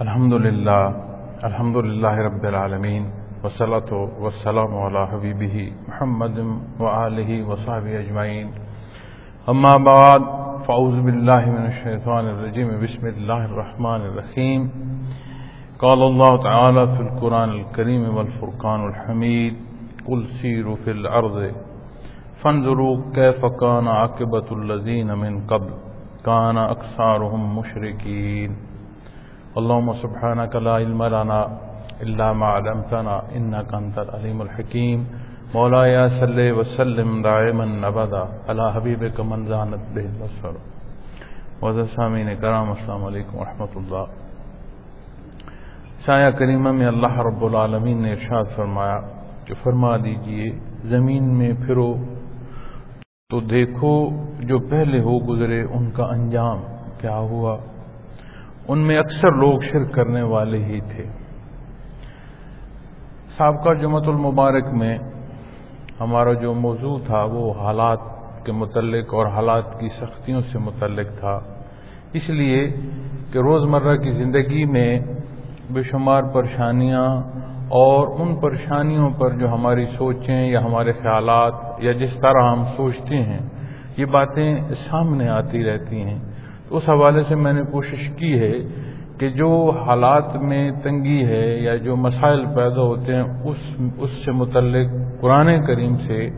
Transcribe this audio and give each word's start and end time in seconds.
الحمد 0.00 0.32
للہ 0.32 0.92
الحمد 1.42 1.76
للہ 1.76 2.12
رب 2.12 2.42
العالمین 2.42 3.10
وسلط 3.44 3.92
وسلم 3.92 4.74
علیہ 4.76 5.14
حبیبہ 5.14 5.56
محمد 5.88 6.38
وآلہ 6.80 7.42
وصحبہ 7.42 7.96
اجمعین. 7.98 8.50
اما 9.46 9.76
بعد، 9.76 10.18
فاعوذ 10.66 10.98
باللہ 11.00 11.46
من 11.46 11.62
الشیطان 11.62 12.26
الرجیم، 12.26 12.68
بسم 12.80 13.06
اللہ 13.06 13.32
الرحمن 13.32 14.00
الرحیم. 14.00 14.66
قال 15.78 16.02
الله 16.02 16.36
تعالى 16.42 16.86
في 16.96 17.02
القرآن 17.02 17.48
الكريم 17.48 18.16
والفرقان 18.16 18.84
الحميد 18.84 19.54
قل 20.04 20.26
سيروا 20.40 20.76
في 20.84 20.90
الأرض 20.90 21.40
فانظروا 22.42 22.96
كيف 23.14 23.44
كان 23.60 23.88
عاقبة 23.88 24.48
الذين 24.50 25.06
من 25.06 25.40
قبل 25.46 25.72
كان 26.24 26.58
أكثرهم 26.58 27.58
مشركين 27.58 28.73
اللهم 29.60 29.88
سبحانك 30.02 30.52
لا 30.66 30.74
علم 30.82 31.02
لنا 31.14 31.40
إلا 32.04 32.26
ما 32.38 32.46
علمتنا 32.56 33.16
إنك 33.38 33.70
أنت 33.74 33.96
العليم 33.98 34.38
الحكيم. 34.46 34.98
مولاي 35.54 35.96
صل 36.20 36.38
وسلم 36.58 37.10
دائما 37.22 37.66
أبدا. 37.88 38.24
على 38.48 38.64
حبيبك 38.74 39.20
من 39.20 39.46
زانت 39.46 39.84
به 39.94 40.06
البصر 40.12 40.54
وذا 41.62 41.84
سامعين 41.96 42.28
کرام 42.42 42.70
السلام 42.70 43.04
علیکم 43.04 43.38
ورحمۃ 43.38 43.76
اللہ 43.80 44.04
سایہ 46.06 46.30
کریمہ 46.38 46.70
میں 46.78 46.86
اللہ 46.86 47.14
رب 47.28 47.44
العالمین 47.44 48.02
نے 48.02 48.12
ارشاد 48.12 48.50
فرمایا 48.56 48.98
کہ 49.46 49.54
فرما 49.62 49.96
دیجیے، 50.04 50.50
زمین 50.90 51.24
میں 51.38 51.52
پھرو 51.66 51.92
تو 53.30 53.40
دیکھو 53.54 53.94
جو 54.48 54.58
پہلے 54.70 55.00
ہو 55.06 55.14
گزرے، 55.28 55.60
ان 55.76 55.90
کا 55.96 56.04
انجام 56.16 56.58
کیا 57.00 57.18
ہوا؟ 57.30 57.56
ان 58.68 58.78
میں 58.78 58.98
اکثر 58.98 59.32
لوگ 59.32 59.60
شرک 59.60 59.92
کرنے 59.92 60.22
والے 60.22 60.64
ہی 60.64 60.80
تھے۔ 60.80 61.04
سابقہ 63.36 63.74
جمعت 63.74 64.02
المبارک 64.06 64.64
میں 64.72 64.98
ہمارا 66.00 66.32
جو 66.32 66.54
موضوع 66.54 66.98
تھا 67.06 67.22
وہ 67.22 67.52
حالات 67.60 67.98
کے 68.44 68.52
متعلق 68.52 69.14
اور 69.14 69.26
حالات 69.26 69.80
کی 69.80 69.88
سختیوں 69.88 70.40
سے 70.52 70.58
متعلق 70.58 71.20
تھا۔ 71.20 71.40
اس 72.12 72.30
لیے 72.30 72.68
کہ 73.32 73.38
روزمرہ 73.38 73.96
کی 73.96 74.10
زندگی 74.10 74.64
میں 74.64 75.00
بے 75.70 75.82
شمار 75.82 76.22
پریشانیاں 76.22 77.08
اور 77.68 78.20
ان 78.20 78.36
پریشانیوں 78.36 79.10
پر 79.10 79.30
جو 79.30 79.48
ہماری 79.48 79.84
سوچیں 79.84 80.50
یا 80.50 80.60
ہمارے 80.60 80.92
خیالات 80.92 81.54
یا 81.78 81.92
جس 81.92 82.20
طرح 82.20 82.42
ہم 82.52 82.64
سوچتے 82.76 83.16
ہیں، 83.16 83.40
یہ 83.96 84.04
باتیں 84.04 84.58
سامنے 84.74 85.28
آتی 85.28 85.64
رہتی 85.64 86.02
ہیں۔ 86.02 86.33
اس 86.76 86.88
حوالے 86.88 87.22
سے 87.28 87.34
میں 87.34 87.52
نے 87.52 87.62
کوشش 87.72 88.08
کی 88.16 88.38
ہے 88.38 88.52
کہ 89.18 89.28
جو 89.28 89.70
حالات 89.70 90.36
میں 90.36 90.70
تنگی 90.82 91.24
ہے 91.26 91.58
یا 91.58 91.76
جو 91.76 91.96
مسائل 91.96 92.44
پیدا 92.44 92.82
ہوتے 92.82 93.14
ہیں، 93.14 93.22
اس 93.22 93.56
اس 93.98 94.10
سے 94.24 94.32
متعلق 94.32 94.90
قرآن 95.20 95.66
کریم 95.66 95.96
سے 95.96 96.30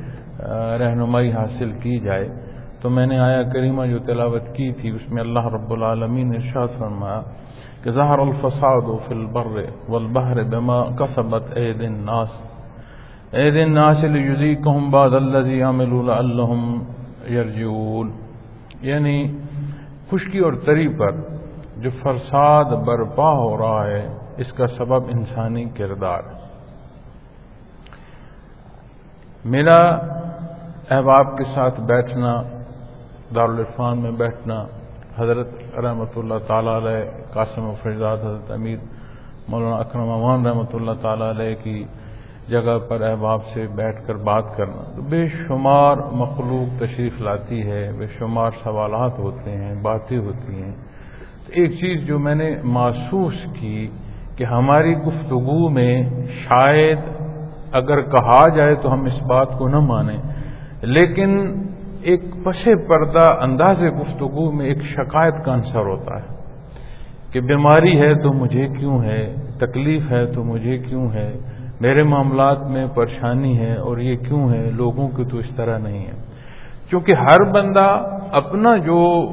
رہنمائی 0.79 1.33
حاصل 1.33 1.73
کی 1.73 1.99
جائے۔ 1.99 2.29
تو 2.83 2.91
میں 2.91 3.07
نے 3.07 3.19
آیا 3.19 3.43
کریمہ 3.43 3.87
جو 3.87 3.99
تلاوت 3.99 4.43
کی 4.55 4.73
تھی، 4.73 4.91
اس 4.91 5.11
میں 5.11 5.23
اللہ 5.23 5.47
رب 5.47 5.73
العالمین 5.73 6.31
نے 6.31 6.37
ارشاد 6.37 6.79
فرمایا 6.79 7.23
کہ 7.83 7.91
ظہر 7.91 8.19
الفساد 8.19 9.09
فی 9.09 9.15
البر 9.15 9.65
والبحر 9.89 10.43
بما 10.43 10.85
کسبت 10.85 11.43
عید 11.57 11.81
الناس۔ 11.81 12.29
عید 13.35 13.57
الناس 13.57 14.05
لیذیقہم 14.05 14.91
بعد 14.91 15.11
الذی 15.11 15.63
عملوا 15.63 16.03
لعلہم 16.03 16.83
یرجعون۔ 17.31 18.11
یعنی 18.83 19.39
خشکی 20.11 20.39
اور 20.39 20.53
تری 20.67 20.89
پر 20.99 21.13
جو 21.83 21.91
فرساد 22.03 22.73
برپا 22.87 23.31
ہو 23.35 23.57
رہا 23.59 23.87
ہے، 23.87 24.07
اس 24.43 24.53
کا 24.53 24.67
سبب 24.77 25.09
انسانی 25.09 25.65
کردار 25.77 26.23
میرا 29.45 29.79
احباب 30.91 31.37
کے 31.39 31.45
ساتھ 31.55 31.81
بیٹھنا، 31.91 32.33
دارالعرفان 33.35 33.99
میں 34.03 34.11
بیٹھنا، 34.23 34.59
حضرت 35.17 35.49
رحمۃ 35.85 36.13
اللہ 36.17 36.39
تعالی 36.47 36.71
علیہ، 36.77 37.05
قاسم 37.35 37.65
و 37.65 37.75
فیضاد 37.83 38.19
حضرت 38.19 38.51
امیر 38.51 38.79
مولانا 39.49 39.77
اکرم 39.77 40.11
امان 40.11 40.47
رحمۃ 40.47 40.75
اللہ 40.75 41.03
تعالی 41.03 41.31
علیہ 41.31 41.55
کی 41.63 41.79
جگہ 42.49 42.79
پر 42.89 43.01
احباب 43.01 43.47
سے 43.47 43.67
بیٹھ 43.75 44.07
کر 44.07 44.15
بات 44.15 44.57
کرنا۔ 44.57 44.83
تو 44.97 45.03
بے 45.03 45.27
شمار 45.29 45.97
مخلوق 45.97 46.83
تشریف 46.83 47.21
لاتی 47.21 47.71
ہے، 47.71 47.93
بے 47.99 48.07
شمار 48.19 48.51
سوالات 48.65 49.19
ہوتے 49.19 49.51
ہیں، 49.51 49.75
باتیں 49.83 50.19
ہوتی 50.19 50.63
ہیں۔ 50.63 50.73
تو 51.47 51.53
ایک 51.53 51.71
چیز 51.71 52.07
جو 52.07 52.19
میں 52.19 52.35
نے 52.35 52.55
محسوس 52.65 53.35
کی 53.61 53.89
کہ 54.37 54.45
ہماری 54.45 54.95
گفتگو 54.95 55.69
میں 55.69 56.03
شاید 56.29 56.99
اگر 57.73 58.03
کہا 58.03 58.57
جائے 58.57 58.75
تو 58.75 58.93
ہم 58.93 59.05
اس 59.05 59.23
بات 59.23 59.59
کو 59.59 59.69
نہ 59.69 59.81
مانیں، 59.81 60.19
لیکن 60.83 61.63
ایک 62.03 62.21
پس 62.45 62.69
پردہ 62.89 63.25
انداز 63.41 63.81
گفتگو 64.01 64.53
میں 64.53 64.67
ایک 64.67 64.83
شکایت 64.83 65.35
کا 65.45 65.55
عنصر 65.55 65.87
ہوتا 65.87 66.17
ہے 66.17 66.35
کہ 67.33 67.41
بیماری 67.41 68.01
ہے 68.01 68.15
تو 68.15 68.33
مجھے 68.33 68.69
کیوں 68.79 69.05
ہے، 69.05 69.35
تکلیف 69.59 70.11
ہے 70.11 70.27
تو 70.27 70.45
مجھے 70.45 70.79
کیوں 70.79 71.11
ہے 71.11 71.33
میرے 71.81 72.03
معاملات 72.03 72.59
میں 72.67 72.87
پریشانی 72.87 73.59
ہے 73.59 73.75
اور 73.75 73.99
یہ 73.99 74.17
کیوں 74.17 74.51
ہے؟ 74.51 74.71
لوگوں 74.71 75.09
کی 75.09 75.25
تو 75.25 75.39
اس 75.39 75.57
طرح 75.57 75.79
نہیں 75.79 76.07
ہے۔ 76.07 76.13
کیونکہ 76.91 77.13
ہر 77.13 77.53
بندہ 77.53 78.19
اپنا 78.33 78.77
جو 78.77 79.31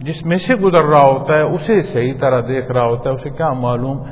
جس 0.00 0.26
میں 0.26 0.36
سے 0.36 0.56
گزر 0.56 0.84
رہا 0.84 1.10
ہوتا 1.10 1.34
ہے، 1.34 1.42
اسے 1.42 1.82
صحیح 1.82 2.12
طرح 2.20 2.40
دیکھ 2.48 2.72
رہا 2.72 2.84
ہوتا 2.84 3.10
ہے، 3.10 3.14
اسے 3.14 3.30
کیا 3.30 3.52
معلوم 3.52 4.02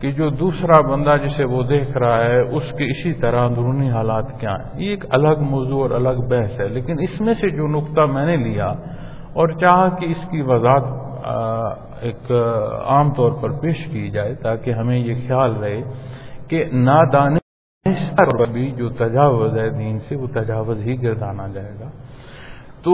کہ 0.00 0.12
جو 0.12 0.30
دوسرا 0.30 0.80
بندہ 0.80 1.16
جسے 1.24 1.44
وہ 1.44 1.62
دیکھ 1.62 1.98
رہا 1.98 2.24
ہے، 2.24 2.40
اس 2.56 2.72
کے 2.78 2.84
اسی 2.84 3.12
طرح 3.12 3.40
اندرونی 3.40 3.90
حالات 3.90 4.40
کیا 4.40 4.50
ہیں؟ 4.50 4.80
یہ 4.80 4.90
ایک 4.90 5.04
الگ 5.10 5.38
موضوع 5.40 5.82
اور 5.82 5.90
الگ 5.90 6.20
بحث 6.28 6.60
ہے۔ 6.60 6.68
لیکن 6.68 6.96
اس 7.00 7.20
میں 7.20 7.34
سے 7.34 7.48
جو 7.48 7.66
نقطہ 7.66 8.00
میں 8.00 8.26
نے 8.26 8.36
لیا 8.36 8.66
اور 9.32 9.48
چاہا 9.48 9.88
کہ 9.88 10.04
اس 10.04 10.30
کی 10.30 10.42
وضاحت 10.42 10.84
ایک 12.00 12.32
عام 12.86 13.12
طور 13.12 13.32
پر 13.42 13.50
پیش 13.50 13.86
کی 13.86 14.10
جائے 14.10 14.34
تاکہ 14.34 14.70
ہمیں 14.70 14.98
یہ 14.98 15.14
خیال 15.14 15.56
رہے 15.56 15.80
کہ 16.48 16.64
نادان 16.72 17.36
بھی 18.52 18.70
جو 18.70 18.88
تجاوز 18.88 19.58
ہے 19.58 19.70
دین 19.70 19.98
سے، 19.98 20.16
وہ 20.16 20.26
تجاوز 20.26 20.78
ہی 20.80 21.02
گردانا 21.02 21.46
جائے 21.48 21.72
گا۔ 21.80 21.90
تو 22.82 22.92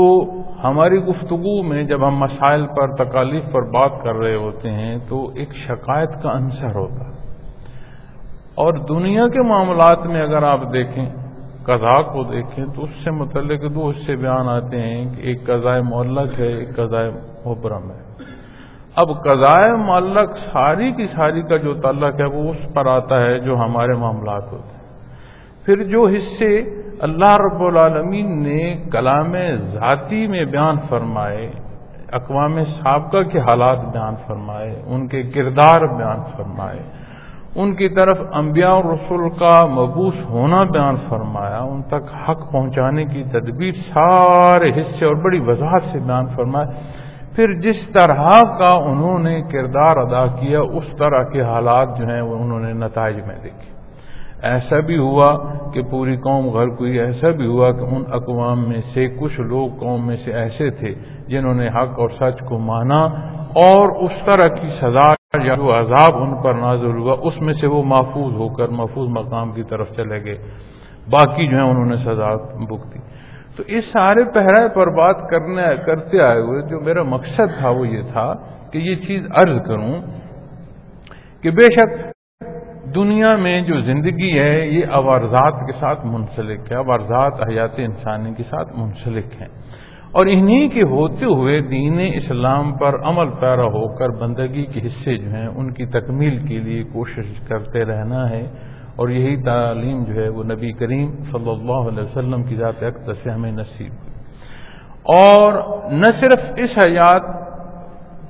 ہماری 0.64 0.96
گفتگو 0.96 1.62
میں 1.62 1.82
جب 1.84 2.08
ہم 2.08 2.16
مسائل 2.16 2.66
پر، 2.66 3.04
تکالیف 3.04 3.42
پر 3.52 3.62
بات 3.62 3.90
کر 4.02 4.14
رہے 4.14 4.34
ہوتے 4.34 4.70
ہیں، 4.70 4.98
تو 5.08 5.30
ایک 5.34 5.54
شکایت 5.54 6.10
کا 6.22 6.36
عنصر 6.36 6.74
ہوتا 6.74 7.04
اور 8.54 8.72
دنیا 8.72 9.28
کے 9.28 9.42
معاملات 9.42 10.06
میں 10.06 10.22
اگر 10.22 10.42
آپ 10.42 10.60
دیکھیں، 10.72 11.06
قضاء 11.62 12.02
کو 12.02 12.22
دیکھیں، 12.22 12.64
تو 12.74 12.84
اس 12.84 13.04
سے 13.04 13.10
متعلق 13.10 13.74
دو 13.74 13.90
حصے 13.90 14.16
بیان 14.16 14.48
آتے 14.48 14.80
ہیں 14.80 15.14
کہ 15.14 15.20
ایک 15.20 15.46
قضائے 15.46 15.82
معلق 15.82 16.38
ہے، 16.38 16.52
ایک 16.52 16.76
قضائے 16.76 17.10
مبرم 17.46 17.90
ہے۔ 17.90 18.11
اب 18.96 19.08
قضائے 19.24 19.72
معلق 19.76 20.36
ساری 20.52 20.92
کی 20.92 21.06
ساری 21.06 21.42
کا 21.42 21.56
جو 21.56 21.74
تعلق 21.74 22.20
ہے 22.20 22.24
وہ 22.24 22.50
اس 22.50 22.74
پر 22.74 22.86
آتا 22.86 23.20
ہے 23.20 23.38
جو 23.38 23.56
ہمارے 23.56 23.92
معاملات 23.92 24.52
ہوتے 24.52 24.76
ہیں۔ 24.76 25.64
پھر 25.64 25.84
جو 25.84 26.06
حصے 26.06 26.56
اللہ 26.98 27.36
رب 27.36 27.62
العالمین 27.62 28.42
نے 28.42 28.76
کلام 28.92 29.32
ذاتی 29.72 30.26
میں 30.26 30.44
بیان 30.44 30.76
فرمائے، 30.88 31.50
اقوام 32.12 32.62
سابقہ 32.64 33.22
کے 33.22 33.40
حالات 33.40 33.78
بیان 33.78 34.14
فرمائے، 34.26 34.82
ان 34.86 35.08
کے 35.08 35.22
کردار 35.22 35.80
بیان 35.80 36.20
فرمائے، 36.36 36.82
ان 37.54 37.74
کی 37.74 37.88
طرف 37.88 38.18
انبیاء 38.32 38.70
اور 38.70 38.84
رسول 38.84 39.28
کا 39.30 39.66
مبوس 39.66 40.14
ہونا 40.30 40.62
بیان 40.64 40.96
فرمایا، 41.08 41.58
ان 41.58 41.82
تک 41.82 42.12
حق 42.28 42.52
پہنچانے 42.52 43.04
کی 43.04 43.22
تدبیر 43.24 43.72
سارے 43.72 44.80
حصے 44.80 45.04
اور 45.04 45.14
بڑی 45.14 45.40
وضاحت 45.40 45.82
سے 45.92 45.98
بیان 45.98 46.26
فرمائے 46.26 47.00
پھر 47.36 47.60
جس 47.60 47.92
طرح 47.92 48.42
کا 48.58 48.72
انہوں 48.72 49.18
نے 49.18 49.42
کردار 49.42 49.96
ادا 49.96 50.26
کیا، 50.26 50.60
اس 50.60 50.96
طرح 50.98 51.22
کے 51.22 51.42
حالات 51.42 51.88
جو 51.98 52.06
ہیں 52.06 52.22
وہ 52.22 52.36
انہوں 52.36 52.60
نے 52.60 52.72
نتائج 52.72 53.16
میں 53.16 53.36
دیکھے۔ 53.42 53.72
ایسا 54.42 54.80
بھی 54.80 54.98
ہوا 54.98 55.42
کہ 55.74 55.82
پوری 55.82 56.16
قوم 56.16 56.52
گھر 56.52 56.68
کوئی 56.68 57.00
ایسا 57.00 57.30
بھی 57.30 57.46
ہوا 57.46 57.70
کہ 57.70 57.80
ان 57.80 58.02
اقوام 58.12 58.68
میں 58.68 58.80
سے 58.94 59.08
کچھ 59.08 59.40
لوگ 59.40 59.68
قوم 59.78 60.06
میں 60.06 60.16
سے 60.16 60.32
ایسے 60.32 60.70
تھے 60.70 60.94
جنہوں 61.28 61.54
نے 61.54 61.68
حق 61.68 62.00
اور 62.00 62.08
سچ 62.08 62.44
کو 62.48 62.58
مانا 62.58 63.04
اور 63.54 64.04
اس 64.04 64.12
طرح 64.24 64.48
کی 64.48 64.68
سزا 64.68 65.12
یا 65.44 65.54
جو 65.54 65.78
عذاب 65.78 66.14
ان 66.14 66.42
پر 66.42 66.54
نازل 66.54 66.98
ہوا، 66.98 67.16
اس 67.22 67.40
میں 67.40 67.54
سے 67.54 67.66
وہ 67.66 67.82
محفوظ 67.82 68.34
ہو 68.34 68.48
کر، 68.48 68.68
محفوظ 68.68 69.08
مقام 69.08 69.52
کی 69.52 69.62
طرف 69.62 69.90
چلے 69.96 70.24
گئے۔ 70.24 70.38
باقی 71.10 71.46
جو 71.46 71.56
ہیں 71.56 71.70
انہوں 71.70 71.86
نے 71.86 71.96
سزا 71.96 72.36
بک 72.36 72.94
دی۔ 72.94 72.98
تو 73.56 73.62
اس 73.66 73.84
سارے 73.84 74.24
پہرائے 74.24 74.68
پر 74.68 74.86
بات 74.96 75.16
کرنے 75.30 75.62
کرتے 75.86 76.20
آئے 76.20 76.40
ہوئے 76.40 76.62
جو 76.62 76.80
میرا 76.80 77.02
مقصد 77.02 77.58
تھا 77.58 77.68
وہ 77.68 77.88
یہ 77.88 78.02
تھا 78.12 78.34
کہ 78.72 78.78
یہ 78.78 78.94
چیز 78.94 79.26
عرض 79.36 79.60
کروں 79.66 80.02
کہ 81.42 81.50
بے 81.50 81.62
شک 81.62 82.12
دنیا 82.94 83.36
میں 83.36 83.60
جو 83.60 83.80
زندگی 83.80 84.38
ہے، 84.38 84.66
یہ 84.66 84.86
عوارضات 84.90 85.66
کے 85.66 85.72
ساتھ 85.72 86.00
منسلک 86.04 86.72
ہے 86.72 86.76
عوارضات 86.76 87.32
حیات 87.48 87.70
انسانی 87.76 88.34
کے 88.34 88.42
ساتھ 88.42 88.68
منسلک 88.76 89.40
ہیں۔ 89.40 89.48
اور 90.12 90.26
انہی 90.26 90.68
کے 90.68 90.82
ہوتے 90.82 91.24
ہوئے 91.24 91.60
دین 91.60 92.00
اسلام 92.14 92.72
پر 92.78 92.94
عمل 93.04 93.30
پیرا 93.40 93.64
ہو 93.64 93.96
کر 93.96 94.08
بندگی 94.08 94.66
کے 94.66 94.80
حصے 94.86 95.16
جو 95.16 95.30
ہیں، 95.30 95.46
ان 95.46 95.72
کی 95.72 95.86
تکمیل 95.86 96.38
کے 96.38 96.58
لیے 96.58 96.82
کوشش 96.82 97.40
کرتے 97.48 97.84
رہنا 97.84 98.30
ہے۔ 98.30 98.50
اور 98.96 99.08
یہی 99.08 99.42
تعلیم 99.42 100.04
جو 100.04 100.14
ہے 100.14 100.28
وہ 100.28 100.44
نبی 100.44 100.72
کریم 100.72 101.10
صلی 101.32 101.50
اللہ 101.50 101.88
علیہ 101.88 102.02
وسلم 102.02 102.42
کی 102.42 102.56
ذات 102.56 102.82
اقدر 102.82 103.12
سے 103.12 103.30
ہمیں 103.30 103.52
نصیب 103.52 103.92
ہوئی۔ 103.92 104.12
اور 105.04 105.52
نہ 105.92 106.06
صرف 106.06 106.38
اس 106.56 106.78
حیات 106.84 107.22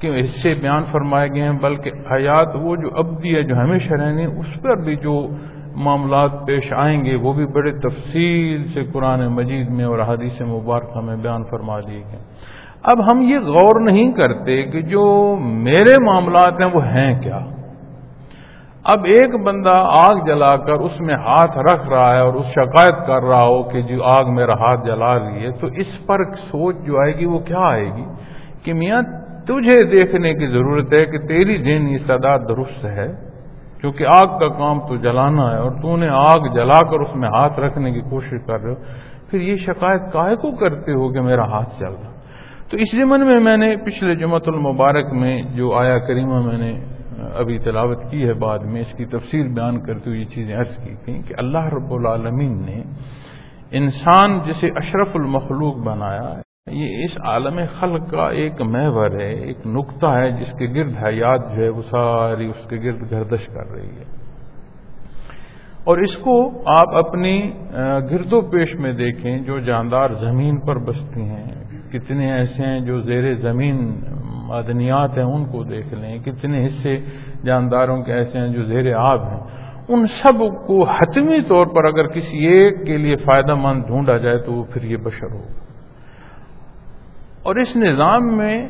کے 0.01 0.21
حصے 0.21 0.55
بیان 0.55 0.85
فرمائے 0.93 1.29
گئے 1.29 1.43
ہیں، 1.43 1.59
بلکہ 1.63 1.91
حیات 2.13 2.49
وہ 2.55 2.77
جو 2.77 2.89
ابدی 2.97 3.37
ہے 3.37 3.43
جو 3.43 3.57
ہمیشہ 3.57 3.95
رہنے 3.95 4.25
اس 4.25 4.63
پر 4.63 4.77
بھی 4.77 4.97
جو 4.97 5.29
معاملات 5.77 6.31
پیش 6.47 6.73
آئیں 6.73 7.05
گے، 7.05 7.17
وہ 7.17 7.33
بھی 7.33 7.47
بڑے 7.47 7.73
تفصیل 7.73 8.67
سے 8.67 8.85
قرآن 8.93 9.27
مجید 9.27 9.69
میں 9.69 9.85
اور 9.85 9.99
حدیث 9.99 10.41
مبارکہ 10.41 11.01
میں 11.01 11.17
بیان 11.17 11.45
فرما 11.45 11.81
دیے 11.81 12.03
گئے 12.13 12.21
اب 12.83 13.13
ہم 13.13 13.23
یہ 13.23 13.39
غور 13.39 13.81
نہیں 13.81 14.13
کرتے 14.13 14.63
کہ 14.63 14.81
جو 14.81 15.37
میرے 15.41 16.05
معاملات 16.05 16.61
ہیں 16.61 16.69
وہ 16.75 16.85
ہیں 16.85 17.21
کیا؟ 17.21 17.39
اب 18.85 19.05
ایک 19.05 19.35
بندہ 19.45 19.75
آگ 19.89 20.25
جلا 20.27 20.57
کر 20.57 20.81
اس 20.81 21.01
میں 21.01 21.15
ہاتھ 21.15 21.59
رکھ 21.59 21.89
رہا 21.89 22.15
ہے 22.15 22.21
اور 22.21 22.35
اس 22.35 22.47
شکایت 22.47 23.07
کر 23.07 23.23
رہا 23.23 23.45
ہو 23.45 23.63
کہ 23.63 23.81
جو 23.81 24.05
آگ 24.05 24.35
میرا 24.35 24.53
ہاتھ 24.53 24.87
جلا 24.87 25.17
لیے 25.19 25.51
تو 25.51 25.67
اس 25.67 26.07
پر 26.07 26.25
سوچ 26.25 26.77
جو 26.77 26.99
آئے 26.99 27.17
گی 27.17 27.25
وہ 27.25 27.39
کیا 27.39 27.61
آئے 27.61 27.85
گی؟ 27.85 28.05
کہ 28.65 28.73
میاں، 28.73 29.03
تجھے 29.47 29.77
دیکھنے 29.87 30.35
کی 30.35 30.47
ضرورت 30.47 30.93
ہے 30.93 31.05
کہ 31.05 31.19
تیری 31.19 31.57
ذہنی 31.59 31.99
سدا 31.99 32.37
درست 32.37 32.85
ہے، 32.85 33.07
کیونکہ 33.81 34.07
آگ 34.07 34.39
کا 34.39 34.49
کام 34.49 34.81
تو 34.81 34.97
جلانا 34.97 35.53
ہے 35.53 35.59
اور 35.59 35.71
تو 35.71 35.97
نے 35.97 36.09
آگ 36.09 36.55
جلا 36.55 36.79
کر 36.91 37.01
اس 37.01 37.17
میں 37.17 37.29
ہاتھ 37.29 37.61
رکھنے 37.61 37.91
کی 37.91 38.01
کوشش 38.01 38.47
کر 38.47 38.61
رہے 38.61 38.71
ہو۔ 38.71 38.75
پھر 39.31 39.41
یہ 39.41 39.57
شکایت 39.57 40.13
کاہے 40.13 40.37
کو 40.37 40.51
کرتے 40.57 40.93
ہو 40.93 41.13
کہ 41.13 41.21
میرا 41.21 41.45
ہاتھ 41.45 41.79
چل 41.79 41.93
رہا 42.03 42.11
تو 42.71 42.77
اس 42.77 42.97
زمن 42.97 43.27
میں 43.27 43.41
میں 43.41 43.57
نے 43.57 43.77
پچھلے 43.77 44.15
جمعت 44.15 44.43
المبارک 44.47 45.13
میں 45.13 45.43
جو 45.43 45.75
آیا 45.75 45.99
کریمہ 45.99 46.41
میں 46.41 46.59
نے 46.59 46.73
ابھی 47.31 47.59
تلاوت 47.59 48.11
کی 48.11 48.25
ہے 48.25 48.33
بعد 48.33 48.59
میں، 48.59 48.81
اس 48.81 48.93
کی 48.97 49.05
تفصیل 49.05 49.49
بیان 49.49 49.81
کرتے 49.81 50.11
ہوئے 50.11 50.21
یہ 50.21 50.25
چیزیں 50.25 50.57
عرض 50.57 50.77
کی 50.77 50.95
تھیں 51.05 51.23
کہ 51.23 51.35
اللہ 51.39 51.65
رب 51.73 51.93
العالمین 51.93 52.63
نے 52.67 52.83
انسان 53.71 54.39
جسے 54.39 54.67
اشرف 54.67 55.09
المخلوق 55.15 55.77
بنایا 55.77 56.41
یہ 56.71 57.05
اس 57.05 57.19
عالم 57.25 57.61
خلق 57.81 58.11
کا 58.11 58.29
ایک 58.29 58.61
محور 58.61 59.11
ہے، 59.11 59.33
ایک 59.33 59.67
نقطہ 59.67 60.07
ہے، 60.07 60.31
جس 60.31 60.53
کے 60.59 60.67
گرد 60.67 60.93
حیات 60.97 61.57
جو 61.57 61.63
ہے 61.63 61.69
وہ 61.69 61.83
ساری 61.83 62.47
اس 62.47 62.69
کے 62.69 62.77
گرد 62.77 63.11
گردش 63.11 63.47
کر 63.47 63.71
رہی 63.71 63.89
ہے۔ 63.89 64.05
اور 65.85 65.99
اس 65.99 66.17
کو 66.17 66.63
آپ 66.67 66.95
اپنی 66.95 67.53
گرد 68.11 68.33
و 68.33 68.41
پیش 68.41 68.75
میں 68.75 68.93
دیکھیں، 68.93 69.39
جو 69.39 69.59
جاندار 69.61 70.11
زمین 70.11 70.61
پر 70.61 70.79
بستی 70.79 71.23
ہیں، 71.23 71.47
کتنے 71.93 72.33
ایسے 72.33 72.67
ہیں 72.67 72.81
جو 72.81 73.01
زیر 73.01 73.35
زمین 73.35 74.01
معدنیات 74.53 75.11
ہیں، 75.17 75.25
ان 75.25 75.45
کو 75.45 75.65
دیکھ 75.65 75.95
لیں۔ 75.95 76.19
کتنے 76.19 76.67
حصے 76.67 76.99
جانداروں 77.45 78.03
کے 78.03 78.13
ایسے 78.13 78.39
ہیں 78.39 78.49
جو 78.49 78.65
زیر 78.65 78.95
آب 78.97 79.23
ہیں۔ 79.23 79.41
ان 79.89 80.07
سب 80.07 80.67
کو 80.67 80.89
حتمی 80.89 81.43
طور 81.49 81.67
پر 81.67 81.85
اگر 81.85 82.07
کسی 82.07 82.47
ایک 82.47 82.87
کے 82.87 82.97
لیے 82.97 83.17
فائدہ 83.17 83.55
مند 83.55 83.83
ڈھونڈا 83.87 84.17
جائے 84.17 84.39
تو 84.39 84.53
وہ 84.53 84.65
پھر 84.73 84.83
یہ 84.83 84.97
بشر 84.97 85.33
ہوگا۔ 85.33 85.63
اور 87.43 87.57
اس 87.57 87.77
نظام 87.77 88.37
میں 88.37 88.69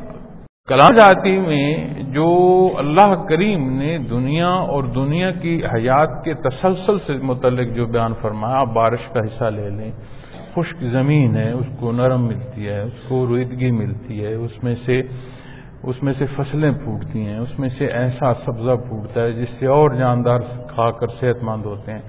کلام 0.67 0.95
جاتی 0.95 1.37
میں 1.37 1.87
جو 2.03 2.69
اللہ 2.77 3.23
کریم 3.29 3.79
نے 3.79 3.97
دنیا 3.97 4.47
اور 4.47 4.83
دنیا 4.83 5.31
کی 5.31 5.61
حیات 5.65 6.23
کے 6.25 6.33
تسلسل 6.33 6.97
سے 6.97 7.13
متعلق 7.13 7.75
جو 7.75 7.85
بیان 7.85 8.13
فرمایا، 8.21 8.55
آپ 8.55 8.67
بارش 8.73 9.09
کا 9.13 9.19
حصہ 9.19 9.43
لے 9.43 9.69
لیں۔ 9.69 9.91
خشک 10.55 10.83
زمین 10.91 11.37
ہے، 11.37 11.51
اس 11.51 11.65
کو 11.79 11.91
نرم 11.91 12.27
ملتی 12.27 12.67
ہے، 12.67 12.81
اس 12.81 13.09
کو 13.09 13.27
رویدگی 13.27 13.71
ملتی 13.71 14.25
ہے، 14.25 14.33
اس 14.33 14.63
میں 14.63 14.75
سے 14.75 15.01
اس 15.83 16.03
میں 16.03 16.13
سے 16.13 16.25
فصلیں 16.25 16.71
پھوٹتی 16.71 17.25
ہیں، 17.25 17.37
اس 17.37 17.59
میں 17.59 17.69
سے 17.69 17.85
ایسا 17.85 18.33
سبزہ 18.33 18.75
پھوٹتا 18.87 19.21
ہے 19.21 19.31
جس 19.31 19.49
سے 19.49 19.67
اور 19.67 19.89
جاندار 19.89 20.39
کھا 20.67 20.91
کر 20.91 21.07
صحت 21.07 21.43
مند 21.43 21.65
ہوتے 21.65 21.91
ہیں۔ 21.91 22.01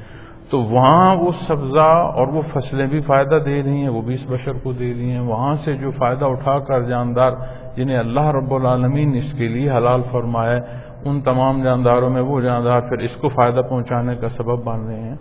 تو 0.50 0.62
وہاں 0.62 1.16
وہ 1.16 1.32
سبزہ 1.46 2.12
اور 2.14 2.26
وہ 2.26 2.42
فصلیں 2.54 2.86
بھی 2.86 3.00
فائدہ 3.00 3.38
دے 3.46 3.62
رہی 3.62 3.76
ہیں، 3.76 3.88
وہ 3.88 4.02
بھی 4.02 4.14
اس 4.14 4.26
بشر 4.28 4.52
کو 4.52 4.72
دے 4.72 4.94
رہی 4.94 5.10
ہیں۔ 5.10 5.20
وہاں 5.20 5.54
سے 5.54 5.76
جو 5.76 5.90
فائدہ 5.90 6.24
اٹھا 6.24 6.58
کر 6.58 6.82
جاندار 6.82 7.32
جنہیں 7.76 7.98
اللہ 7.98 8.26
رب 8.26 8.54
العالمین 8.54 9.14
اس 9.14 9.32
کے 9.32 9.48
لیے 9.48 9.70
حلال 9.70 10.00
فرمائے 10.10 10.60
ان 11.04 11.20
تمام 11.20 11.62
جانداروں 11.62 12.10
میں 12.10 12.22
وہ 12.22 12.40
جاندار 12.40 12.80
پھر 12.80 12.98
اس 12.98 13.16
کو 13.16 13.28
فائدہ 13.28 13.60
پہنچانے 13.60 14.16
کا 14.16 14.28
سبب 14.28 14.64
بن 14.64 14.86
رہے 14.86 15.00
ہیں۔ 15.00 15.16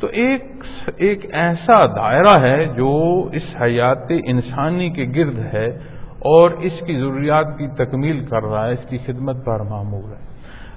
تو 0.00 0.06
ایک 0.06 0.44
ایک 0.96 1.34
ایسا 1.34 1.86
دائرہ 1.86 2.40
ہے 2.40 2.64
جو 2.64 3.28
اس 3.32 3.56
حیات 3.62 4.12
انسانی 4.24 4.90
کے 4.90 5.04
گرد 5.16 5.38
ہے۔ 5.54 5.91
اور 6.24 6.50
اس 6.50 6.80
کی 6.80 6.98
ضروریات 6.98 7.46
کی 7.58 7.84
تکمیل 7.84 8.24
کر 8.24 8.42
رہا 8.42 8.66
ہے، 8.66 8.72
اس 8.72 8.86
کی 8.88 8.98
خدمت 8.98 9.44
پر 9.44 9.60
معمول 9.60 10.10
ہے۔ 10.10 10.32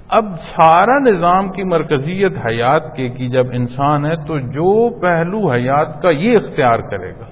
اب 0.08 0.24
سارا 0.38 0.98
نظام 0.98 1.48
کی 1.48 1.62
مرکزیت 1.62 2.32
حیات 2.46 2.96
کے 2.96 3.08
کی 3.08 3.28
جب 3.28 3.46
انسان 3.52 4.06
ہے، 4.06 4.16
تو 4.16 4.38
جو 4.38 5.00
پہلو 5.00 5.50
حیات 5.50 6.02
کا 6.02 6.10
یہ 6.10 6.30
اختیار 6.30 6.78
کرے 6.78 7.10
گا۔ 7.10 7.24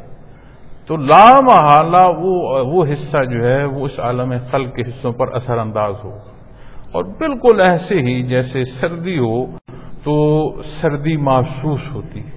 تو 0.87 0.96
لا 0.96 1.32
محالہ 1.43 2.19
وہ 2.19 2.64
وہ 2.64 2.84
حصہ 2.93 3.25
جو 3.25 3.44
ہے، 3.44 3.64
وہ 3.64 3.87
اس 3.87 4.00
عالم 4.00 4.32
خل 4.50 4.67
کے 4.67 4.82
حصوں 4.82 5.12
پر 5.12 5.34
اثر 5.34 5.58
انداز 5.58 5.94
ہوگا 6.05 6.32
اور 6.93 7.05
بالکل 7.05 7.60
ایسے 7.60 7.94
ہی 7.94 8.22
جیسے 8.22 8.64
سردی 8.64 9.19
ہو، 9.19 9.46
تو 10.05 10.50
سردی 10.62 11.17
محسوس 11.17 11.81
ہوتی 11.94 12.20
ہے۔ 12.20 12.33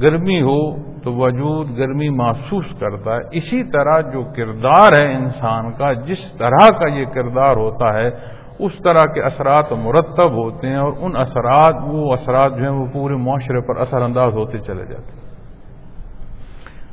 گرمی 0.00 0.42
ہو 0.42 0.76
تو 1.02 1.12
وجود 1.12 1.78
گرمی 1.78 2.08
محسوس 2.08 2.64
کرتا 2.78 3.16
ہے۔ 3.16 3.20
اسی 3.32 3.64
طرح 3.64 4.00
جو 4.00 4.22
کردار 4.36 4.92
ہے 5.00 5.14
انسان 5.14 5.72
کا، 5.72 5.92
جس 5.92 6.32
طرح 6.38 6.68
کا 6.68 6.88
یہ 6.88 7.04
کردار 7.04 7.56
ہوتا 7.56 7.92
ہے، 7.94 8.10
اس 8.58 8.72
طرح 8.84 9.04
کے 9.14 9.22
اثرات 9.22 9.72
مرتب 9.72 10.32
ہوتے 10.32 10.68
ہیں 10.68 10.76
اور 10.76 10.92
ان 11.00 11.16
اثرات، 11.16 11.74
وہ 11.82 12.12
اثرات 12.12 12.56
جو 12.56 12.62
ہیں 12.62 12.78
وہ 12.78 12.86
پورے 12.92 13.14
معاشرے 13.14 13.60
پر 13.60 13.76
اثر 13.76 14.02
انداز 14.02 14.32
ہوتے 14.32 14.58
چلے 14.58 14.84
جاتے 14.84 15.12
ہیں۔ 15.12 15.20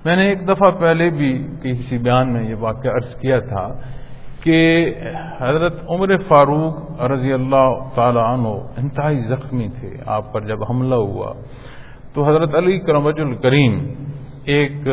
میں 0.06 0.16
نے 0.16 0.28
ایک 0.28 0.48
دفعہ 0.48 0.72
پہلے 0.72 1.10
بھی 1.10 1.48
کسی 1.63 1.98
بیان 1.98 2.34
میں 2.34 2.44
یہ 2.44 2.56
واقعہ 2.60 2.92
عرض 2.92 3.16
کیا 3.16 3.40
تھا 3.40 3.68
کہ 4.44 4.94
حضرت 5.40 5.74
عمر 5.90 6.18
فاروق 6.18 7.02
رضی 7.02 7.34
اللہ 7.34 7.69
تعالی 7.95 8.19
عنہ 8.19 8.48
انتہائی 8.78 9.24
زخمی 9.24 9.68
تھے۔ 9.80 9.90
آپ 10.06 10.34
پر 10.34 10.42
جب 10.42 10.63
حملہ 10.69 10.95
ہوا 10.95 11.34
تو 12.19 12.25
حضرت 12.27 12.56
علی 12.56 12.77
کرمج 12.80 13.19
الکریم 13.21 13.75
ایک 14.54 14.88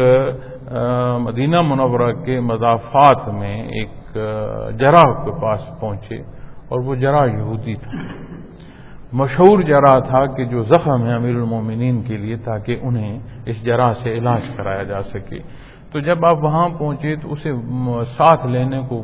مدینہ 1.21 1.61
منورہ 1.61 2.11
کے 2.25 2.39
مضافات 2.41 3.27
میں 3.35 3.57
ایک 3.79 4.15
جراح 4.79 5.13
کے 5.25 5.33
پاس 5.43 5.65
پہنچے 5.81 6.17
اور 6.69 6.85
وہ 6.87 6.95
جرا 6.95 7.25
یہودی 7.25 7.75
تھا۔ 7.75 7.99
مشہور 9.13 9.63
جرا 9.63 9.99
تھا 10.09 10.25
کہ 10.37 10.45
جو 10.45 10.63
زخم 10.71 11.07
ہے 11.07 11.15
امیر 11.15 11.35
المومنین 11.35 12.01
کے 12.03 12.17
لیے 12.17 12.37
تاکہ 12.47 12.79
انہیں 12.83 13.19
اس 13.47 13.65
جرا 13.65 13.91
سے 14.03 14.17
علاج 14.19 14.43
کرایا 14.57 14.83
جا 14.93 15.03
سکے۔ 15.11 15.41
تو 15.91 16.01
جب 16.07 16.25
آپ 16.27 16.45
وہاں 16.45 16.69
پہنچے 16.79 17.17
تو 17.23 17.33
اسے 17.33 17.53
ساتھ 18.17 18.47
لینے 18.47 18.81
کو 18.89 19.03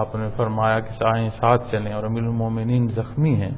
آپ 0.00 0.14
نے 0.16 0.28
فرمایا 0.36 0.80
کہ 0.80 0.92
سائیں 0.98 1.28
ساتھ 1.40 1.70
چلیں 1.70 1.92
اور 1.92 2.04
امیر 2.04 2.22
المومنین 2.22 2.88
زخمی 2.96 3.34
ہیں۔ 3.34 3.54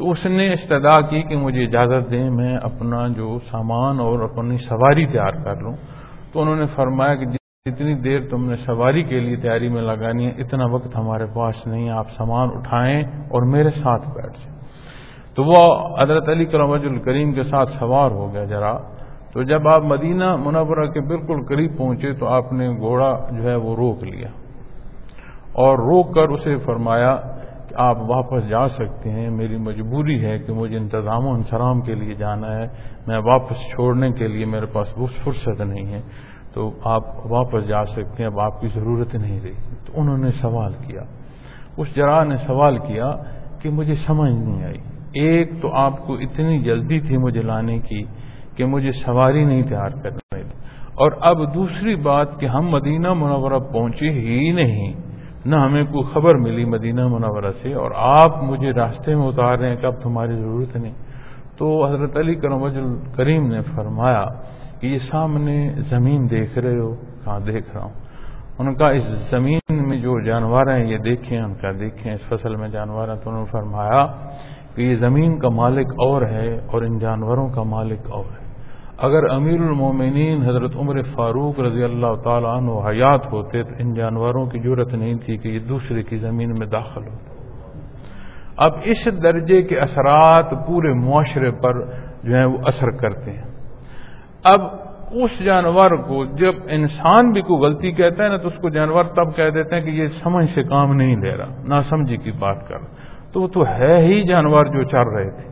تو 0.00 0.10
اس 0.10 0.26
نے 0.26 0.52
استدا 0.52 1.00
کی 1.00 1.22
کہ 1.22 1.36
مجھے 1.36 1.64
اجازت 1.64 2.10
دیں، 2.10 2.30
میں 2.30 2.56
اپنا 2.62 3.08
جو 3.08 3.38
سامان 3.50 4.00
اور 4.00 4.20
اپنی 4.20 4.58
سواری 4.58 5.06
تیار 5.06 5.32
کر 5.44 5.56
لوں۔ 5.56 5.72
تو 6.32 6.42
انہوں 6.42 6.56
نے 6.56 6.66
فرمایا 6.66 7.14
کہ 7.14 7.24
اتنی 7.66 7.94
دیر 7.94 8.20
تم 8.30 8.50
نے 8.50 8.56
سواری 8.56 9.02
کے 9.02 9.20
لیے 9.20 9.36
تیاری 9.36 9.68
میں 9.68 9.82
لگانی 9.82 10.26
ہے، 10.26 10.30
اتنا 10.30 10.64
وقت 10.66 10.96
ہمارے 10.96 11.26
پاس 11.34 11.66
نہیں 11.66 11.90
آپ 11.90 12.06
سامان 12.10 12.48
اٹھائیں 12.54 13.02
اور 13.02 13.42
میرے 13.42 13.70
ساتھ 13.70 14.08
بیٹھ 14.08 14.38
جائیں۔ 14.38 14.60
تو 15.34 15.44
وہ 15.44 15.88
حضرت 16.02 16.28
علی 16.28 16.44
کرم 16.44 16.70
الکریم 16.70 17.32
کے 17.32 17.42
ساتھ 17.42 17.70
سوار 17.70 18.10
ہو 18.10 18.32
گیا 18.32 18.44
ذرا 18.44 18.78
تو 19.32 19.42
جب 19.42 19.68
آپ 19.68 19.82
مدینہ 19.82 20.36
منورہ 20.36 20.86
کے 20.86 21.00
بالکل 21.00 21.44
قریب 21.48 21.78
پہنچے 21.78 22.12
تو 22.12 22.26
آپ 22.26 22.52
نے 22.52 22.70
گھوڑا 22.70 23.18
جو 23.30 23.42
ہے 23.42 23.54
وہ 23.54 23.76
روک 23.76 24.02
لیا۔ 24.02 24.28
اور 25.52 25.78
روک 25.78 26.14
کر 26.14 26.28
اسے 26.28 26.56
فرمایا 26.64 27.20
کہ 27.70 27.74
آپ 27.78 27.96
واپس 28.00 28.48
جا 28.48 28.68
سکتے 28.68 29.10
ہیں، 29.10 29.30
میری 29.30 29.56
مجبوری 29.56 30.24
ہے 30.24 30.38
کہ 30.38 30.52
مجھے 30.52 30.76
انتظام 30.76 31.26
و 31.26 31.34
انسرام 31.34 31.80
کے 31.80 31.94
لیے 31.94 32.14
جانا 32.14 32.56
ہے۔ 32.56 32.66
میں 33.06 33.18
واپس 33.18 33.56
چھوڑنے 33.56 34.10
کے 34.10 34.28
لیے 34.28 34.44
میرے 34.44 34.66
پاس 34.66 34.88
وہ 34.96 35.06
فرصت 35.24 35.60
نہیں 35.60 35.86
ہے۔ 35.86 36.00
تو 36.54 36.70
آپ 36.84 37.02
واپس 37.24 37.68
جا 37.68 37.86
سکتے 37.86 38.22
ہیں، 38.22 38.26
اب 38.26 38.40
آپ 38.40 38.60
کی 38.60 38.68
ضرورت 38.74 39.14
نہیں 39.14 39.40
رہی۔ 39.40 39.52
تو 39.86 39.92
انہوں 40.00 40.18
نے 40.18 40.30
سوال 40.30 40.72
کیا۔ 40.86 41.00
اس 41.76 41.96
جرا 41.96 42.24
نے 42.24 42.36
سوال 42.36 42.78
کیا 42.78 43.12
کہ 43.58 43.70
مجھے 43.70 43.94
سمجھ 43.94 44.32
نہیں 44.32 44.64
آئی۔ 44.64 44.78
ایک 45.14 45.50
تو 45.62 45.74
آپ 45.74 46.06
کو 46.06 46.14
اتنی 46.14 46.62
جلدی 46.62 47.00
تھی 47.00 47.16
مجھے 47.16 47.42
لانے 47.42 47.78
کی 47.78 48.02
کہ 48.56 48.64
مجھے 48.64 48.92
سواری 48.92 49.44
نہیں 49.44 49.62
تیار 49.62 49.90
کرنے 49.90 50.20
اور 50.90 51.12
اب 51.20 51.54
دوسری 51.54 51.94
بات 51.94 52.40
کہ 52.40 52.46
ہم 52.46 52.68
مدینہ 52.68 53.12
منورہ 53.12 53.58
پہنچے 53.72 54.08
ہی 54.08 54.52
نہیں۔ 54.52 55.09
نہ 55.44 55.56
ہمیں 55.56 55.84
کوئی 55.84 56.04
خبر 56.12 56.34
ملی 56.34 56.64
مدینہ 56.64 57.06
منورہ 57.06 57.50
سے 57.62 57.74
اور 57.74 57.90
آپ 57.94 58.42
مجھے 58.42 58.72
راستے 58.72 59.14
میں 59.14 59.28
اتار 59.28 59.58
رہے 59.58 59.68
ہیں 59.68 59.76
کہ 59.76 59.86
اب 59.86 59.94
تمہاری 60.02 60.36
ضرورت 60.36 60.76
نہیں۔ 60.76 60.94
تو 61.58 61.86
حضرت 61.86 62.16
علی 62.16 62.34
کرم 62.34 62.64
کریم 63.16 63.46
نے 63.46 63.60
فرمایا 63.62 64.24
کہ 64.80 64.86
یہ 64.86 64.98
سامنے 64.98 65.74
زمین 65.88 66.30
دیکھ 66.30 66.58
رہے 66.58 66.78
ہو 66.78 66.94
کہاں 67.24 67.40
دیکھ 67.40 67.76
رہا 67.76 67.84
ہوں۔ 67.84 67.92
ان 68.58 68.74
کا 68.74 68.90
اس 68.90 69.04
زمین 69.30 69.88
میں 69.88 70.00
جو 70.00 70.20
جانور 70.20 70.66
ہیں، 70.66 70.86
یہ 70.86 70.98
دیکھیں، 70.98 71.42
ان 71.42 71.54
کا 71.54 71.70
دیکھیں۔ 71.80 72.14
اس 72.14 72.20
فصل 72.28 72.56
میں 72.56 72.68
جانور 72.68 73.08
ہیں، 73.08 73.16
تو 73.24 73.30
انہوں 73.30 73.42
نے 73.42 73.50
فرمایا 73.50 74.06
کہ 74.74 74.82
یہ 74.82 74.96
زمین 74.96 75.38
کا 75.38 75.48
مالک 75.48 75.86
اور 75.86 76.22
ہے 76.22 76.54
اور 76.54 76.82
ان 76.82 76.98
جانوروں 76.98 77.48
کا 77.48 77.62
مالک 77.62 78.10
اور 78.10 78.24
ہے۔ 78.24 78.39
اگر 79.00 79.30
امیر 79.30 79.60
المومنین 79.60 80.42
حضرت 80.42 80.76
عمر 80.76 81.02
فاروق 81.02 81.60
رضی 81.60 81.84
اللہ 81.84 82.14
تعالیٰ 82.24 82.56
عنہ 82.56 82.70
حیات 82.88 83.32
ہوتے 83.32 83.62
تو 83.62 83.74
ان 83.78 83.94
جانوروں 83.94 84.46
کی 84.46 84.58
ضرورت 84.58 84.94
نہیں 84.94 85.14
تھی 85.14 85.36
کہ 85.36 85.48
یہ 85.48 85.58
دوسرے 85.58 86.02
کی 86.02 86.16
زمین 86.16 86.50
میں 86.58 86.66
داخل 86.66 87.02
ہوتے 87.02 87.30
اب 88.56 88.72
اس 88.84 89.22
درجے 89.22 89.62
کے 89.62 89.80
اثرات 89.80 90.50
پورے 90.66 90.92
معاشرے 90.92 91.50
پر 91.50 91.72
جو 92.24 92.34
ہیں 92.34 92.44
وہ 92.44 92.58
اثر 92.64 92.90
کرتے 92.90 93.30
ہیں۔ 93.30 93.42
اب 94.44 94.60
اس 95.10 95.44
جانور 95.44 95.90
کو 95.90 96.24
جب 96.24 96.54
انسان 96.68 97.32
بھی 97.32 97.40
کوئی 97.40 97.60
غلطی 97.60 97.92
کہتا 97.92 98.24
ہے 98.24 98.28
نا 98.28 98.36
تو 98.36 98.48
اس 98.48 98.56
کو 98.56 98.68
جانور 98.68 99.04
تب 99.04 99.36
کہہ 99.36 99.50
دیتے 99.50 99.74
ہیں 99.76 99.82
کہ 99.82 99.90
یہ 99.90 100.08
سمجھ 100.08 100.50
سے 100.50 100.62
کام 100.62 100.92
نہیں 100.92 101.16
لے 101.16 101.36
رہا 101.36 101.46
نہ 101.64 101.74
سمجھی 101.88 102.16
کی 102.16 102.30
بات 102.30 102.68
کر 102.68 102.78
تو 103.32 103.42
وہ 103.42 103.48
تو 103.48 103.66
ہے 103.66 103.96
ہی 103.96 104.22
جانور 104.22 104.66
جو 104.66 104.82
چل 104.82 105.08
رہے 105.08 105.30
تھے۔ 105.30 105.50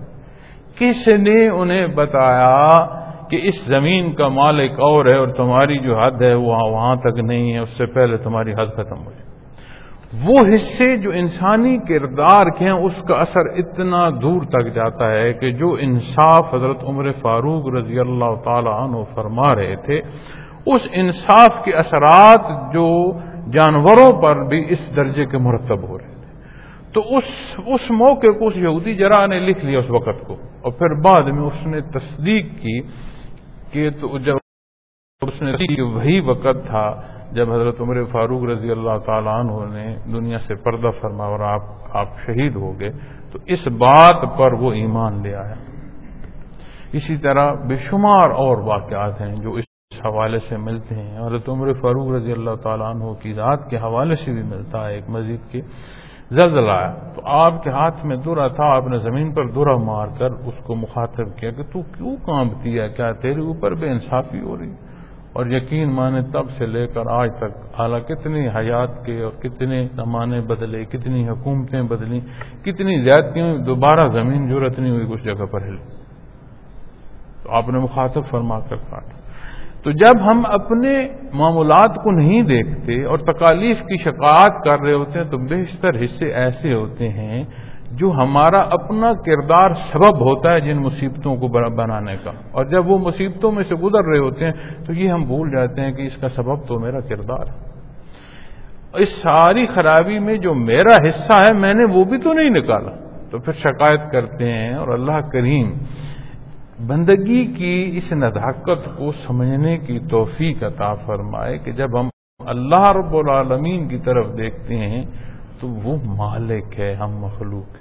کس 0.79 1.09
نے 1.09 1.49
انہیں 1.49 1.87
بتایا 1.87 2.87
کہ 3.31 3.37
اس 3.49 3.65
زمین 3.67 4.13
کا 4.15 4.29
مالک 4.35 4.81
اور 4.81 5.07
ہے 5.11 5.17
اور 5.17 5.29
تمہاری 5.37 5.79
جو 5.79 5.99
حد 5.99 6.23
ہے 6.23 6.35
وہ 6.35 6.57
وہاں 6.73 6.97
تک 7.05 7.19
نہیں 7.21 7.53
ہے، 7.53 7.59
اس 7.59 7.77
سے 7.79 7.87
پہلے 7.95 8.17
تمہاری 8.25 8.53
حد 8.53 8.71
ختم 8.77 9.05
ہو 9.05 9.11
جائے۔ 9.11 9.27
وہ 10.25 10.39
حصے 10.49 10.97
جو 10.97 11.11
انسانی 11.15 11.77
کردار 11.89 12.51
کے 12.59 12.65
ہیں، 12.65 12.79
اس 12.87 13.03
کا 13.09 13.15
اثر 13.21 13.49
اتنا 13.61 14.09
دور 14.23 14.43
تک 14.53 14.73
جاتا 14.75 15.11
ہے 15.11 15.33
کہ 15.41 15.51
جو 15.61 15.73
انصاف 15.81 16.55
حضرت 16.55 16.85
عمر 16.85 17.11
فاروق 17.23 17.69
رضی 17.75 17.99
اللہ 17.99 18.35
تعالی 18.45 18.73
عنہ 18.75 19.03
فرما 19.15 19.55
رہے 19.55 19.77
تھے، 19.87 20.01
اس 20.67 20.89
انصاف 20.93 21.65
کے 21.65 21.73
اثرات 21.83 22.49
جو 22.73 22.89
جانوروں 23.53 24.11
پر 24.23 24.43
بھی 24.49 24.65
اس 24.69 24.89
درجے 24.97 25.25
کے 25.27 25.39
مرتب 25.39 25.89
ہو 25.89 25.99
رہے 25.99 26.15
تھے۔ 26.15 26.17
تو 26.95 27.01
اس 27.17 27.29
اس 27.67 27.91
موقع 27.91 28.31
کو 28.39 28.47
اس 28.47 28.57
یہودی 28.57 28.95
جرا 28.95 29.25
نے 29.27 29.39
لکھ 29.41 29.65
لیا 29.65 29.79
اس 29.79 29.91
وقت 29.91 30.27
کو، 30.27 30.37
اور 30.63 30.73
پھر 30.79 30.95
بعد 31.05 31.31
میں 31.33 31.45
اس 31.47 31.67
نے 31.67 31.81
تصدیق 31.95 32.47
کی 32.63 32.79
کہ 33.71 33.91
تو 33.91 34.19
جب 34.19 34.37
اس 35.23 35.43
نے 35.43 35.83
وہی 35.83 36.21
وقت 36.21 36.67
تھا 36.67 37.03
جب 37.33 37.53
حضرت 37.53 37.81
عمر 37.81 38.05
فاروق 38.05 38.45
رضی 38.45 38.71
اللہ 38.71 38.99
تعالیٰ 39.07 39.35
عنہ 39.35 39.75
نے 39.75 39.97
دنیا 40.13 40.39
سے 40.39 40.55
پردہ 40.55 40.91
فرما 41.01 41.25
اور 41.25 41.41
آپ 41.41 41.61
آپ 41.97 42.09
شہید 42.27 42.57
ہو 42.57 42.81
گئے، 42.81 42.91
تو 43.33 43.39
اس 43.47 43.67
بات 43.69 44.39
پر 44.39 44.53
وہ 44.53 44.73
ایمان 44.73 45.23
لے 45.23 45.35
آیا۔ 45.35 45.55
اسی 46.93 47.17
طرح 47.17 47.53
بے 47.53 47.77
شمار 47.77 48.31
اور 48.31 48.57
واقعات 48.57 49.21
ہیں 49.21 49.37
جو 49.37 49.53
اس 49.53 49.65
حوالے 50.05 50.39
سے 50.39 50.57
ملتے 50.57 50.95
ہیں۔ 50.95 51.19
حضرت 51.27 51.49
عمر 51.49 51.73
فاروق 51.73 52.13
رضی 52.13 52.33
اللہ 52.33 52.55
تعالیٰ 52.55 52.95
عنہ 52.95 53.13
کی 53.13 53.33
ذات 53.33 53.71
کے 53.71 53.77
حوالے 53.77 54.15
سے 54.15 54.33
بھی 54.33 54.43
ملتا 54.43 54.89
ہے 54.89 54.95
ایک 54.95 55.09
مزید 55.09 55.41
کی 55.51 55.61
زلزلہ 56.31 56.71
آیا 56.71 56.93
تو 57.15 57.21
آپ 57.25 57.63
کے 57.63 57.71
ہاتھ 57.71 58.07
میں 58.07 58.17
دورا 58.17 58.49
تھا، 58.49 58.65
آپ 58.65 58.87
نے 58.87 58.99
زمین 58.99 59.33
پر 59.33 59.47
دورا 59.49 59.77
مار 59.77 60.09
کر 60.19 60.31
اس 60.31 60.55
کو 60.65 60.75
مخاطب 60.75 61.37
کیا 61.37 61.51
کہ 61.51 61.63
تو 61.73 61.83
کیوں 61.83 62.17
کام 62.27 62.49
کیا 62.63 62.89
کیا 62.89 63.13
تیرے 63.13 63.41
اوپر 63.41 63.75
بے 63.75 63.91
انصافی 63.91 64.41
ہو 64.41 64.57
رہی؟ 64.59 64.73
اور 65.33 65.47
یقین 65.47 65.89
مانے 65.89 66.23
تب 66.33 66.51
سے 66.59 66.67
لے 66.67 66.87
کر 66.87 67.07
آج 67.11 67.31
تک 67.37 67.81
حالانکہ 67.81 68.15
کتنی 68.15 68.49
حیات 68.49 69.05
کے 69.05 69.23
اور 69.23 69.33
کتنے 69.43 69.87
زمانے 69.95 70.41
بدلے، 70.41 70.85
کتنی 70.85 71.29
حکومتیں 71.29 71.83
بدلی 71.83 72.21
کتنی 72.65 73.03
زیادتی 73.03 73.41
ہوئی 73.41 73.59
دوبارہ 73.59 74.09
زمین 74.09 74.49
ضرورت 74.49 74.79
نہیں 74.79 74.91
ہوئی، 74.91 75.07
کچھ 75.11 75.25
جگہ 75.25 75.47
پر 75.51 75.63
ہل۔ 75.63 75.77
تو 77.43 77.53
آپ 77.53 77.69
نے 77.69 77.79
مخاطب 77.79 78.23
فرما 78.31 78.61
کر 78.61 78.77
کاٹا 78.77 79.18
تو 79.89 79.93
جب 79.93 80.33
ہم 80.33 80.43
اپنے 80.47 81.09
معاملات 81.33 81.95
کو 81.95 82.11
نہیں 82.11 82.43
دیکھتے 82.43 83.05
اور 83.05 83.19
تکالیف 83.19 83.81
کی 83.81 83.97
شکایت 83.97 84.65
کر 84.65 84.81
رہے 84.81 84.93
ہوتے 84.93 85.19
ہیں، 85.19 85.31
تو 85.31 85.39
بیشتر 85.39 86.05
حصے 86.05 86.33
ایسے 86.33 86.75
ہوتے 86.75 87.09
ہیں 87.09 87.45
جو 87.93 88.13
ہمارا 88.13 88.61
اپنا 88.61 89.09
کردار 89.13 89.71
سبب 89.71 90.21
ہوتا 90.21 90.53
ہے 90.53 90.61
جن 90.61 90.77
مصیبتوں 90.77 91.37
کو 91.37 91.49
بنانے 91.71 92.17
کا۔ 92.25 92.31
اور 92.53 92.65
جب 92.65 92.91
وہ 92.91 92.99
مصیبتوں 92.99 93.53
میں 93.53 93.63
سے 93.63 93.75
گزر 93.75 94.05
رہے 94.05 94.19
ہوتے 94.19 94.45
ہیں، 94.45 94.53
تو 94.87 94.93
یہ 94.93 95.11
ہم 95.11 95.25
بھول 95.25 95.51
جاتے 95.51 95.81
ہیں 95.81 95.93
کہ 95.93 96.03
اس 96.03 96.17
کا 96.17 96.29
سبب 96.29 96.67
تو 96.67 96.81
میرا 96.81 97.01
کردار 97.01 97.47
ہے۔ 97.47 97.71
اس 98.95 99.23
ساری 99.23 99.67
خرابی 99.67 100.19
میں 100.19 100.39
جو 100.39 100.55
میرا 100.55 101.09
حصہ 101.09 101.47
ہے، 101.47 101.53
میں 101.53 101.75
نے 101.75 101.85
وہ 101.85 102.05
بھی 102.05 102.19
تو 102.19 102.33
نہیں 102.33 102.51
نکالا۔ 102.51 102.91
تو 103.31 103.39
پھر 103.39 103.53
شکایت 103.53 104.01
کرتے 104.13 104.53
ہیں 104.53 104.75
اور 104.75 104.89
اللہ 104.89 105.29
کریم 105.33 105.73
بندگی 106.87 107.45
کی 107.47 107.91
اس 107.95 108.13
نداقت 108.13 108.97
کو 108.97 109.13
سمجھنے 109.13 109.79
کی 109.79 109.99
توفیق 110.11 110.63
عطا 110.65 110.95
فرمائے 110.95 111.59
کہ 111.59 111.73
جب 111.73 112.01
ہم 112.01 112.09
اللہ 112.47 112.91
رب 112.93 113.17
العالمین 113.17 113.89
کی 113.89 113.99
طرف 113.99 114.27
دیکھتے 114.39 114.77
ہیں 114.77 115.05
تو 115.61 115.69
وہ 115.69 115.97
مالک 116.07 116.81
ہے، 116.81 116.95
ہم 116.95 117.19
مخلوق 117.19 117.77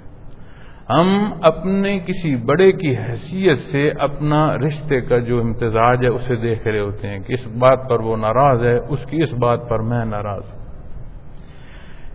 ہم 0.90 1.32
اپنے 1.42 1.98
کسی 1.98 2.36
بڑے 2.36 2.72
کی 2.72 2.96
حیثیت 2.96 3.58
سے 3.72 3.90
اپنا 3.98 4.56
رشتے 4.56 5.00
کا 5.00 5.18
جو 5.18 5.40
امتزاج 5.40 6.02
ہے، 6.02 6.08
اسے 6.08 6.36
دیکھ 6.36 6.68
رہے 6.68 6.80
ہوتے 6.80 7.08
ہیں 7.08 7.18
کہ 7.18 7.32
اس 7.32 7.46
بات 7.46 7.88
پر 7.88 8.00
وہ 8.00 8.16
ناراض 8.16 8.64
ہے، 8.64 8.78
اس 8.88 9.06
کی 9.06 9.22
اس 9.22 9.32
بات 9.34 9.68
پر 9.68 9.78
میں 9.78 10.04
ناراض 10.04 10.42
ہوں۔ 10.52 10.60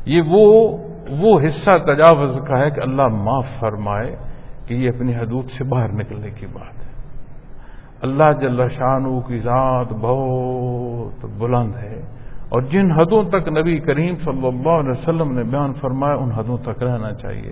یہ 0.05 0.21
وہ 0.25 0.77
وہ 1.09 1.39
حصہ 1.39 1.77
تجاوز 1.77 2.39
کا 2.47 2.59
ہے 2.59 2.69
کہ 2.69 2.79
اللہ 2.79 3.07
معاف 3.07 3.45
فرمائے۔ 3.59 4.32
کہ 4.67 4.73
یہ 4.73 4.89
اپنی 4.89 5.15
حدود 5.15 5.45
سے 5.57 5.63
باہر 5.63 5.91
نکلنے 5.91 6.29
کی 6.29 6.45
بات 6.45 6.87
ہے۔ 6.87 6.93
اللہ 8.01 8.31
جل 8.41 8.69
شانو 8.69 9.21
کی 9.21 9.39
ذات 9.39 9.93
بہت 9.93 11.25
بلند 11.25 11.75
ہے۔ 11.75 11.99
اور 12.49 12.61
جن 12.61 12.91
حدوں 12.91 13.23
تک 13.23 13.47
نبی 13.47 13.79
کریم 13.79 14.15
صلی 14.15 14.47
اللہ 14.47 14.69
علیہ 14.69 14.91
وسلم 14.91 15.31
نے 15.31 15.43
بیان 15.43 15.73
فرمایا، 15.73 16.15
ان 16.15 16.31
حدوں 16.31 16.57
تک 16.57 16.83
رہنا 16.83 17.13
چاہیے۔ 17.13 17.51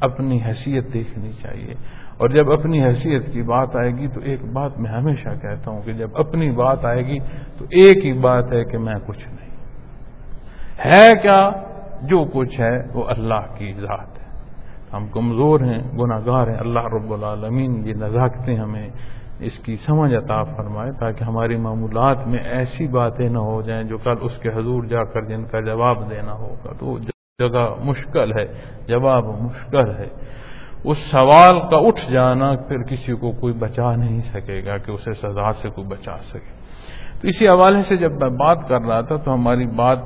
اپنی 0.00 0.42
حیثیت 0.46 0.94
دیکھنی 0.94 1.32
چاہیے۔ 1.32 1.74
اور 2.16 2.28
جب 2.28 2.52
اپنی 2.52 2.84
حیثیت 2.84 3.32
کی 3.32 3.42
بات 3.42 3.76
آئے 3.76 3.90
گی 3.90 4.08
تو 4.08 4.20
ایک 4.20 4.44
بات 4.52 4.78
میں 4.78 4.90
ہمیشہ 4.90 5.28
کہتا 5.42 5.70
ہوں 5.70 5.82
کہ 5.82 5.92
جب 5.92 6.10
اپنی 6.14 6.50
بات 6.50 6.84
آئے 6.84 7.06
گی 7.06 7.18
تو 7.58 7.64
ایک 7.64 8.04
ہی 8.04 8.12
بات 8.12 8.52
ہے 8.52 8.64
کہ 8.64 8.78
میں 8.78 8.94
کچھ 9.06 9.28
نہیں۔ 9.28 9.50
ہے 10.84 11.10
کیا؟ 11.22 11.50
جو 12.02 12.24
کچھ 12.32 12.60
ہے 12.60 12.78
وہ 12.94 13.04
اللہ 13.08 13.54
کی 13.58 13.72
ذات 13.72 14.18
ہے۔ 14.18 14.21
ہم 14.92 15.06
کمزور 15.06 15.60
ہیں 15.60 15.98
گناہ 15.98 16.20
گار 16.26 16.46
ہیں، 16.48 16.58
اللہ 16.58 16.80
رب 16.80 17.12
العالمین 17.12 17.88
یہ 17.88 17.94
نزاکتیں 17.94 18.56
ہمیں، 18.56 18.90
اس 19.38 19.58
کی 19.58 19.76
سمجھ 19.76 20.14
عطا 20.14 20.42
فرمائے 20.42 20.92
تاکہ 21.00 21.24
ہماری 21.24 21.56
معمولات 21.56 22.26
میں 22.26 22.38
ایسی 22.38 22.86
باتیں 22.86 23.28
نہ 23.28 23.38
ہو 23.38 23.62
جائیں 23.62 23.84
جو 23.84 23.98
کل 23.98 24.14
اس 24.20 24.38
کے 24.38 24.48
حضور 24.48 24.84
جا 24.84 25.04
کر 25.04 25.24
جن 25.24 25.44
کا 25.44 25.60
جواب 25.60 26.10
دینا 26.10 26.32
ہوگا۔ 26.32 26.72
تو 26.78 26.98
جگہ 27.38 27.74
مشکل 27.84 28.32
ہے، 28.32 28.44
جواب 28.86 29.24
مشکل 29.24 29.90
ہے۔ 29.90 30.08
اس 30.84 30.98
سوال 30.98 31.60
کا 31.60 31.76
اٹھ 31.76 32.12
جانا 32.12 32.52
پھر 32.56 32.82
کسی 32.82 33.12
کو 33.12 33.32
کوئی 33.32 33.52
بچا 33.52 33.96
نہیں 33.96 34.20
سکے 34.20 34.64
گا 34.66 34.78
کہ 34.78 34.90
اسے 34.90 35.12
سزا 35.12 35.52
سے 35.52 35.70
کوئی 35.70 35.86
بچا 35.86 36.16
سکے۔ 36.22 36.62
تو 37.20 37.28
اسی 37.28 37.48
حوالے 37.48 37.82
سے 37.82 37.96
جب 37.96 38.12
میں 38.12 38.30
بات 38.30 38.58
کر 38.68 38.80
رہا 38.80 39.00
تھا 39.00 39.16
تو 39.16 39.34
ہماری 39.34 39.66
بات 39.66 39.98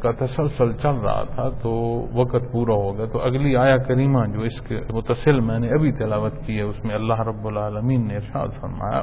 کا 0.00 0.10
تسلسل 0.12 0.72
چل 0.72 0.94
رہا 0.94 1.24
تھا 1.24 1.48
تو 1.62 1.70
وقت 2.14 2.52
پورا 2.52 2.74
ہو 2.74 2.96
گیا۔ 2.96 3.06
تو 3.06 3.20
اگلی 3.20 3.56
آیا 3.56 3.76
کریمہ 3.76 4.26
جو 4.26 4.40
اس 4.40 4.60
کے 4.60 4.80
متصل 4.92 5.40
میں 5.40 5.58
نے 5.58 5.68
ابھی 5.68 5.92
تلاوت 5.92 6.32
کی 6.46 6.56
ہے، 6.56 6.62
اس 6.62 6.84
میں 6.84 6.94
اللہ 6.94 7.20
رب 7.20 7.46
العالمین 7.46 8.08
نے 8.08 8.16
ارشاد 8.16 8.48
فرمایا 8.60 9.02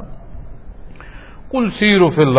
کل 1.50 1.68
سیر 1.68 2.00
و 2.00 2.08
فل 2.08 2.36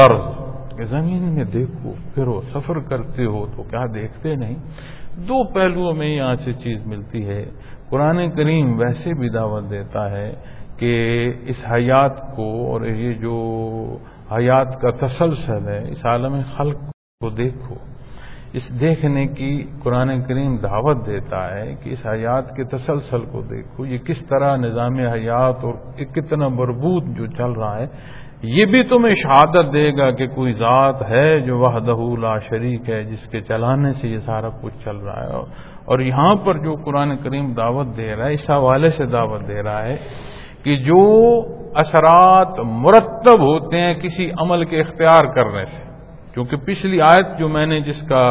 کہ 0.77 0.84
زمین 0.84 1.36
میں 1.36 1.43
دیکھو 1.43 1.93
پھرو 2.13 2.41
سفر 2.53 2.79
کرتے 2.79 3.25
ہو 3.25 3.45
تو 3.55 3.63
کیا 3.63 3.86
دیکھتے 3.93 4.36
نہیں؟ 4.36 4.55
دو 5.17 5.53
پہلوؤں 5.53 5.93
میں 5.93 6.07
یہاں 6.07 6.36
سے 6.36 6.53
چیز 6.53 6.88
ملتی 6.88 7.27
ہے۔ 7.27 7.45
قرآن 7.89 8.31
کریم 8.31 8.79
ویسے 8.79 9.13
بھی 9.13 9.29
دعوت 9.29 9.69
دیتا 9.69 10.12
ہے 10.12 10.34
کہ 10.77 10.93
اس 11.48 11.65
حیات 11.72 12.36
کو 12.36 12.72
اور 12.72 12.81
یہ 12.81 13.13
جو 13.13 13.38
حیات 14.31 14.81
کا 14.81 14.89
تسلسل 14.91 15.67
ہے، 15.67 15.91
اس 15.91 16.05
عالم 16.05 16.36
خلق 16.57 16.75
کو 17.19 17.29
دیکھو۔ 17.29 17.75
اس 18.55 18.79
دیکھنے 18.79 19.27
کی 19.27 19.63
قرآن 19.83 20.21
کریم 20.21 20.57
دعوت 20.57 21.07
دیتا 21.07 21.55
ہے 21.55 21.75
کہ 21.83 21.89
اس 21.89 22.05
حیات 22.05 22.55
کے 22.55 22.63
تسلسل 22.63 23.25
کو 23.25 23.41
دیکھو، 23.41 23.85
یہ 23.85 23.97
کس 23.97 24.27
طرح 24.27 24.57
نظام 24.57 24.95
حیات 24.95 25.63
اور 25.63 25.74
کتنا 26.03 26.47
مربوط 26.47 27.03
جو 27.17 27.27
چل 27.27 27.51
رہا 27.51 27.79
ہے، 27.79 27.85
یہ 28.43 28.65
بھی 28.65 28.83
تمہیں 28.83 29.15
شہادت 29.15 29.74
دے 29.74 29.97
گا 29.97 30.12
کہ 30.12 30.27
کوئی 30.27 30.53
ذات 30.53 31.09
ہے 31.09 31.39
جو 31.39 31.57
وحدہ 31.57 32.21
لا 32.21 32.39
شریک 32.39 32.89
ہے، 32.89 33.03
جس 33.03 33.27
کے 33.27 33.41
چلانے 33.41 33.93
سے 33.93 34.07
یہ 34.07 34.19
سارا 34.19 34.50
کچھ 34.62 34.85
چل 34.85 34.97
رہا 34.97 35.24
ہے۔ 35.24 35.35
اور 35.85 36.00
یہاں 36.00 36.35
پر 36.35 36.57
جو 36.57 36.75
قرآن 36.75 37.17
کریم 37.17 37.53
دعوت 37.53 37.88
دے 37.97 38.15
رہا 38.15 38.25
ہے، 38.25 38.33
اس 38.33 38.50
حوالے 38.50 38.89
سے 38.89 39.05
دعوت 39.05 39.47
دے 39.47 39.63
رہا 39.63 39.83
ہے 39.83 39.95
کہ 40.63 40.77
جو 40.77 41.41
اثرات 41.75 42.59
مرتب 42.59 43.41
ہوتے 43.41 43.79
ہیں 43.79 43.93
کسی 43.93 44.29
عمل 44.39 44.65
کے 44.65 44.81
اختیار 44.81 45.25
کرنے 45.25 45.65
سے۔ 45.65 45.95
کیونکہ 46.36 46.58
پچھلی 46.65 47.01
آیت 47.01 47.38
جو 47.39 47.48
میں 47.50 47.65
نے 47.65 47.80
جس 47.82 48.01
کا 48.08 48.25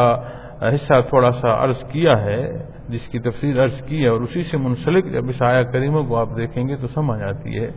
حصہ 0.62 1.00
تھوڑا 1.08 1.30
سا 1.30 1.52
عرض 1.64 1.82
کیا 1.92 2.20
ہے، 2.24 2.42
جس 2.88 3.08
کی 3.08 3.18
تفصیل 3.18 3.58
عرض 3.60 3.80
کی 3.82 4.02
ہے 4.02 4.08
اور 4.08 4.20
اسی 4.20 4.42
سے 4.42 4.56
منسلک 4.56 5.12
جب 5.12 5.28
اس 5.28 5.42
آیا 5.42 5.62
کریموں 5.72 6.02
کو 6.04 6.16
آپ 6.16 6.36
دیکھیں 6.36 6.62
گے 6.68 6.76
تو 6.76 6.86
سمجھ 6.86 7.22
آتی 7.22 7.58
ہے 7.60 7.70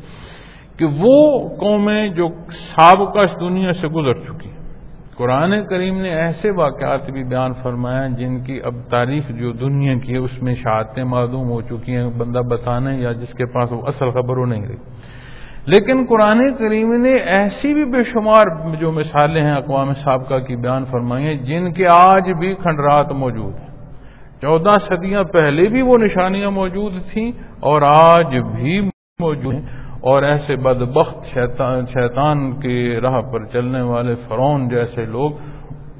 کہ 0.77 0.86
وہ 0.86 1.15
قومیں 1.60 2.07
جو 2.07 2.27
سابقہ 2.51 3.19
اس 3.19 3.39
دنیا 3.39 3.72
سے 3.72 3.88
گزر 3.88 4.13
چکی 4.13 4.50
قرآن 5.17 5.53
کریم 5.65 6.01
نے 6.01 6.10
ایسے 6.13 6.51
واقعات 6.51 7.10
بھی 7.12 7.24
بیان 7.24 7.53
فرمایا 7.63 8.07
جن 8.17 8.39
کی 8.43 8.60
اب 8.63 8.75
تاریخ 8.89 9.29
جو 9.29 9.51
دنیا 9.51 9.93
کی 10.00 10.13
ہے، 10.13 10.17
اس 10.17 10.41
میں 10.43 10.55
شہادتیں 10.55 11.03
معلوم 11.03 11.50
ہو 11.51 11.62
چکی 11.62 11.96
ہیں، 11.96 12.07
بندہ 12.17 12.41
بتانے 12.50 12.96
یا 12.98 13.12
جس 13.12 13.34
کے 13.34 13.46
پاس 13.53 13.72
وہ 13.72 13.81
اصل 13.88 14.12
خبر 14.12 14.38
ہو 14.38 14.46
نہیں 14.46 14.67
رہی۔ 14.67 14.75
لیکن 15.67 16.05
قرآن 16.09 16.55
کریم 16.55 16.93
نے 16.93 17.13
ایسی 17.13 17.74
بھی 17.74 17.86
بے 17.86 18.03
شمار 18.03 18.75
جو 18.75 18.91
مثالیں 18.91 19.43
ہیں 19.43 19.55
اقوام 19.55 19.93
سابقہ 19.93 20.39
کی 20.39 20.55
بیان 20.55 20.86
فرمائی 20.86 21.25
ہیں، 21.25 21.33
جن 21.33 21.74
کے 21.74 21.86
آج 21.95 22.31
بھی 22.39 22.55
کھنڈرات 22.55 23.12
موجود 23.12 23.53
ہیں۔ 23.59 23.67
چودہ 24.41 24.77
صدیاں 24.79 25.24
پہلے 25.24 25.69
بھی 25.69 25.81
وہ 25.81 25.97
نشانیاں 25.97 26.51
موجود 26.51 26.93
تھیں 27.13 27.31
اور 27.59 27.81
آج 27.81 28.36
بھی 28.55 28.81
موجود 29.19 29.53
ہیں۔ 29.53 29.62
اور 30.01 30.24
ایسے 30.24 30.55
بدبخت 30.55 31.25
شیطان 31.33 31.86
شیطان 31.86 32.59
کی 32.59 33.00
راہ 33.01 33.21
پر 33.21 33.45
چلنے 33.45 33.81
والے 33.81 34.15
فرون 34.15 34.69
جیسے 34.69 35.05
لوگ 35.05 35.31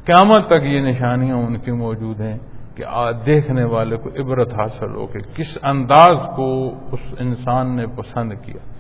قیامت 0.06 0.48
تک 0.48 0.64
یہ 0.64 0.82
نشانیاں 0.82 1.36
ان 1.36 1.58
کی 1.58 1.72
موجود 1.72 2.22
ہیں 2.22 2.38
کہ 2.76 2.84
دیکھنے 3.26 3.64
والے 3.64 3.98
کو 3.98 4.10
عبرت 4.20 4.54
حاصل 4.54 4.96
ہو 4.96 5.08
کہ 5.08 5.20
کس 5.36 5.58
انداز 5.64 6.18
کو 6.36 6.72
اس 6.92 7.14
انسان 7.20 7.76
نے 7.76 7.88
پسند 7.88 8.34
کیا۔ 8.46 8.77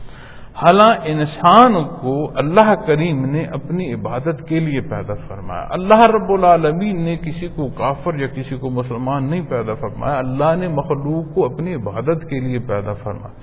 حالانکہ 0.61 1.11
انسان 1.11 1.87
کو 1.87 2.31
اللہ 2.35 2.75
کریم 2.75 3.25
نے 3.25 3.43
اپنی 3.43 3.93
عبادت 3.93 4.47
کے 4.49 4.59
لیے 4.59 4.81
پیدا 4.81 5.13
فرمایا۔ 5.13 5.67
اللہ 5.69 6.05
رب 6.05 6.31
العالمین 6.31 7.01
نے 7.01 7.17
کسی 7.17 7.47
کو 7.47 7.67
کافر 7.67 8.15
یا 8.15 8.27
کسی 8.27 8.57
کو 8.57 8.69
مسلمان 8.69 9.29
نہیں 9.29 9.41
پیدا 9.41 9.73
فرمایا، 9.73 10.17
اللہ 10.17 10.55
نے 10.55 10.67
مخلوق 10.67 11.35
کو 11.35 11.45
اپنی 11.45 11.75
عبادت 11.75 12.29
کے 12.29 12.39
لیے 12.39 12.59
پیدا 12.59 12.93
فرمایا۔ 12.93 13.33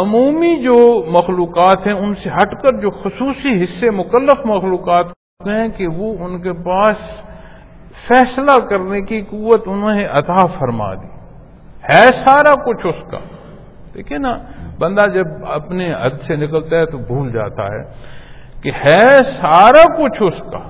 عمومی 0.00 0.62
جو 0.62 1.04
مخلوقات 1.10 1.86
ہیں، 1.86 1.94
ان 1.94 2.14
سے 2.14 2.30
ہٹ 2.30 2.62
کر 2.62 2.80
جو 2.80 2.90
خصوصی 2.90 3.62
حصے، 3.62 3.90
مکلف 3.90 4.46
مخلوقات 4.46 5.06
ہیں 5.46 5.68
کہ 5.68 5.86
وہ 5.86 6.24
ان 6.24 6.40
کے 6.42 6.52
پاس 6.52 6.96
فیصلہ 8.08 8.66
کرنے 8.70 9.00
کی 9.00 9.20
قوت 9.20 9.62
انہیں 9.66 10.08
عطا 10.12 10.46
فرما 10.46 10.94
دی۔ 10.94 11.08
ہے 11.82 12.12
سارا 12.12 12.64
کچھ 12.64 12.86
اس 12.86 13.10
کا۔ 13.10 13.18
دیکھیے 13.94 14.18
نا 14.18 14.38
بندہ 14.80 15.06
جب 15.14 15.26
اپنے 15.48 15.92
حد 15.92 16.20
سے 16.26 16.36
نکلتا 16.36 16.76
ہے 16.76 16.86
تو 16.86 16.98
بھول 16.98 17.32
جاتا 17.32 17.64
ہے 17.64 17.82
کہ 18.62 18.70
ہے 18.86 19.22
سارا 19.22 19.84
کچھ 19.96 20.22
اس 20.22 20.40
کا، 20.52 20.60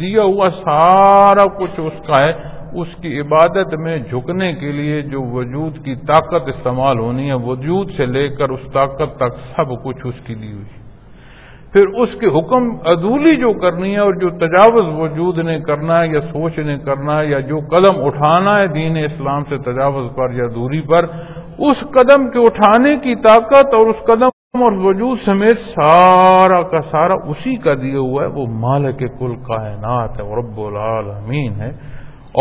دیا 0.00 0.22
ہوا 0.22 0.46
سارا 0.46 1.44
کچھ 1.58 1.80
اس 1.80 2.06
کا 2.06 2.22
ہے۔ 2.22 2.32
اس 2.80 2.94
کی 3.00 3.20
عبادت 3.20 3.74
میں 3.74 3.98
جھکنے 3.98 4.52
کے 4.52 4.72
لیے 4.72 5.02
جو 5.02 5.22
وجود 5.22 5.84
کی 5.84 5.94
طاقت 5.94 6.48
استعمال 6.48 6.98
ہونی 6.98 7.28
ہے، 7.28 7.34
وجود 7.34 7.90
سے 7.96 8.06
لے 8.06 8.28
کر 8.28 8.48
اس 8.48 8.72
طاقت 8.72 9.16
تک 9.16 9.36
سب 9.56 9.84
کچھ 9.84 10.06
اس 10.06 10.20
کی 10.26 10.34
دی 10.34 10.52
ہوئی۔ 10.52 10.84
پھر 11.72 11.86
اس 11.88 12.14
کے 12.14 12.26
حکم 12.26 12.70
عدولی 12.86 13.36
جو 13.36 13.52
کرنی 13.52 13.94
ہے 13.94 13.98
اور 13.98 14.14
جو 14.14 14.28
تجاوز 14.38 14.88
وجود 15.00 15.38
نے 15.38 15.60
کرنا 15.60 16.00
ہے 16.00 16.06
یا 16.08 16.20
سوچ 16.20 16.58
نے 16.58 16.78
کرنا 16.78 17.18
ہے 17.20 17.26
یا 17.26 17.40
جو 17.40 17.58
قدم 17.58 18.04
اٹھانا 18.04 18.56
ہے 18.58 18.66
دین 18.66 18.96
اسلام 18.96 19.44
سے 19.48 19.58
تجاوز 19.58 20.10
پر 20.16 20.32
یا 20.32 20.44
دوری 20.54 20.80
پر 20.80 21.06
اس 21.58 21.80
قدم 21.80 22.30
کے 22.30 22.38
اٹھانے 22.38 22.96
کی 22.96 23.14
طاقت 23.16 23.74
اور 23.74 23.86
اس 23.86 24.04
قدم 24.04 24.24
اور 24.54 24.72
وجود 24.72 25.18
سمیت 25.18 25.58
سارا 25.58 26.62
کا 26.62 26.80
سارا 26.80 27.14
اسی 27.14 27.56
کا 27.56 27.74
دیا 27.74 27.98
ہوا 27.98 28.22
ہے، 28.22 28.28
وہ 28.28 28.46
مالک 28.46 28.98
کل 28.98 29.36
کائنات 29.36 30.20
ہے 30.20 30.36
رب 30.36 30.60
العالمین 30.60 31.60
ہے۔ 31.60 31.68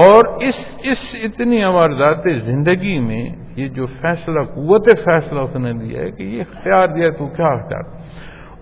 اور 0.03 0.25
اس 0.41 0.65
اس 0.83 1.15
اتنی 1.23 1.61
ذات 1.97 2.45
زندگی 2.45 2.99
میں 2.99 3.29
یہ 3.55 3.67
جو 3.67 3.85
فیصلہ، 3.85 4.43
قوت 4.43 4.89
فیصلہ 5.05 5.39
اس 5.39 5.55
نے 5.55 5.73
دیا 5.73 6.01
ہے 6.01 6.11
کہ 6.11 6.23
یہ 6.23 6.41
اختیار 6.41 6.87
دیا 6.87 7.09
تو 7.09 7.27
کیا 7.27 7.47
اختیار؟ 7.47 7.83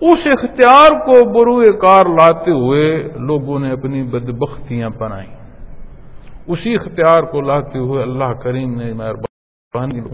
اس 0.00 0.26
اختیار 0.26 0.98
کو 1.06 1.24
بروئے 1.24 1.72
کار 1.72 2.06
لاتے 2.06 2.50
ہوئے 2.50 3.08
لوگوں 3.18 3.58
نے 3.58 3.70
اپنی 3.72 4.02
بدبختیاں 4.02 4.90
بنائی 4.98 5.28
اسی 6.46 6.74
اختیار 6.74 7.22
کو 7.22 7.40
لاتے 7.40 7.78
ہوئے 7.78 8.02
اللہ 8.02 8.32
کریم 8.32 8.78
نے 8.78 8.92
مہربانی 8.92 9.31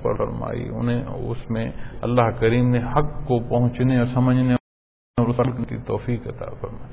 فرمائی، 0.02 0.68
انہیں 0.68 1.04
اس 1.28 1.50
میں 1.50 1.70
اللہ 2.02 2.30
کریم 2.40 2.70
نے 2.70 2.78
حق 2.78 3.26
کو 3.26 3.38
پہنچنے 3.38 3.98
اور 3.98 4.06
سمجھنے 4.14 4.54
اور 4.54 5.44
کی 5.68 5.76
توفیق 5.86 6.26
عطا 6.26 6.46
فرمائی۔ 6.60 6.92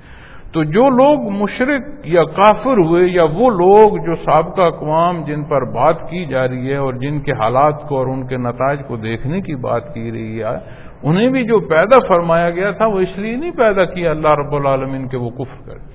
تو 0.51 0.63
جو 0.63 0.89
لوگ 0.89 1.33
مشرق 1.33 2.07
یا 2.07 2.23
کافر 2.23 2.77
ہوئے 2.77 3.07
یا 3.07 3.23
وہ 3.23 3.49
لوگ 3.49 4.05
جو 4.05 4.15
سابقہ 4.15 4.61
اقوام 4.61 5.23
جن 5.23 5.43
پر 5.43 5.65
بات 5.73 6.01
کی 6.09 6.25
جا 6.25 6.47
رہی 6.47 6.71
ہے 6.71 6.75
اور 6.75 6.93
جن 6.93 7.19
کے 7.19 7.31
حالات 7.31 7.81
کو 7.89 7.97
اور 7.97 8.07
ان 8.07 8.27
کے 8.27 8.37
نتائج 8.37 8.79
کو 8.87 8.95
دیکھنے 8.95 9.41
کی 9.41 9.55
بات 9.55 9.93
کی 9.93 10.11
رہی 10.11 10.43
ہے، 10.43 10.57
انہیں 11.03 11.29
بھی 11.29 11.43
جو 11.43 11.59
پیدا 11.59 11.99
فرمایا 12.07 12.49
گیا 12.49 12.71
تھا، 12.71 12.85
وہ 12.85 12.99
اس 12.99 13.17
لیے 13.17 13.35
نہیں 13.35 13.51
پیدا 13.51 13.85
کیا 13.85 14.11
اللہ 14.11 14.27
رب 14.27 14.55
العالمین 14.55 15.07
کے 15.07 15.17
وہ 15.17 15.29
کفر 15.29 15.69
کرے۔ 15.69 15.94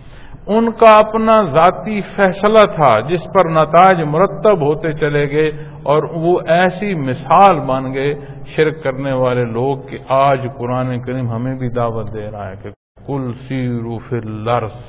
ان 0.56 0.70
کا 0.72 0.94
اپنا 0.98 1.40
ذاتی 1.52 2.00
فیصلہ 2.16 2.64
تھا 2.76 2.98
جس 3.08 3.24
پر 3.34 3.50
نتائج 3.50 4.00
مرتب 4.06 4.60
ہوتے 4.60 4.92
چلے 4.92 5.24
گئے 5.30 5.50
اور 5.82 6.02
وہ 6.22 6.38
ایسی 6.48 6.94
مثال 7.00 7.60
بن 7.60 7.92
گئے 7.94 8.14
شرک 8.56 8.82
کرنے 8.84 9.12
والے 9.12 9.44
لوگ 9.44 9.86
کہ 9.88 9.98
آج 10.08 10.46
قرآن 10.58 10.98
کریم 11.00 11.30
ہمیں 11.30 11.54
بھی 11.54 11.68
دعوت 11.68 12.12
دے 12.14 12.30
رہا 12.30 12.48
ہے 12.48 12.56
کہ 12.62 12.70
کل 13.06 13.30
سیرو 13.48 13.98
فر 13.98 14.26
لرس 14.46 14.80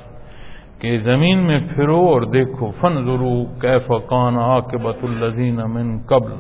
کہ 0.82 0.97
زمین 0.97 1.45
میں 1.47 1.60
پھرو 1.76 2.00
اور 2.08 2.21
دیکھو 2.21 2.71
فن 2.82 3.04
ضرو 3.06 3.34
کیف 3.62 3.91
کان 4.10 4.38
آ 4.39 4.60
کے 4.60 4.78
الزین 4.88 5.60
امن 5.62 5.97
قبل۔ 6.06 6.32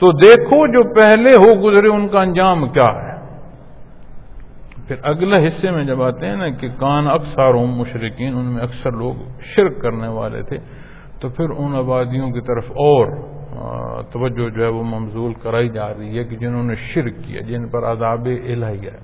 تو 0.00 0.12
دیکھو 0.18 0.66
جو 0.66 0.82
پہلے 0.94 1.34
ہو 1.36 1.52
گزرے، 1.62 1.88
ان 1.88 2.08
کا 2.08 2.20
انجام 2.20 2.68
کیا 2.68 2.88
ہے؟ 2.96 3.17
پھر 4.88 4.96
اگلے 5.02 5.46
حصے 5.46 5.70
میں 5.70 5.84
جب 5.84 6.02
آتے 6.02 6.26
ہیں 6.26 6.36
نا 6.36 6.48
کہ 6.48 6.68
کان 6.78 7.06
اکثر 7.10 7.54
مشرقین 7.78 8.36
ان 8.36 8.44
میں 8.44 8.62
اکثر 8.62 8.92
لوگ 8.92 9.14
شرک 9.54 9.80
کرنے 9.82 10.08
والے 10.08 10.42
تھے، 10.42 10.58
تو 11.20 11.28
پھر 11.28 11.50
ان 11.50 11.74
آبادیوں 11.76 12.30
کی 12.30 12.40
طرف 12.40 12.70
اور 12.70 13.06
توجہ 14.12 14.48
جو 14.48 14.64
ہے 14.64 14.68
وہ 14.68 14.82
ممزول 14.84 15.34
کرائی 15.34 15.68
جا 15.68 15.88
رہی 15.94 16.18
ہے 16.18 16.24
کہ 16.24 16.36
جنہوں 16.36 16.62
نے 16.62 16.74
شرک 16.74 17.14
کیا، 17.24 17.40
جن 17.40 17.68
پر 17.68 17.90
عذاب 17.92 18.24
الہی 18.24 18.86
ہے۔ 18.86 18.96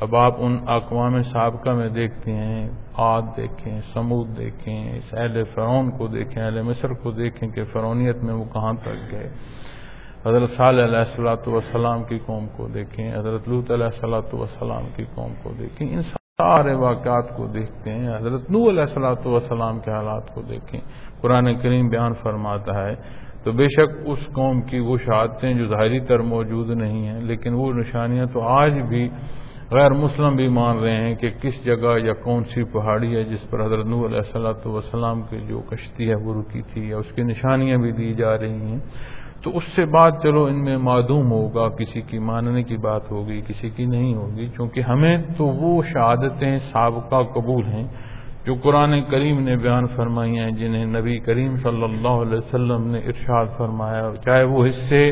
اب 0.00 0.16
آپ 0.16 0.34
ان 0.38 0.56
اقوام 0.66 1.22
سابقہ 1.22 1.70
میں 1.70 1.88
دیکھتے 1.88 2.32
ہیں 2.32 2.68
آد 2.96 3.22
دیکھیں 3.36 3.80
سمود 3.92 4.36
دیکھیں 4.38 4.96
اس 4.96 5.14
اہل 5.14 5.42
فرعون 5.54 5.90
کو 5.90 6.06
دیکھیں، 6.06 6.42
اہل 6.42 6.62
مصر 6.62 6.92
کو 6.92 7.10
دیکھیں 7.10 7.48
کہ 7.48 7.64
فرونیت 7.72 8.22
میں 8.24 8.34
وہ 8.34 8.44
کہاں 8.44 8.72
تک 8.72 9.12
گئے۔ 9.12 9.28
حضرت 10.26 10.50
صالح 10.50 10.84
علیہ 10.84 10.98
السلاۃ 10.98 11.46
والسلام 11.46 12.02
کی 12.04 12.18
قوم 12.26 12.46
کو 12.56 12.66
دیکھیں، 12.68 13.06
حضرت 13.14 13.48
لط 13.48 13.70
علیہ 13.70 13.86
السلاۃ 13.86 14.32
والسلام 14.32 14.86
کی 14.96 15.04
قوم 15.14 15.34
کو 15.42 15.52
دیکھیں، 15.58 15.86
ان 15.88 16.02
سارے 16.02 16.72
واقعات 16.78 17.28
کو 17.36 17.46
دیکھتے 17.48 17.90
ہیں، 17.90 18.08
حضرت 18.16 18.50
نو 18.50 18.68
علیہ 18.70 18.82
السلاۃ 18.82 19.26
والسلام 19.26 19.78
کے 19.80 19.90
حالات 19.90 20.34
کو 20.34 20.42
دیکھیں۔ 20.48 20.80
قرآن 21.20 21.54
کریم 21.62 21.88
بیان 21.88 22.14
فرماتا 22.22 22.74
ہے، 22.82 22.94
تو 23.44 23.52
بے 23.52 23.68
شک 23.76 23.90
اس 24.04 24.26
قوم 24.34 24.60
کی 24.68 24.78
وہ 24.78 24.96
شہادتیں 25.04 25.52
جو 25.54 25.66
ظاہری 25.68 26.00
تر 26.08 26.18
موجود 26.34 26.70
نہیں 26.70 27.06
ہیں، 27.08 27.20
لیکن 27.30 27.54
وہ 27.54 27.72
نشانیاں 27.72 28.26
تو 28.32 28.40
آج 28.58 28.80
بھی 28.88 29.08
غیر 29.70 29.90
مسلم 29.90 30.36
بھی 30.36 30.48
مان 30.48 30.78
رہے 30.78 30.96
ہیں 30.96 31.14
کہ 31.20 31.30
کس 31.42 31.64
جگہ 31.64 31.96
یا 31.98 32.12
کون 32.24 32.44
سی 32.50 32.64
پہاڑی 32.72 33.14
ہے 33.16 33.22
جس 33.30 33.48
پر 33.50 33.64
حضرت 33.64 33.86
نو 33.86 34.04
علیہ 34.06 34.18
السلاۃ 34.18 34.66
والسلام 34.66 35.22
کی 35.30 35.40
جو 35.48 35.60
کشتی 35.70 36.08
ہے 36.10 36.14
وہ 36.24 36.34
رکی 36.34 36.62
تھی 36.72 36.88
یا 36.88 36.98
اس 36.98 37.14
کی 37.14 37.22
نشانیاں 37.22 37.78
بھی 37.78 37.92
دی 37.92 38.12
جا 38.14 38.36
رہی 38.38 38.60
ہیں۔ 38.70 38.78
تو 39.46 39.50
اس 39.56 39.64
سے 39.74 39.84
بات 39.86 40.22
چلو 40.22 40.42
ان 40.44 40.64
میں 40.64 40.76
معدوم 40.76 41.30
ہوگا، 41.30 41.68
کسی 41.78 42.00
کی 42.02 42.18
ماننے 42.28 42.62
کی 42.62 42.76
بات 42.76 43.10
ہوگی، 43.10 43.40
کسی 43.48 43.68
کی 43.76 43.84
نہیں 43.84 44.14
ہوگی، 44.14 44.46
چونکہ 44.56 44.80
ہمیں 44.80 45.16
تو 45.36 45.46
وہ 45.60 45.70
شہادتیں 45.92 46.58
سابقہ 46.72 47.22
قبول 47.34 47.64
ہیں 47.64 47.86
جو 48.46 48.54
قرآن 48.62 49.00
کریم 49.10 49.40
نے 49.40 49.56
بیان 49.56 49.86
فرمائی 49.96 50.38
ہیں، 50.38 50.50
جنہیں 50.50 50.84
نبی 50.86 51.18
کریم 51.18 51.56
صلی 51.62 51.82
اللہ 51.82 52.16
علیہ 52.24 52.38
وسلم 52.38 52.90
نے 52.90 52.98
ارشاد 53.06 53.46
فرمایا، 53.58 54.10
چاہے 54.24 54.42
وہ 54.44 54.66
حصے 54.66 55.04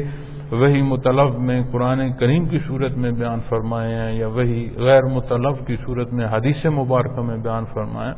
وہی 0.53 0.83
مطلب 0.83 1.39
میں 1.41 1.63
قرآن 1.73 2.01
کریم 2.19 2.49
کی 2.49 2.59
صورت 2.67 2.97
میں 3.03 3.11
بیان 3.13 3.41
فرمائے 3.49 3.95
ہیں 3.95 4.13
یا 4.19 4.27
وہی 4.35 4.69
غیر 4.79 5.05
مطلب 5.15 5.67
کی 5.67 5.77
صورت 5.87 6.13
میں 6.13 6.27
حدیث 6.33 6.67
مبارکہ 6.75 7.23
میں 7.23 7.37
بیان 7.39 7.65
فرمایا 7.75 8.13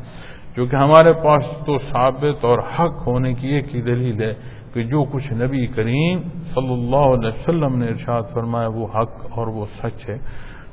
جو 0.57 0.67
کہ 0.67 0.77
ہمارے 0.77 1.13
پاس 1.23 1.45
تو 1.67 1.79
ثابت 1.93 2.45
اور 2.45 2.59
حق 2.75 3.07
ہونے 3.07 3.33
کی 3.35 3.49
ایک 3.49 3.75
ہی 3.75 3.81
دلیل 3.83 4.21
ہے 4.23 4.33
کہ 4.77 4.83
جو 4.85 5.05
کچھ 5.13 5.33
نبی 5.33 5.67
کریم 5.67 6.21
صلی 6.55 6.73
اللہ 6.73 7.07
علیہ 7.15 7.29
وسلم 7.29 7.79
نے 7.79 7.87
ارشاد 7.87 8.23
فرمایا 8.33 8.69
وہ 8.69 8.87
حق 8.95 9.15
اور 9.31 9.47
وہ 9.47 9.67
سچ 9.83 10.09
ہے۔ 10.09 10.19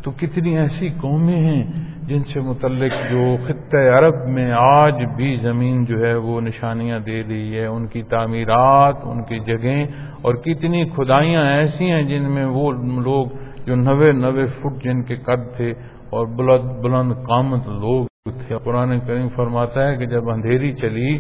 تو 0.04 0.12
کتنی 0.12 0.58
ایسی 0.58 0.90
قومیں 1.02 1.40
ہیں 1.40 1.64
جن 2.08 2.24
سے 2.24 2.40
متعلق 2.40 2.94
جو 3.12 3.24
خطۂ 3.48 3.88
عرب 3.98 4.16
میں 4.28 4.52
آج 4.58 5.04
بھی 5.16 5.36
زمین 5.42 5.86
جو 5.86 6.00
ہے 6.06 6.16
وہ 6.16 6.42
نشانیاں 6.42 7.00
دے 7.00 7.22
رہی 7.30 7.58
ہے، 7.58 7.66
ان 7.66 7.88
کی 7.88 8.02
تعمیرات، 8.04 8.96
ان 9.04 9.24
کی 9.24 9.40
جگہیں، 9.40 9.86
اور 10.22 10.36
کتنی 10.36 10.84
خدائیاں 10.96 11.46
ایسی 11.46 11.92
ہیں 11.92 12.04
جن 12.04 12.24
میں 12.32 12.46
وہ 12.46 12.72
لوگ 13.04 13.28
جو 13.66 13.76
نوے 13.76 14.12
نوے 14.12 14.46
فٹ 14.48 14.84
جن 14.84 15.04
کے 15.04 15.16
قد 15.16 15.56
تھے 15.58 15.74
اور 16.10 16.28
بلند 16.28 16.70
بلند 16.84 17.14
قامت 17.28 17.68
لوگ 17.68 18.06
تھے۔ 18.48 18.56
قرآن 18.64 19.00
کریم 19.00 19.30
فرماتا 19.36 19.88
ہے 19.88 19.96
کہ 19.98 20.06
جب 20.06 20.30
اندھیری 20.30 20.72
چلی 20.72 21.20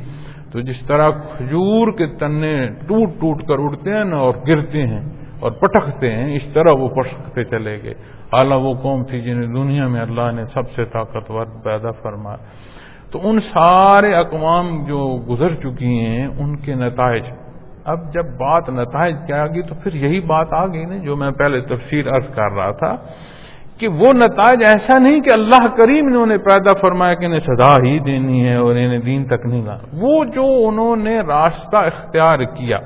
تو 0.54 0.62
جس 0.62 0.86
طرح 0.88 1.10
کھجور 1.10 1.92
کے 1.98 2.08
تنے 2.08 2.70
ٹوٹ 2.88 3.10
ٹوٹ 3.20 3.44
کر 3.44 3.54
اڑتے 3.60 3.94
ہیں 3.94 4.04
نا 4.04 4.18
اور 4.18 4.34
گرتے 4.48 4.88
ہیں 4.88 5.10
اور 5.40 5.52
پٹکتے 5.52 6.12
ہیں، 6.12 6.36
اس 6.36 6.54
طرح 6.54 6.72
وہ 6.72 6.90
پٹکتے 6.90 7.44
چلے 7.44 7.84
گئے۔ 7.84 7.94
اعلیٰ 8.34 8.62
وہ 8.62 8.74
قوم 8.74 9.04
تھی 9.04 9.22
جنہیں 9.22 9.48
دنیا 9.48 9.88
میں 9.88 10.02
اللہ 10.02 10.32
نے 10.36 10.46
سب 10.46 10.70
سے 10.70 10.86
طاقتور 10.86 11.46
پیدا 11.64 11.92
فرمایا۔ 11.92 12.38
تو 13.12 13.20
ان 13.24 13.40
سارے 13.40 14.14
اقوام 14.14 14.86
جو 14.86 15.26
گزر 15.30 15.56
چکی 15.56 16.06
ہیں، 16.06 16.28
ان 16.28 16.56
کے 16.56 16.76
نتائج۔ 16.76 17.24
اب 17.86 18.14
جب 18.14 18.26
بات 18.26 18.70
نتائج 18.70 19.16
کیا 19.28 19.44
آ 19.44 19.48
گئی 19.48 19.62
تو 19.62 19.76
پھر 19.84 19.94
یہی 19.94 20.20
بات 20.20 20.48
آ 20.52 20.66
گئی 20.66 20.86
نا 20.86 20.98
جو 20.98 21.16
میں 21.16 21.32
پہلے 21.32 21.62
تفسیر 21.62 22.10
عرض 22.16 22.30
کر 22.30 22.52
رہا 22.52 22.72
تھا۔ 22.72 22.96
کہ 23.84 23.88
وہ 23.88 24.14
نتائج 24.14 24.64
ایسا 24.64 24.94
نہیں 25.00 25.22
کہ 25.22 25.30
اللہ 25.34 25.68
کریم 25.78 26.10
نے 26.10 26.18
انہیں 26.18 26.38
پیدا 26.38 26.74
فرمایا 26.82 27.14
کہ 27.14 27.26
انہیں 27.26 27.40
سزا 27.40 27.74
ہی 27.84 28.00
دینی 28.00 28.48
ہے 28.48 28.56
اور 28.56 28.76
انہیں 28.76 29.00
دین 29.00 29.26
تک 29.26 29.46
نہیں 29.46 29.66
لانا۔ 29.66 29.98
وہ 30.02 30.24
جو 30.26 30.46
انہوں 30.68 30.96
نے 30.96 31.20
راستہ 31.20 31.78
اختیار 31.78 32.40
کیا، 32.40 32.78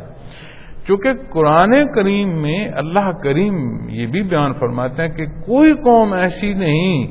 چونکہ 0.88 1.10
قرآن 1.34 1.88
کریم 1.88 2.42
میں 2.42 2.70
اللہ 2.76 3.12
کریم 3.24 3.56
یہ 3.90 4.08
بھی 4.08 4.24
بیان 4.24 4.54
فرماتے 4.54 5.02
ہیں 5.02 5.10
کہ 5.10 5.26
کوئی 5.26 5.74
قوم 5.74 6.14
ایسی 6.14 6.54
نہیں 6.54 7.08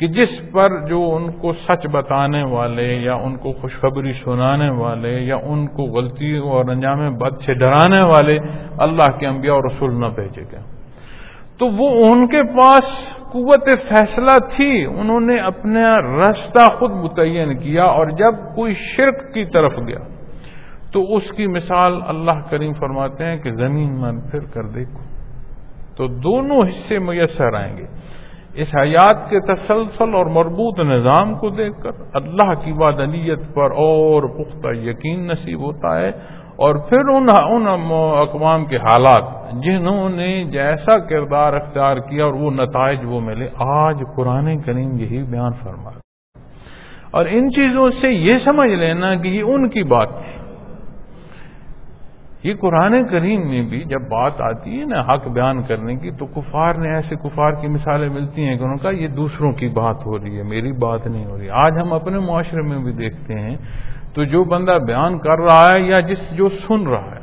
کہ 0.00 0.06
جس 0.06 0.52
پر 0.52 0.88
جو 0.88 1.00
ان 1.16 1.32
کو 1.32 1.52
سچ 1.52 1.86
بتانے 1.86 2.42
والے 2.42 2.94
یا 2.94 3.14
ان 3.14 3.36
کو 3.36 3.52
خوشخبری 3.52 4.12
سنانے 4.12 4.70
والے 4.70 5.20
یا 5.20 5.36
ان 5.36 5.66
کو 5.66 5.82
غلطی 5.82 6.36
اور 6.36 6.68
انجام 6.68 7.14
بد 7.14 7.40
سے 7.40 7.54
ڈرانے 7.54 8.08
والے 8.08 8.38
اللہ 8.78 9.18
کے 9.18 9.26
انبیاء 9.26 9.54
اور 9.54 9.64
رسول 9.64 10.00
نہ 10.00 10.06
بھیجے 10.06 10.44
گئے۔ 10.52 10.81
تو 11.62 11.68
وہ 11.68 12.06
ان 12.06 12.26
کے 12.26 12.42
پاس 12.42 13.14
قوت 13.32 13.64
فیصلہ 13.88 14.38
تھی، 14.56 14.84
انہوں 14.84 15.20
نے 15.20 15.36
اپنا 15.36 15.96
رستہ 16.00 16.76
خود 16.78 16.90
متعین 16.90 17.58
کیا 17.58 17.84
اور 17.84 18.06
جب 18.06 18.54
کوئی 18.54 18.74
شرک 18.74 19.34
کی 19.34 19.44
طرف 19.44 19.72
گیا، 19.88 19.98
تو 20.92 21.16
اس 21.16 21.32
کی 21.32 21.46
مثال 21.46 21.98
اللہ 22.06 22.50
کریم 22.50 22.72
فرماتے 22.72 23.24
ہیں 23.24 23.36
کہ 23.36 23.52
زمین 23.52 24.00
من 24.00 24.20
پھر 24.20 24.40
کر 24.40 24.62
دیکھو۔ 24.62 24.98
تو 25.96 26.06
دونوں 26.06 26.60
حصے 26.68 26.98
میسر 26.98 27.54
آئیں 27.54 27.76
گے۔ 27.76 27.86
اس 28.54 28.74
حیات 28.76 29.30
کے 29.30 29.54
تسلسل 29.54 30.14
اور 30.14 30.26
مربوط 30.26 30.78
نظام 30.80 31.34
کو 31.34 31.50
دیکھ 31.50 31.82
کر 31.82 31.90
اللہ 32.14 32.54
کی 32.64 32.72
وادنیت 32.72 33.54
پر 33.54 33.70
اور 33.70 34.22
پختہ 34.22 34.68
یقین 34.74 35.26
نصیب 35.26 35.60
ہوتا 35.60 36.00
ہے۔ 36.00 36.10
اور 36.62 36.74
پھر 36.88 37.08
ان 37.08 37.26
ان 37.28 37.66
اقوام 38.18 38.64
کے 38.64 38.76
حالات 38.76 39.52
جنہوں 39.62 40.08
نے 40.10 40.44
جیسا 40.44 40.98
کردار 40.98 41.52
اختیار 41.52 41.96
کیا 41.96 42.24
اور 42.24 42.34
وہ 42.34 42.50
نتائج 42.50 42.98
وہ 43.04 43.20
ملے، 43.20 43.48
آج 43.58 44.02
قرآن 44.16 44.58
کریم 44.60 44.96
یہی 44.98 45.22
بیان 45.22 45.52
فرما 45.52 45.90
اور 47.10 47.26
ان 47.30 47.50
چیزوں 47.50 47.90
سے 48.00 48.10
یہ 48.10 48.32
سمجھ 48.32 48.70
لینا 48.70 49.14
کہ 49.14 49.28
یہ 49.28 49.42
ان 49.42 49.68
کی 49.68 49.82
بات 49.82 50.08
تھی۔ 50.08 50.40
یہ 52.44 52.54
قرآن 52.60 53.04
کریم 53.04 53.40
میں 53.50 53.62
بھی 53.62 53.82
جب 53.84 54.08
بات 54.10 54.40
آتی 54.40 54.80
ہے 54.80 54.84
نا 54.84 55.00
حق 55.00 55.28
بیان 55.28 55.62
کرنے 55.62 55.94
کی، 55.96 56.10
تو 56.10 56.26
کفار 56.26 56.74
نے 56.74 56.94
ایسے 56.94 57.16
کفار 57.16 57.52
کی 57.52 57.68
مثالیں 57.68 58.08
ملتی 58.08 58.44
ہیں 58.44 58.56
کہ 58.58 58.64
ان 58.64 58.78
کا 58.78 58.90
یہ 58.90 59.08
دوسروں 59.08 59.52
کی 59.52 59.68
بات 59.68 60.06
ہو 60.06 60.18
رہی 60.18 60.38
ہے، 60.38 60.42
میری 60.42 60.72
بات 60.72 61.06
نہیں 61.06 61.24
ہو 61.24 61.38
رہی۔ 61.38 61.50
آج 61.50 61.72
ہم 61.82 61.92
اپنے 61.92 62.18
معاشرے 62.18 62.62
میں 62.62 62.78
بھی 62.78 62.92
دیکھتے 62.92 63.34
ہیں 63.34 63.56
تو 64.14 64.24
جو 64.24 64.44
بندہ 64.44 64.78
بیان 64.86 65.18
کر 65.18 65.38
رہا 65.38 65.74
ہے 65.74 65.80
یا 65.80 66.00
جس 66.00 66.18
جو 66.36 66.48
سن 66.48 66.86
رہا 66.86 67.10
ہے، 67.10 67.20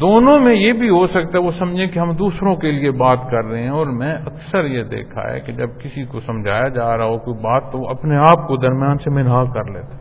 دونوں 0.00 0.38
میں 0.40 0.54
یہ 0.54 0.72
بھی 0.72 0.88
ہو 0.88 1.06
سکتا 1.06 1.38
ہے 1.38 1.42
وہ 1.42 1.50
سمجھیں 1.50 1.86
کہ 1.86 1.98
ہم 1.98 2.12
دوسروں 2.12 2.56
کے 2.56 2.70
لیے 2.70 2.90
بات 2.90 3.18
کر 3.30 3.44
رہے 3.44 3.62
ہیں 3.62 3.70
اور 3.70 3.86
میں 3.86 4.14
اکثر 4.14 4.64
یہ 4.64 4.82
دیکھا 4.82 5.30
ہے 5.30 5.40
کہ 5.40 5.52
جب 5.52 5.70
کسی 5.80 6.04
کو 6.04 6.20
سمجھایا 6.20 6.68
جا 6.68 6.96
رہا 6.96 7.04
ہو 7.04 7.18
کوئی 7.18 7.42
بات 7.42 7.72
تو 7.72 7.88
اپنے 7.88 8.16
آپ 8.16 8.48
کو 8.48 8.56
درمیان 8.56 8.98
سے 8.98 9.10
منہا 9.10 9.44
کر 9.44 9.70
لیتا 9.70 9.96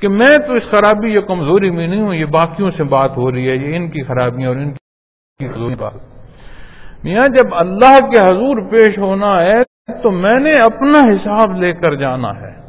کہ 0.00 0.08
میں 0.08 0.38
تو 0.46 0.52
اس 0.52 0.70
خرابی 0.70 1.12
یا 1.12 1.20
کمزوری 1.20 1.70
میں 1.70 1.86
نہیں 1.86 2.00
ہوں، 2.00 2.14
یہ 2.14 2.24
باقیوں 2.24 2.70
سے 2.70 2.84
بات 2.84 3.16
ہو 3.16 3.32
رہی 3.32 3.50
ہے، 3.50 3.56
یہ 3.56 3.76
ان 3.76 3.90
کی 3.90 4.02
خرابیاں 4.02 4.48
اور 4.48 4.56
ان 4.56 4.72
کی 4.72 5.74
بات۔ 5.78 5.94
میاں، 7.04 7.26
جب 7.38 7.54
اللہ 7.54 7.98
کے 8.00 8.20
حضور 8.20 8.70
پیش 8.70 8.98
ہونا 8.98 9.42
ہے 9.42 9.62
تو 10.02 10.10
میں 10.10 10.40
نے 10.44 10.50
اپنا 10.50 10.98
حساب 11.12 11.60
لے 11.60 11.72
کر 11.72 11.94
جانا 11.94 12.28
ہے۔ 12.28 12.63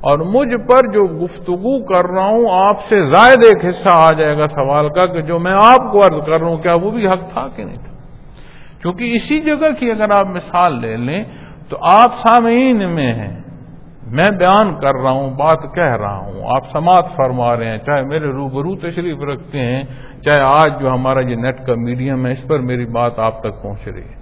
اور 0.00 0.18
مجھ 0.18 0.68
پر 0.68 0.92
جو 0.92 1.06
گفتگو 1.06 1.84
کر 1.84 2.06
رہا 2.10 2.26
ہوں، 2.26 2.66
آپ 2.66 2.80
سے 2.80 3.10
زائد 3.10 3.44
ایک 3.44 3.64
حصہ 3.64 3.88
آ 3.90 4.12
جائے 4.12 4.38
گا 4.38 4.46
سوال 4.48 4.88
کا 4.88 5.06
کہ 5.06 5.20
جو 5.20 5.38
میں 5.38 5.52
آپ 5.52 5.92
کو 5.92 5.98
عرض 5.98 6.26
کر 6.26 6.40
رہا 6.40 6.46
ہوں، 6.46 6.56
کیا 6.56 6.74
وہ 6.74 6.90
بھی 6.90 7.06
حق 7.06 7.32
تھا 7.32 7.46
کہ 7.56 7.64
نہیں 7.64 7.74
تھا؟ 7.74 7.96
کیونکہ 8.82 9.14
اسی 9.14 9.40
جگہ 9.40 9.72
کی 9.78 9.90
اگر 9.90 10.10
آپ 10.10 10.26
مثال 10.26 10.80
لے 10.80 10.96
لیں، 10.96 11.24
تو 11.68 11.76
آپ 11.80 12.10
سامعین 12.26 12.94
میں 12.94 13.14
ہیں۔ 13.14 13.42
میں 14.06 14.36
بیان 14.38 14.80
کر 14.80 14.94
رہا 15.02 15.10
ہوں، 15.10 15.30
بات 15.30 15.74
کہہ 15.74 15.96
رہا 15.96 16.16
ہوں۔ 16.16 16.56
آپ 16.56 16.70
سماعت 16.72 17.16
فرما 17.16 17.56
رہے 17.56 17.66
ہیں، 17.66 17.78
چاہے 17.78 18.02
میرے 18.02 18.26
روبرو 18.26 18.76
تشریف 18.76 19.22
رکھتے 19.22 19.58
ہیں، 19.58 19.84
چاہے 20.24 20.40
آج 20.40 20.80
جو 20.80 20.90
ہمارا 20.90 21.20
یہ 21.20 21.36
نیٹ 21.36 21.66
کا 21.66 21.72
میڈیم 21.76 22.26
ہے، 22.26 22.32
اس 22.32 22.48
پر 22.48 22.58
میری 22.58 22.86
بات 22.86 23.18
آپ 23.18 23.40
تک 23.40 23.62
پہنچ 23.62 23.88
رہی 23.88 24.02
ہے۔ 24.02 24.17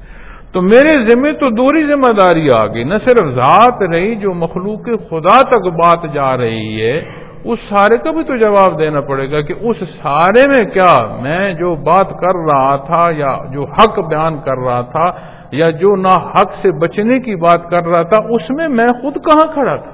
تو 0.57 0.62
میرے 0.62 0.92
ذمہ 1.05 1.31
تو 1.33 1.49
دوری 1.51 1.87
ذمہ 1.87 2.12
داری 2.12 2.51
آ 2.51 2.66
گئی، 2.66 2.85
نہ 2.85 2.95
صرف 3.05 3.27
ذات 3.35 3.83
رہی 3.83 4.14
جو 4.16 4.35
مخلوق 4.35 4.87
خدا 5.11 5.40
تک 5.40 5.66
بات 5.66 6.14
جا 6.14 6.37
رہی 6.37 6.83
ہے، 6.83 6.97
اس 7.45 7.59
سارے 7.69 7.99
کا 7.99 8.11
بھی 8.11 8.25
تو 8.25 8.37
جواب 8.37 8.79
دینا 8.79 9.01
پڑے 9.01 9.31
گا 9.31 9.40
کہ 9.40 9.55
اس 9.61 9.77
سارے 9.79 10.47
میں 10.49 10.62
کیا 10.71 10.95
میں 11.21 11.53
جو 11.53 11.75
بات 11.75 12.11
کر 12.21 12.38
رہا 12.47 12.77
تھا 12.77 13.11
یا 13.16 13.37
جو 13.53 13.64
حق 13.64 13.99
بیان 14.09 14.38
کر 14.38 14.59
رہا 14.59 14.81
تھا 14.81 15.05
یا 15.53 15.71
جو 15.71 15.97
نہ 15.97 16.14
حق 16.31 16.55
سے 16.62 16.71
بچنے 16.79 17.19
کی 17.21 17.37
بات 17.37 17.69
کر 17.71 17.85
رہا 17.87 18.03
تھا، 18.03 18.19
اس 18.31 18.51
میں 18.51 18.69
میں 18.69 18.88
خود 19.03 19.14
کہاں 19.14 19.47
کھڑا 19.55 19.77
تھا؟ 19.77 19.92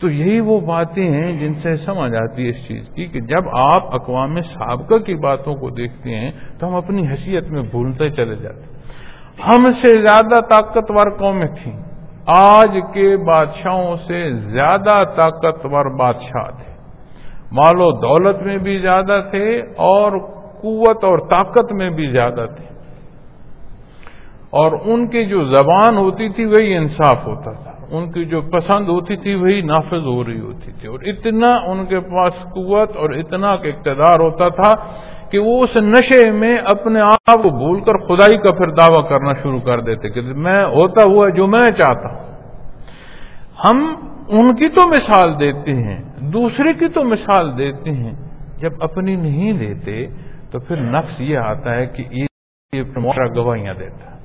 تو 0.00 0.10
یہی 0.10 0.40
وہ 0.40 0.60
باتیں 0.60 1.10
ہیں 1.10 1.32
جن 1.32 1.54
سے 1.54 1.76
سمجھ 1.76 2.14
آتی 2.14 2.44
ہے 2.44 2.50
اس 2.50 2.68
چیز 2.68 2.88
کی 2.94 3.06
کہ 3.06 3.20
جب 3.20 3.48
آپ 3.52 3.94
اقوام 3.94 4.40
سابقہ 4.42 4.98
کی 4.98 5.14
باتوں 5.14 5.54
کو 5.54 5.70
دیکھتے 5.70 6.14
ہیں 6.14 6.30
تو 6.58 6.68
ہم 6.68 6.74
اپنی 6.74 7.06
حیثیت 7.06 7.50
میں 7.50 7.62
بھولتے 7.62 8.08
چلے 8.08 8.34
جاتے 8.34 8.60
ہیں۔ 8.60 8.69
ہم 9.38 9.72
سے 9.72 10.06
زیادہ 10.06 10.40
طاقتور 10.40 11.18
قومیں 11.18 11.48
تھیں۔ 11.62 11.82
آج 12.26 12.78
کے 12.94 13.16
بادشاہوں 13.16 13.96
سے 13.96 14.30
زیادہ 14.32 15.02
طاقتور 15.16 15.98
بادشاہ 15.98 16.50
تھے۔ 16.50 16.72
مال 17.52 17.80
و 17.80 17.90
دولت 17.92 18.42
میں 18.42 18.56
بھی 18.56 18.78
زیادہ 18.78 19.20
تھے 19.30 19.62
اور 19.76 20.12
قوت 20.62 21.04
اور 21.04 21.18
طاقت 21.18 21.72
میں 21.72 21.90
بھی 21.90 22.10
زیادہ 22.10 22.46
تھے۔ 22.56 22.70
اور 24.50 24.72
ان 24.84 25.08
کی 25.08 25.24
جو 25.24 25.44
زبان 25.44 25.96
ہوتی 25.96 26.28
تھی 26.28 26.44
وہی 26.44 26.76
انصاف 26.76 27.26
ہوتا 27.26 27.52
تھا۔ 27.52 27.72
ان 27.90 28.10
کی 28.10 28.24
جو 28.24 28.40
پسند 28.40 28.88
ہوتی 28.88 29.16
تھی 29.16 29.34
وہی 29.34 29.60
نافذ 29.60 30.04
ہو 30.04 30.24
رہی 30.24 30.40
ہوتی 30.40 30.72
تھی۔ 30.72 30.88
اور 30.88 30.98
اتنا 31.00 31.58
ان 31.66 31.86
کے 31.86 32.00
پاس 32.00 32.32
قوت 32.42 32.96
اور 32.96 33.10
اتنا 33.10 33.52
اقتدار 33.52 34.20
ہوتا 34.20 34.48
تھا 34.48 34.70
کہ 35.30 35.38
وہ 35.38 35.62
اس 35.62 35.76
نشے 35.76 36.30
میں 36.30 36.58
اپنے 36.58 37.00
آپ 37.00 37.34
کو 37.34 37.50
بھول 37.50 37.80
کر 37.80 37.92
خدائی 37.98 38.38
کا 38.38 38.54
پھر 38.54 38.68
دعویٰ 38.68 39.08
کرنا 39.08 39.32
شروع 39.32 39.60
کر 39.60 39.80
دیتے 39.80 40.08
کہ 40.08 40.20
میں 40.20 40.64
ہوتا 40.64 41.08
ہوا 41.08 41.28
جو 41.28 41.46
میں 41.46 41.70
چاہتا 41.70 42.14
ہوں۔ 42.14 42.32
ہم 43.64 43.94
ان 44.28 44.54
کی 44.54 44.68
تو 44.68 44.88
مثال 44.88 45.40
دیتے 45.40 45.74
ہیں، 45.74 46.02
دوسرے 46.20 46.72
کی 46.72 46.88
تو 46.88 47.04
مثال 47.04 47.58
دیتے 47.58 47.90
ہیں۔ 47.90 48.14
جب 48.58 48.70
اپنی 48.80 49.16
نہیں 49.16 49.52
دیتے 49.52 50.06
تو 50.50 50.60
پھر 50.60 50.76
نفس 50.76 51.20
یہ 51.20 51.38
آتا 51.38 51.74
ہے 51.74 51.86
کہ 51.86 52.04
یہ 52.12 52.26
معاشرہ 52.96 53.28
گواہیاں 53.36 53.74
دیتا 53.74 54.10
ہے۔ 54.10 54.20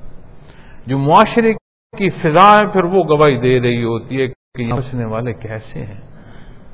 جو 0.87 0.97
معاشرے 0.97 1.53
کی 1.97 2.09
فضا 2.09 2.59
ہے، 2.59 2.67
پھر 2.67 2.83
وہ 2.83 3.03
گواہی 3.03 3.37
دے 3.37 3.61
رہی 3.61 3.83
ہوتی 3.83 4.21
ہے 4.21 4.27
کہ 4.27 4.73
بچنے 4.73 5.05
والے 5.05 5.33
کیسے 5.33 5.79
ہیں۔ 5.79 6.01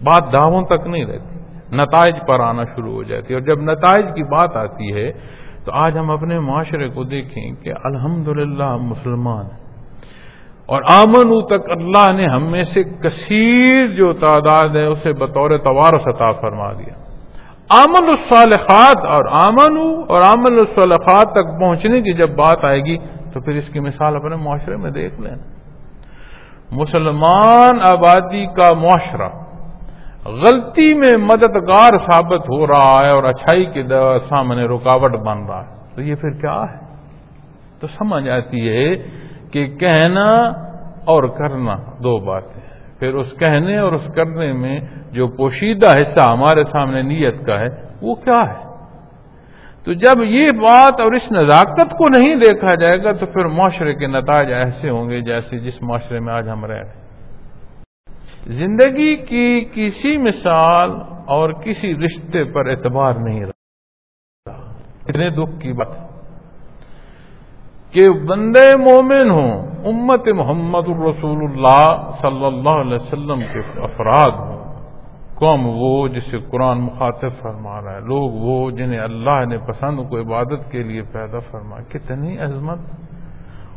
بات 0.03 0.33
دعووں 0.33 0.61
تک 0.61 0.87
نہیں 0.87 1.05
رہتی۔ 1.05 1.40
نتائج 1.71 2.15
پر 2.27 2.39
آنا 2.39 2.63
شروع 2.63 2.93
ہو 2.93 3.03
جاتی 3.03 3.33
ہے 3.33 3.39
اور 3.39 3.47
جب 3.47 3.61
نتائج 3.61 4.05
کی 4.15 4.23
بات 4.23 4.55
آتی 4.55 4.93
ہے 4.93 5.11
تو 5.65 5.71
آج 5.73 5.97
ہم 5.97 6.11
اپنے 6.11 6.39
معاشرے 6.39 6.89
کو 6.89 7.03
دیکھیں 7.03 7.51
کہ 7.63 7.73
الحمد 7.83 8.27
للہ 8.27 8.77
مسلمان 8.79 9.45
اور 10.65 10.81
آمن 10.91 11.45
تک 11.45 11.71
اللہ 11.71 12.11
نے 12.11 12.25
ہم 12.25 12.51
میں 12.51 12.63
سے 12.63 12.83
کثیر 12.83 13.87
جو 13.87 14.13
تعداد 14.13 14.75
ہے 14.75 14.85
اسے 14.85 15.13
بطور 15.13 15.57
توار 15.57 15.97
سطح 15.97 16.41
فرما 16.41 16.73
دیا۔ 16.73 16.93
آمن 17.69 18.07
الصالحات 18.07 19.05
اور 19.05 19.25
آمن 19.25 19.77
اور 20.09 20.21
آمن 20.21 20.59
الصالحات 20.59 21.33
تک 21.33 21.59
پہنچنے 21.59 22.01
کی 22.01 22.13
جب 22.13 22.29
بات 22.29 22.65
آئے 22.65 22.79
گی 22.79 22.97
تو 23.33 23.41
پھر 23.41 23.55
اس 23.55 23.69
کی 23.69 23.79
مثال 23.79 24.15
اپنے 24.15 24.35
معاشرے 24.35 24.75
میں 24.75 24.91
دیکھ 24.91 25.21
لیں۔ 25.21 25.35
مسلمان 26.71 27.81
آبادی 27.81 28.45
کا 28.45 28.73
معاشرہ 28.73 29.29
غلطی 30.25 30.93
میں 30.93 31.17
مددگار 31.17 31.97
ثابت 31.97 32.49
ہو 32.49 32.67
رہا 32.67 32.97
ہے 33.03 33.09
اور 33.09 33.23
اچھائی 33.23 33.65
کے 33.65 33.83
سامنے 34.29 34.63
رکاوٹ 34.63 35.11
بن 35.11 35.45
رہا 35.45 35.61
ہے۔ 35.61 35.95
تو 35.95 36.01
یہ 36.01 36.15
پھر 36.15 36.29
کیا 36.29 36.61
ہے؟ 36.61 36.95
تو 37.81 37.87
سمجھ 37.87 38.29
آتی 38.29 38.69
ہے 38.69 38.95
کہ 39.51 39.67
کہنا 39.67 40.31
اور 41.05 41.23
کرنا 41.23 41.75
دو 41.75 42.17
باتیں 42.17 42.61
پھر 42.99 43.13
اس 43.13 43.33
کہنے 43.39 43.77
اور 43.77 43.91
اس 43.91 44.07
کرنے 44.15 44.53
میں 44.53 44.79
جو 45.11 45.27
پوشیدہ 45.27 45.95
حصہ 45.95 46.19
ہمارے 46.19 46.63
سامنے 46.63 47.01
نیت 47.01 47.45
کا 47.45 47.59
ہے، 47.59 47.67
وہ 48.01 48.15
کیا 48.15 48.41
ہے؟ 48.41 48.71
تو 49.85 49.93
جب 49.93 50.23
یہ 50.23 50.47
بات 50.53 51.01
اور 51.01 51.11
اس 51.11 51.31
نزاکت 51.31 51.91
کو 51.91 52.09
نہیں 52.09 52.35
دیکھا 52.35 52.75
جائے 52.75 53.03
گا 53.03 53.11
تو 53.11 53.25
پھر 53.25 53.45
معاشرے 53.45 53.93
کے 53.93 54.07
نتائج 54.07 54.53
ایسے 54.53 54.89
ہوں 54.89 55.09
گے 55.09 55.21
جیسے 55.21 55.59
جس 55.59 55.81
معاشرے 55.81 56.19
میں 56.19 56.33
آج 56.33 56.49
ہم 56.49 56.65
رہ 56.65 56.71
رہے 56.71 56.79
ہیں۔ 56.79 57.10
زندگی 58.45 59.15
کی 59.15 59.65
کسی 59.73 60.17
مثال 60.17 60.91
اور 61.27 61.49
کسی 61.49 61.95
رشتے 61.95 62.43
پر 62.43 62.65
اعتبار 62.65 63.13
نہیں 63.13 63.45
رہا 63.45 64.61
اتنے 65.07 65.29
دکھ 65.29 65.59
کی 65.59 65.73
بات 65.73 66.11
کہ 67.91 68.09
بندے 68.09 68.77
مومن 68.77 69.29
ہوں، 69.29 69.67
امت 69.85 70.27
محمد 70.27 70.87
الرسول 70.87 71.37
اللہ 71.43 72.11
صلی 72.21 72.45
اللہ 72.45 72.69
علیہ 72.69 72.95
وسلم 72.95 73.39
کے 73.53 73.59
افراد 73.59 74.31
ہوں۔ 74.31 74.81
قوم 75.35 75.59
وہ 75.65 76.07
جسے 76.07 76.37
قرآن 76.39 76.81
مخاطب 76.81 77.29
فرما 77.41 77.81
رہا 77.81 77.95
ہے، 77.95 77.99
لوگ 77.99 78.31
وہ 78.31 78.71
جنہیں 78.71 78.99
اللہ 78.99 79.45
نے 79.45 79.57
پسند 79.57 79.99
کو 80.09 80.19
عبادت 80.19 80.71
کے 80.71 80.83
لیے 80.83 81.01
پیدا 81.01 81.39
فرما 81.39 81.79
کتنی 81.79 82.39
عظمت۔ 82.39 82.79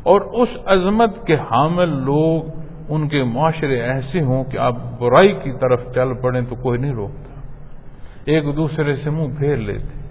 اور 0.03 0.21
اس 0.21 0.49
عظمت 0.67 1.27
کے 1.27 1.35
حامل 1.35 1.89
لوگ 1.89 2.64
ان 2.89 3.09
کے 3.09 3.25
معاشرے 3.25 3.81
ایسے 3.81 4.21
ہوں 4.21 4.45
کہ 4.45 4.59
آپ 4.59 4.75
برائی 4.99 5.33
کی 5.33 5.53
طرف 5.53 5.81
چل 5.95 6.15
پڑیں 6.15 6.41
تو 6.41 6.55
کوئی 6.55 6.81
نہیں 6.81 6.93
روکتا۔ 6.93 7.41
ایک 8.25 8.57
دوسرے 8.57 8.97
سے 8.97 9.11
منہ 9.11 9.39
پھیر 9.39 9.57
لیتے۔ 9.57 10.05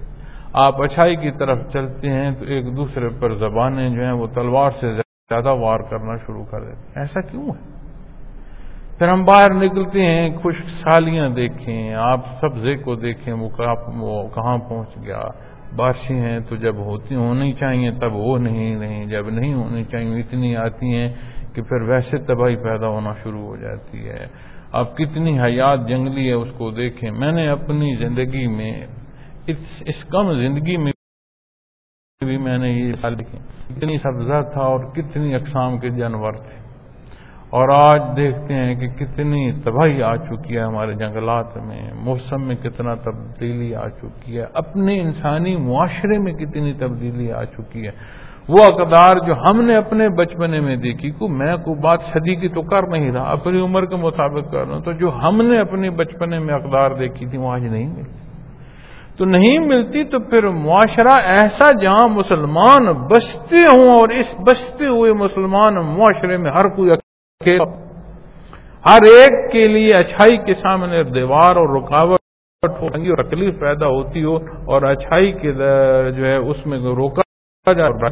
آپ 0.53 0.81
اچھائی 0.81 1.15
کی 1.15 1.31
طرف 1.31 1.57
چلتے 1.73 2.09
ہیں 2.09 2.31
تو 2.31 2.45
ایک 2.45 2.77
دوسرے 2.77 3.09
پر 3.19 3.35
زبانیں 3.35 3.89
جو 3.89 4.03
ہیں 4.03 4.11
وہ 4.11 4.27
تلوار 4.27 4.71
سے 4.81 4.93
زیادہ 4.93 5.49
وار 5.49 5.79
کرنا 5.79 6.15
شروع 6.15 6.45
کر 6.51 6.59
دیتے۔ 6.61 6.99
ایسا 6.99 7.21
کیوں 7.21 7.45
ہے؟ 7.45 7.73
پھر 8.97 9.09
ہم 9.09 9.25
باہر 9.25 9.53
نکلتے 9.53 10.05
ہیں، 10.05 10.37
خوش 10.37 10.55
سالیاں 10.57 11.29
دیکھیں، 11.29 11.93
آپ 11.93 12.19
سبزے 12.41 12.75
کو 12.75 12.95
دیکھیں، 12.95 13.33
وہ 13.33 13.49
کہاں 14.35 14.57
پہنچ 14.57 15.05
گیا؟ 15.05 15.21
بارشیں 15.75 16.19
ہیں 16.19 16.39
تو 16.39 16.55
جب 16.55 16.75
ہوتی 16.75 17.15
ہونی 17.15 17.53
چاہیے، 17.53 17.91
تب 17.91 18.15
وہ 18.15 18.37
نہیں 18.37 18.75
نہیں، 18.75 19.05
جب 19.05 19.29
نہیں 19.29 19.53
ہونی 19.53 19.83
چاہیے، 19.83 20.19
اتنی 20.19 20.57
آتی 20.57 20.95
ہیں۔ 20.95 21.09
کہ 21.53 21.61
پھر 21.61 21.81
ویسے 21.81 22.17
تباہی 22.17 22.55
پیدا 22.55 22.87
ہونا 22.87 23.13
شروع 23.23 23.45
ہو 23.45 23.55
جاتی 23.55 24.09
ہے۔ 24.09 24.27
اب 24.71 24.97
کتنی 24.97 25.39
حیات 25.39 25.79
جنگلی 25.87 26.27
ہے 26.27 26.33
اس 26.33 26.49
کو 26.57 26.71
دیکھیں۔ 26.71 27.11
میں 27.11 27.31
نے 27.31 27.49
اپنی 27.49 27.95
زندگی 27.95 28.47
میں، 28.47 28.87
اس 29.85 30.03
کم 30.09 30.33
زندگی 30.33 30.77
میں 30.77 30.91
بھی 32.25 32.37
میں 32.37 32.57
نے 32.57 32.69
یہ 32.69 32.91
سال 33.01 33.15
کتنی 33.15 33.97
سبزہ 33.97 34.41
تھا 34.53 34.61
اور 34.61 34.79
کتنی 34.79 35.35
اقسام 35.35 35.79
کے 35.79 35.89
جانور 35.89 36.33
تھے۔ 36.33 36.63
اور 37.49 37.69
آج 37.69 38.01
دیکھتے 38.15 38.53
ہیں 38.53 38.75
کہ 38.75 38.87
کتنی 38.87 39.51
تباہی 39.63 40.03
آ 40.03 40.15
چکی 40.15 40.55
ہے 40.55 40.61
ہمارے 40.61 40.93
جنگلات 40.93 41.57
میں۔ 41.57 41.93
موسم 41.93 42.47
میں 42.47 42.55
کتنا 42.55 42.95
تبدیلی 42.95 43.75
آ 43.75 43.89
چکی 43.89 44.37
ہے۔ 44.37 44.45
اپنے 44.53 45.01
انسانی 45.01 45.57
معاشرے 45.57 46.19
میں 46.19 46.33
کتنی 46.33 46.73
تبدیلی 46.73 47.31
آ 47.31 47.43
چکی 47.43 47.87
ہے۔ 47.87 47.91
وہ 48.49 48.63
اقدار 48.63 49.17
جو 49.17 49.33
ہم 49.33 49.61
نے 49.61 49.75
اپنے 49.75 50.07
بچپنے 50.09 50.59
میں 50.59 50.75
دیکھی، 50.75 51.11
کو 51.11 51.27
میں 51.27 51.55
کو 51.57 51.73
بات 51.73 52.01
صدی 52.13 52.35
کی 52.35 52.47
تو 52.47 52.61
کر 52.61 52.87
نہیں 52.87 53.11
رہا، 53.11 53.31
اپنی 53.31 53.61
عمر 53.61 53.85
کے 53.85 53.95
مطابق 53.95 54.51
کر 54.51 54.65
رہا 54.65 54.73
ہوں، 54.73 54.81
تو 54.81 54.91
جو 54.91 55.11
ہم 55.23 55.41
نے 55.41 55.59
اپنے 55.59 55.89
بچپنے 55.89 56.39
میں 56.39 56.53
اقدار 56.53 56.91
دیکھی 56.91 57.25
تھی، 57.25 57.37
وہ 57.37 57.51
آج 57.51 57.65
نہیں 57.65 57.87
ملتی۔ 57.87 58.21
تو 59.17 59.25
نہیں 59.25 59.67
ملتی 59.67 60.03
تو 60.03 60.19
پھر 60.19 60.47
معاشرہ 60.47 61.15
ایسا 61.31 61.71
جہاں 61.71 62.07
مسلمان 62.07 62.91
بستے 63.09 63.63
ہوں 63.69 63.89
اور 63.97 64.09
اس 64.09 64.35
بستے 64.47 64.87
ہوئے 64.87 65.13
مسلمان 65.13 65.75
معاشرے 65.97 66.37
میں 66.37 66.51
ہر 66.51 66.69
کوئی 66.75 66.91
ہر 68.85 69.05
ایک 69.07 69.51
کے 69.51 69.67
لیے 69.67 69.91
اچھائی 69.99 70.37
کے 70.37 70.53
سامنے 70.53 71.03
دیوار 71.11 71.55
اور 71.55 71.69
رکاوٹ 71.75 72.19
اور 72.63 73.23
تکلیف 73.23 73.59
پیدا 73.59 73.87
ہوتی 73.87 74.23
ہو 74.23 74.35
اور 74.65 74.81
اچھائی 74.81 75.31
کے 75.31 75.51
جو 75.51 76.25
ہے، 76.25 76.35
اس 76.35 76.65
میں 76.65 76.79
روکا 76.79 77.22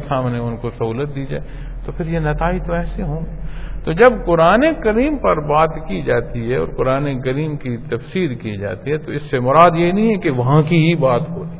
سامنے 0.08 0.38
ان 0.38 0.56
کو 0.56 0.70
سہولت 0.78 1.14
دی 1.14 1.26
جائے۔ 1.26 1.42
تو 1.86 1.92
پھر 1.92 2.06
یہ 2.06 2.18
نتائج 2.18 2.66
تو 2.66 2.72
ایسے 2.72 3.02
ہوں۔ 3.02 3.20
تو 3.84 3.92
جب 3.92 4.26
قرآن 4.26 4.60
کریم 4.84 5.16
پر 5.16 5.40
بات 5.40 5.70
کی 5.88 6.02
جاتی 6.02 6.52
ہے 6.52 6.56
اور 6.56 6.66
قرآن 6.76 7.20
کریم 7.20 7.56
کی 7.56 7.76
تفسیر 7.76 8.34
کی 8.34 8.56
جاتی 8.56 8.92
ہے 8.92 8.98
تو 8.98 9.12
اس 9.12 9.22
سے 9.30 9.40
مراد 9.40 9.70
یہ 9.74 9.92
نہیں 9.92 10.08
ہے 10.08 10.14
کہ 10.14 10.30
وہاں 10.30 10.62
کی 10.62 10.76
ہی 10.76 10.94
بات 10.94 11.30
ہوتی 11.30 11.58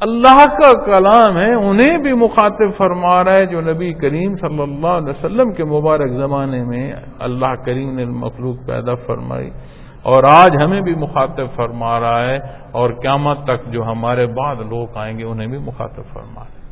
اللہ 0.00 0.46
کا 0.46 0.84
کلام 0.84 1.36
ہے، 1.36 1.54
انہیں 1.54 1.98
بھی 1.98 2.12
مخاطب 2.12 2.76
فرما 2.78 3.24
رہا 3.24 3.32
ہے 3.32 3.46
جو 3.46 3.60
نبی 3.60 3.92
کریم 3.92 4.36
صلی 4.36 4.62
اللہ 4.62 4.86
علیہ 4.86 5.08
وسلم 5.08 5.52
کے 5.52 5.64
مبارک 5.64 6.10
زمانے 6.10 6.64
میں 6.64 6.92
اللہ 7.18 7.54
کریم 7.66 7.96
نے 7.96 8.04
مخلوق 8.04 8.66
پیدا 8.66 8.94
فرمائی۔ 8.94 9.50
اور 10.02 10.24
آج 10.30 10.56
ہمیں 10.62 10.80
بھی 10.80 10.94
مخاطب 10.94 11.46
فرما 11.56 12.00
رہا 12.00 12.20
ہے 12.20 12.36
اور 12.72 12.90
قیامت 12.90 13.38
تک 13.44 13.72
جو 13.72 13.82
ہمارے 13.82 14.26
بعد 14.26 14.56
لوگ 14.56 14.86
آئیں 14.94 15.18
گے 15.18 15.24
انہیں 15.24 15.48
بھی 15.48 15.58
مخاطب 15.58 16.04
فرما 16.12 16.40
رہا 16.40 16.44
ہے 16.44 16.62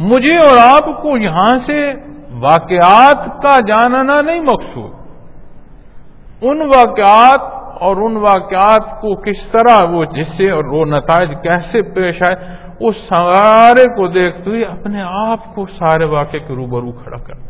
مجھے 0.00 0.38
اور 0.38 0.56
آپ 0.74 1.02
کو 1.02 1.16
یہاں 1.16 1.58
سے 1.66 1.92
واقعات 2.30 3.42
کا 3.42 3.58
جاننا 3.66 4.22
نہیں 4.22 4.40
مقصود۔ 4.40 4.92
ان 6.42 6.60
واقعات 6.62 7.40
اور 7.80 7.96
ان 7.96 8.16
واقعات 8.16 9.00
کو 9.00 9.14
کس 9.14 9.48
طرح 9.52 9.84
وہ 9.90 10.04
جس 10.04 10.36
سے 10.36 10.50
اور 10.50 10.64
وہ 10.64 10.84
نتائج 10.84 11.30
کیسے 11.42 11.82
پیش 11.82 12.22
آئے، 12.28 12.36
اس 12.80 12.96
سارے 12.96 13.94
کو 13.96 14.06
دیکھتے 14.06 14.50
ہوئے 14.50 14.64
اپنے 14.64 15.02
آپ 15.02 15.54
کو 15.54 15.66
سارے 15.66 16.04
واقعے 16.04 16.40
کے 16.40 16.54
روبرو 16.54 16.92
کھڑا 16.92 17.18
کرنا۔ 17.18 17.49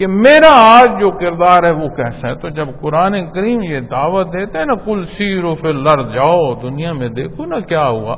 کہ 0.00 0.06
میرا 0.06 0.52
آج 0.52 1.00
جو 1.00 1.10
کردار 1.10 1.62
ہے 1.62 1.70
وہ 1.70 1.88
کیسا 1.88 2.28
ہے؟ 2.28 2.34
تو 2.34 2.48
جب 2.48 2.68
قرآن 2.80 3.30
کریم 3.30 3.62
یہ 3.62 3.80
دعوت 3.80 4.26
دیتے 4.32 4.58
ہیں 4.58 4.64
نا 4.64 4.74
کل 4.74 5.04
سیرو 5.04 5.54
پھر 5.54 5.72
لڑ 5.72 6.02
جاؤ 6.02 6.54
دنیا 6.54 6.92
میں 6.92 7.08
دیکھو 7.08 7.44
نا 7.44 7.60
کیا 7.60 7.88
ہوا، 7.88 8.16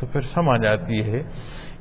تو 0.00 0.06
پھر 0.06 0.20
سمجھ 0.20 0.66
آتی 0.66 1.12
ہے 1.12 1.22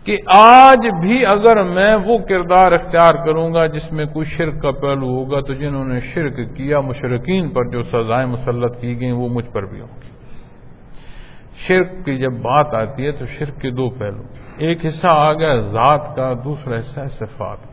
کہ 0.04 0.18
آج 0.28 0.88
بھی 1.02 1.26
اگر 1.26 1.64
میں 1.64 1.96
وہ 1.96 2.18
کردار 2.18 2.72
اختیار 2.72 3.26
کروں 3.26 3.54
گا 3.54 3.68
جس 3.68 3.92
میں 3.92 4.06
کوئی 4.06 4.26
شرک 4.26 4.62
کا 4.62 4.72
پہلو 4.72 5.08
ہوگا، 5.08 5.40
تو 5.40 5.54
جنہوں 5.54 5.86
نے 5.86 6.00
شرک 6.00 6.56
کیا 6.56 6.80
مشرقین 6.80 7.50
پر 7.50 7.70
جو 7.70 7.84
سزائیں 7.84 8.28
مسلط 8.28 8.82
کی 8.82 9.00
گئیں، 9.00 9.12
وہ 9.12 9.30
مجھ 9.30 9.50
پر 9.54 9.66
بھی 9.66 9.82
ہوں 9.82 10.02
گی۔ 10.02 10.10
شرک 11.68 12.06
کی 12.06 12.18
جب 12.18 12.32
بات 12.32 12.74
آتی 12.74 13.06
ہے 13.06 13.12
تو 13.12 13.26
شرک 13.26 13.62
کے 13.62 13.70
دو 13.70 13.90
پہلو۔ 13.90 14.24
ایک 14.58 14.86
حصہ 14.86 15.08
آ 15.10 15.34
گیا 15.34 15.56
ذات 15.56 16.16
کا، 16.16 16.34
دوسرا 16.44 16.80
حصہ 16.80 17.00
ہے 17.00 17.08
صفات 17.08 17.73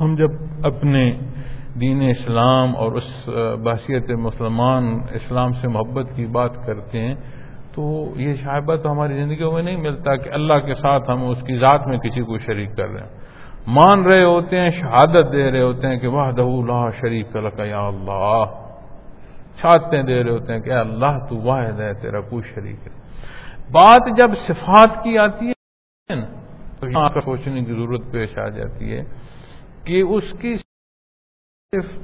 ہم 0.00 0.14
جب 0.14 0.30
اپنے 0.62 1.18
دین 1.80 2.02
اسلام 2.02 2.76
اور 2.76 2.92
اس 2.92 3.28
بحثیت 3.64 4.10
مسلمان 4.10 4.84
اسلام 5.10 5.52
سے 5.52 5.68
محبت 5.68 6.06
کی 6.14 6.26
بات 6.26 6.66
کرتے 6.66 7.00
ہیں، 7.00 7.14
تو 7.74 8.04
یہ 8.16 8.34
شائبہ 8.34 8.76
تو 8.76 8.90
ہماری 8.92 9.14
زندگیوں 9.14 9.52
میں 9.52 9.62
نہیں 9.62 9.76
ملتا 9.76 10.16
کہ 10.16 10.30
اللہ 10.32 10.58
کے 10.66 10.74
ساتھ 10.74 11.10
ہم 11.10 11.24
اس 11.24 11.42
کی 11.42 11.58
ذات 11.58 11.86
میں 11.86 11.98
کسی 11.98 12.22
کو 12.22 12.38
شریک 12.38 12.76
کر 12.76 12.88
رہے 12.88 13.00
ہیں۔ 13.00 13.18
مان 13.66 14.02
رہے 14.02 14.24
ہوتے 14.24 14.60
ہیں، 14.60 14.70
شہادت 14.70 15.32
دے 15.32 15.50
رہے 15.50 15.62
ہوتے 15.62 15.86
ہیں 15.86 15.98
کہ 15.98 16.08
واہ 16.08 16.30
اللہ 16.38 16.88
شریف 17.00 17.36
یا 17.58 17.78
اللہ۔ 17.78 18.44
چھاتیں 19.60 20.02
دے 20.02 20.22
رہے 20.24 20.30
ہوتے 20.30 20.52
ہیں 20.52 20.60
کہ 20.60 20.70
اللہ، 20.70 21.18
تو 21.28 21.36
واحد 21.36 21.80
ہے، 21.80 21.92
تیرا 21.94 22.20
کوئی 22.20 22.42
شریک 22.54 22.86
ہے۔ 22.86 22.92
بات 23.72 24.06
جب 24.20 24.34
صفات 24.36 25.02
کی 25.04 25.18
آتی 25.18 25.48
ہے، 25.48 26.20
تو 26.80 26.88
یہاں 26.88 27.20
سوچنے 27.24 27.64
کی 27.64 27.72
ضرورت 27.72 28.00
پیش 28.12 28.38
آ 28.38 28.48
جاتی 28.48 28.92
ہے۔ 28.92 29.02
کہ 29.84 30.02
اس 30.02 30.32
کی 30.40 30.56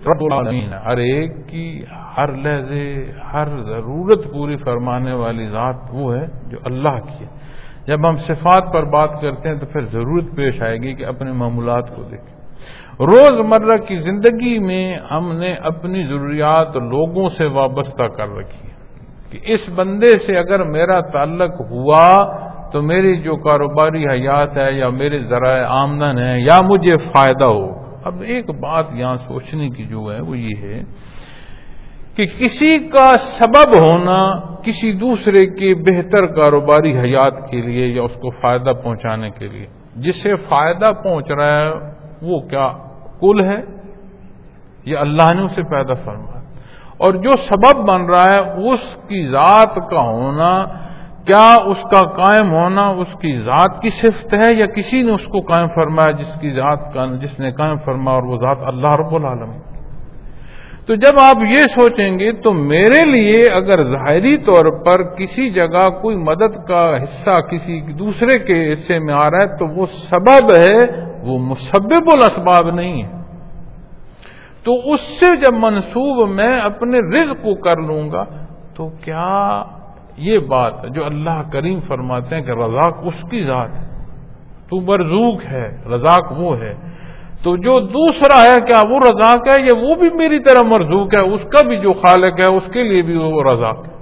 رب 0.07 0.25
العالمین 0.25 0.73
ہر 0.73 0.97
ایک 0.97 1.49
کی 1.49 1.85
ہر 2.17 2.33
لہجے، 2.33 3.13
ہر 3.33 3.49
ضرورت 3.63 4.33
پوری 4.33 4.57
فرمانے 4.57 5.13
والی 5.13 5.49
ذات 5.49 5.77
وہ 5.93 6.17
ہے 6.17 6.27
جو 6.47 6.59
اللہ 6.65 6.99
کی 6.99 7.25
ہے۔ 7.25 7.31
جب 7.87 8.09
ہم 8.09 8.17
صفات 8.17 8.73
پر 8.73 8.85
بات 8.85 9.11
کرتے 9.21 9.49
ہیں 9.49 9.57
تو 9.57 9.67
پھر 9.67 9.85
ضرورت 9.85 10.25
پیش 10.37 10.63
آئے 10.63 10.79
گی 10.79 10.95
کہ 10.95 11.05
اپنے 11.05 11.33
معمولات 11.33 11.97
کو 11.97 12.03
دیکھیں۔ 12.03 12.37
روز 13.01 13.33
مرہ 13.33 13.77
کی 13.77 13.99
زندگی 13.99 14.59
میں 14.59 14.99
ہم 15.11 15.33
نے 15.33 15.55
اپنی 15.55 16.07
ضروریات 16.07 16.77
لوگوں 16.77 17.29
سے 17.29 17.47
وابستہ 17.47 18.03
کر 18.03 18.29
رکھی 18.29 18.69
کہ 19.31 19.53
اس 19.53 19.69
بندے 19.75 20.11
سے 20.11 20.39
اگر 20.39 20.63
میرا 20.63 21.01
تعلق 21.01 21.61
ہوا 21.71 22.07
تو 22.77 22.83
میری 22.83 23.17
جو 23.17 23.37
کاروباری 23.37 24.05
حیات 24.07 24.57
ہے 24.57 24.73
یا 24.73 24.89
میرے 24.89 25.19
ذرائع 25.19 25.67
آمدن 25.69 26.19
ہے 26.19 26.41
یا 26.41 26.61
مجھے 26.61 26.97
فائدہ 26.97 27.49
ہو، 27.49 27.71
اب 28.05 28.21
ایک 28.21 28.51
بات 28.51 28.85
یہاں 28.95 29.17
سوچنے 29.17 29.69
کی 29.69 29.85
جو 29.85 30.13
ہے 30.15 30.21
وہ 30.21 30.39
یہ 30.39 30.55
ہے 30.63 30.83
کہ 32.17 32.27
کسی 32.27 32.79
کا 32.79 33.13
سبب 33.19 33.77
ہونا 33.79 34.33
کسی 34.63 34.93
دوسرے 34.93 35.47
کے 35.47 35.75
بہتر 35.75 36.27
کاروباری 36.27 36.99
حیات 36.99 37.51
کے 37.51 37.61
لیے 37.63 37.87
یا 37.87 38.03
اس 38.03 38.15
کو 38.15 38.31
فائدہ 38.31 38.71
پہنچانے 38.85 39.31
کے 39.31 39.49
لیے۔ 39.49 39.67
جسے 39.97 40.37
فائدہ 40.37 40.93
پہنچ 40.93 41.31
رہا 41.31 41.61
ہے 41.61 41.71
وہ 42.23 42.41
کیا 42.41 42.69
کل 43.21 43.45
ہے؟ 43.45 43.61
یا 44.85 45.01
اللہ 45.01 45.35
نے 45.35 45.43
اسے 45.43 45.63
پیدا 45.63 45.95
فرمایا۔ 45.95 46.43
اور 46.99 47.13
جو 47.13 47.37
سبب 47.37 47.89
بن 47.89 48.05
رہا 48.05 48.35
ہے 48.35 48.71
اس 48.73 48.97
کی 48.97 49.29
ذات 49.31 49.75
کا 49.91 50.01
ہونا 50.01 50.86
کیا 51.27 51.55
اس 51.65 51.83
کا 51.83 52.01
قائم 52.01 52.51
ہونا 52.51 52.87
اس 52.87 53.13
کی 53.13 53.43
ذات 53.43 53.83
کی 53.83 53.89
صفت 53.89 54.35
ہے 54.35 54.53
یا 54.59 54.67
کسی 54.67 55.03
نے 55.03 55.13
اس 55.13 55.25
کو 55.25 55.41
قائم 55.41 55.69
فرمایا 55.75 56.11
جس 56.11 56.41
کی 56.41 56.51
ذات 56.51 56.95
کا 56.95 57.07
جس 57.07 57.41
نے 57.41 57.53
قائم 57.53 57.77
فرمایا 57.85 58.15
اور 58.15 58.23
وہ 58.23 58.37
ذات 58.37 58.59
اللہ 58.67 58.87
رب 58.87 59.15
العالم 59.15 59.53
تو 60.87 60.95
جب 60.95 61.21
آپ 61.21 61.37
یہ 61.43 61.67
سوچیں 61.75 62.19
گے 62.19 62.33
تو 62.33 62.53
میرے 62.53 63.11
لیے 63.11 63.49
اگر 63.49 63.85
ظاہری 63.85 64.37
طور 64.39 64.85
پر 64.85 65.03
کسی 65.03 65.51
جگہ 65.51 65.89
کوئی 66.03 66.17
مدد 66.17 66.69
کا 66.69 67.03
حصہ 67.03 67.41
کسی 67.41 67.81
دوسرے 67.81 68.39
کے 68.39 68.73
حصے 68.73 68.99
میں 68.99 69.15
آ 69.15 69.31
رہا 69.31 69.39
ہے 69.39 69.47
تو 69.47 69.67
وہ 69.67 69.87
سبب 69.87 70.53
ہے، 70.57 70.79
وہ 71.23 71.39
مسبب 71.39 72.11
الاسباب 72.13 72.71
نہیں 72.71 73.03
ہے۔ 73.03 73.09
تو 74.65 74.73
اس 74.95 75.01
سے 75.01 75.37
جب 75.37 75.55
منسوب 75.59 76.29
میں 76.29 76.61
اپنے 76.61 76.99
رزق 76.99 77.43
کو 77.43 77.55
کر 77.55 77.77
لوں 77.77 78.13
گا 78.13 78.25
تو 78.77 78.89
کیا 78.89 79.65
یہ 80.17 80.39
بات 80.39 80.73
جو 80.89 81.05
اللہ 81.05 81.43
کریم 81.53 81.81
فرماتے 81.81 82.35
ہیں 82.35 82.43
کہ 82.43 82.51
رزاق 82.51 82.99
اس 83.03 83.31
کی 83.31 83.45
ذات 83.45 83.69
ہے۔ 83.75 83.97
تو 84.71 84.81
مرزوق 84.81 85.45
ہے، 85.45 85.77
رزاق 85.87 86.33
وہ 86.37 86.59
ہے۔ 86.59 86.75
تو 87.43 87.57
جو 87.57 87.81
دوسرا 87.81 88.43
ہے، 88.43 88.67
کیا 88.67 88.83
وہ 88.91 89.01
رزاق 89.01 89.49
ہے 89.49 89.63
یا 89.63 89.89
وہ 89.89 89.95
بھی 89.95 90.09
میری 90.15 90.39
طرح 90.39 90.63
مرزوق 90.67 91.15
ہے؟ 91.15 91.35
اس 91.35 91.43
کا 91.43 91.69
بھی 91.69 91.77
جو 91.77 91.93
خالق 91.93 92.41
ہے، 92.41 92.45
اس 92.45 92.63
کے 92.73 92.83
لیے 92.83 93.03
بھی 93.03 93.17
وہ 93.17 93.43
رزاق 93.43 93.89
ہے۔ 93.89 93.97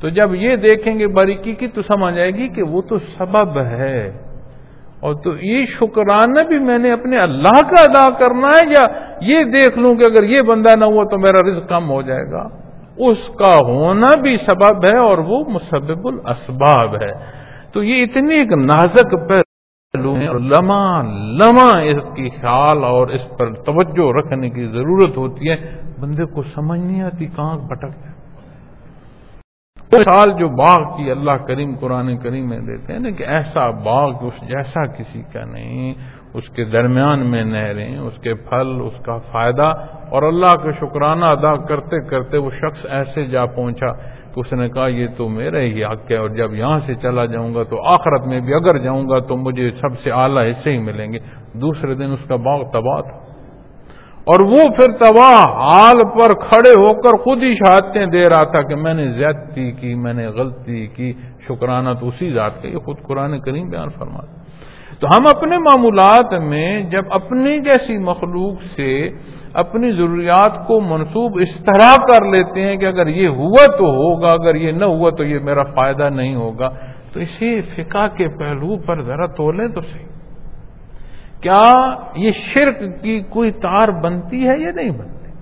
تو 0.00 0.08
جب 0.08 0.34
یہ 0.34 0.56
دیکھیں 0.56 0.98
گے 0.98 1.06
باریکی 1.06 1.54
کی 1.54 1.66
تو 1.66 1.82
سمجھ 1.82 2.18
آئے 2.18 2.30
گی 2.30 2.48
کہ 2.48 2.62
وہ 2.62 2.82
تو 2.82 2.98
سبب 2.98 3.58
ہے۔ 3.58 4.22
اور 5.00 5.14
تو 5.14 5.30
یہ 5.40 5.62
شکرانہ 5.62 6.48
بھی 6.48 6.58
میں 6.58 6.78
نے 6.78 6.92
اپنے 6.92 7.18
اللہ 7.18 7.60
کا 7.62 7.82
ادا 7.82 8.10
کرنا 8.10 8.48
ہے 8.48 8.70
یا 8.70 8.98
یہ 9.20 9.44
دیکھ 9.44 9.78
لوں 9.78 9.94
کہ 9.94 10.02
اگر 10.06 10.22
یہ 10.22 10.42
بندہ 10.42 10.76
نہ 10.76 10.84
ہوا 10.84 11.04
تو 11.04 11.18
میرا 11.18 11.50
رزق 11.50 11.68
کم 11.68 11.90
ہو 11.90 12.02
جائے 12.02 12.30
گا؟ 12.32 12.69
اس 13.08 13.28
کا 13.28 13.56
ہونا 13.66 14.20
بھی 14.20 14.36
سبب 14.36 14.84
ہے 14.84 14.98
اور 14.98 15.18
وہ 15.18 15.44
مسبب 15.48 16.06
الاسباب 16.06 16.94
ہے۔ 16.94 17.12
تو 17.72 17.82
یہ 17.82 18.02
اتنی 18.02 18.38
ایک 18.38 18.52
نازک 18.52 19.28
پہلو 19.28 20.16
ہے 20.16 20.26
اور 20.26 20.36
لمحہ 20.36 21.02
لمحہ 21.12 21.80
اس 21.80 22.16
کی 22.16 22.28
خیال 22.28 22.84
اور 22.84 23.08
اس 23.08 23.28
پر 23.38 23.52
توجہ 23.52 24.18
رکھنے 24.18 24.50
کی 24.50 24.66
ضرورت 24.66 25.16
ہوتی 25.16 25.50
ہے۔ 25.50 25.56
بندے 26.00 26.24
کو 26.24 26.42
سمجھ 26.42 26.80
نہیں 26.80 27.02
آتی 27.02 27.26
کہاں 27.26 27.56
بھٹک 27.56 28.00
جائے 28.00 28.10
سال 29.92 30.32
جو 30.38 30.48
باغ 30.48 30.96
کی 30.96 31.10
اللہ 31.10 31.30
کریم 31.30 31.74
قرآن 31.80 32.18
کریم 32.18 32.48
میں 32.48 32.58
دیتے 32.58 32.92
ہیں 32.92 33.00
نا 33.00 33.10
کہ 33.10 33.22
ایسا 33.22 33.70
باغ 33.70 34.26
اس 34.26 34.40
جیسا 34.40 34.86
کسی 34.86 35.22
کا 35.32 35.44
نہیں۔ 35.44 35.94
اس 36.34 36.48
کے 36.48 36.64
درمیان 36.64 37.30
میں 37.30 37.44
نہریں، 37.44 37.98
اس 37.98 38.18
کے 38.18 38.34
پھل، 38.34 38.80
اس 38.84 39.04
کا 39.04 39.18
فائدہ 39.18 39.72
اور 40.10 40.22
اللہ 40.22 40.52
کا 40.62 40.70
شکرانہ 40.70 41.24
ادا 41.24 41.56
کرتے 41.56 42.08
کرتے 42.08 42.36
وہ 42.36 42.50
شخص 42.50 42.86
ایسے 42.90 43.26
جا 43.26 43.46
پہنچا 43.46 43.92
کہ 44.34 44.40
اس 44.40 44.52
نے 44.52 44.68
کہا، 44.68 44.86
یہ 44.86 45.08
تو 45.16 45.28
میرا 45.28 45.58
ہی 45.58 45.84
حق 45.84 46.10
ہے 46.10 46.16
اور 46.16 46.28
جب 46.28 46.54
یہاں 46.54 46.78
سے 46.78 46.94
چلا 46.94 47.24
جاؤں 47.24 47.54
گا 47.54 47.62
تو 47.62 47.86
آخرت 47.86 48.26
میں 48.26 48.40
بھی 48.40 48.54
اگر 48.54 48.78
جاؤں 48.78 49.08
گا 49.08 49.18
تو 49.18 49.36
مجھے 49.36 49.70
سب 49.70 49.98
سے 49.98 50.10
اعلیٰ 50.10 50.50
حصے 50.50 50.72
ہی 50.72 50.78
ملیں 50.78 51.12
گے۔ 51.12 51.18
دوسرے 51.52 51.94
دن 51.94 52.12
اس 52.12 52.28
کا 52.28 52.36
باغ 52.36 52.70
تباہ 52.70 53.00
تھا۔ 53.00 53.30
اور 54.20 54.40
وہ 54.40 54.68
پھر 54.76 54.86
تباہ 54.86 55.40
حال 55.52 55.96
پر 56.04 56.34
کھڑے 56.34 56.70
ہو 56.70 57.00
کر 57.00 57.16
خود 57.16 57.42
ہی 57.42 57.54
شہادتیں 57.54 58.06
دے 58.06 58.24
رہا 58.24 58.44
تھا 58.44 58.62
کہ 58.62 58.76
میں 58.76 58.94
نے 58.94 59.12
زیادتی 59.12 59.72
کی، 59.72 59.94
میں 59.94 60.12
نے 60.12 60.26
غلطی 60.26 60.86
کی، 60.86 61.12
شکرانہ 61.48 61.88
تو 62.00 62.08
اسی 62.08 62.32
ذات 62.32 62.62
کا، 62.62 62.68
یہ 62.68 62.78
خود 62.78 62.96
قرآن 63.06 63.40
کریم 63.40 63.68
بیان 63.68 63.88
فرما 63.88 64.18
تو 65.00 65.06
ہم 65.06 65.26
اپنے 65.26 65.58
معمولات 65.58 66.32
میں 66.32 66.82
جب 66.82 67.02
اپنی 67.10 67.60
جیسی 67.60 67.98
مخلوق 67.98 68.62
سے 68.76 69.10
اپنی 69.52 69.92
ضروریات 69.92 70.66
کو 70.66 70.80
منسوب 70.80 71.38
اس 71.40 71.64
طرح 71.64 71.94
کر 71.96 72.24
لیتے 72.24 72.66
ہیں 72.66 72.76
کہ 72.76 72.86
اگر 72.86 73.06
یہ 73.06 73.28
ہوا 73.28 73.66
تو 73.66 73.84
ہوگا، 73.84 74.32
اگر 74.32 74.54
یہ 74.54 74.72
نہ 74.72 74.84
ہوا 74.84 75.10
تو 75.10 75.24
یہ 75.24 75.38
میرا 75.38 75.62
فائدہ 75.62 76.08
نہیں 76.08 76.34
ہوگا۔ 76.34 76.68
تو 77.12 77.20
اسی 77.20 77.60
فقہ 77.60 78.06
کے 78.16 78.28
پہلو 78.38 78.76
پر 78.76 79.02
ذرا 79.02 79.26
تولیں 79.26 79.68
تو 79.68 79.80
صحیح۔ 79.80 80.06
کیا 81.42 81.90
یہ 82.16 82.30
شرک 82.32 83.02
کی 83.02 83.20
کوئی 83.20 83.50
تار 83.50 83.88
بنتی 83.88 84.48
ہے 84.48 84.58
یا 84.58 84.72
نہیں 84.72 84.90
بنتی؟ 84.90 85.32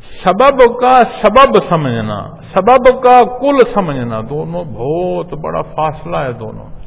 سبب 0.00 0.80
کا 0.80 1.04
سبب 1.04 1.56
سمجھنا، 1.62 2.28
سبب 2.42 3.02
کا 3.02 3.38
کل 3.40 3.56
سمجھنا، 3.74 4.20
دونوں 4.30 4.64
بہت 4.64 5.34
بڑا 5.34 5.62
فاصلہ 5.62 6.16
ہے 6.16 6.32
دونوں۔ 6.32 6.81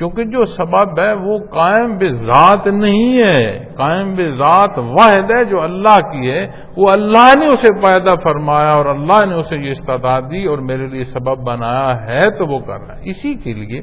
کیونکہ 0.00 0.24
جو 0.24 0.44
سبب 0.44 1.00
ہے 1.00 1.12
وہ 1.12 1.38
قائم 1.38 1.96
بے 1.96 2.12
ذات 2.12 2.66
نہیں 2.66 3.18
ہے۔ 3.18 3.64
قائم 3.74 4.14
بے 4.14 4.30
ذات 4.30 4.78
واحد 4.78 5.30
ہے 5.30 5.44
جو 5.44 5.60
اللہ 5.60 5.98
کی 6.12 6.30
ہے۔ 6.30 6.46
وہ 6.76 6.88
اللہ 6.92 7.38
نے 7.38 7.46
اسے 7.46 7.74
پیدا 7.82 8.14
فرمایا 8.22 8.70
اور 8.70 8.86
اللہ 8.86 9.26
نے 9.26 9.34
اسے 9.34 9.56
یہ 9.56 9.70
استعداد 9.70 10.22
دی 10.30 10.44
اور 10.44 10.58
میرے 10.58 10.86
لیے 10.86 11.04
سبب 11.04 11.38
بنایا 11.38 12.06
ہے 12.06 12.22
تو 12.22 12.46
وہ 12.46 12.58
کر 12.58 12.80
رہا 12.80 12.96
ہے۔ 12.96 13.10
اسی 13.10 13.34
کے 13.34 13.52
لیے 13.52 13.80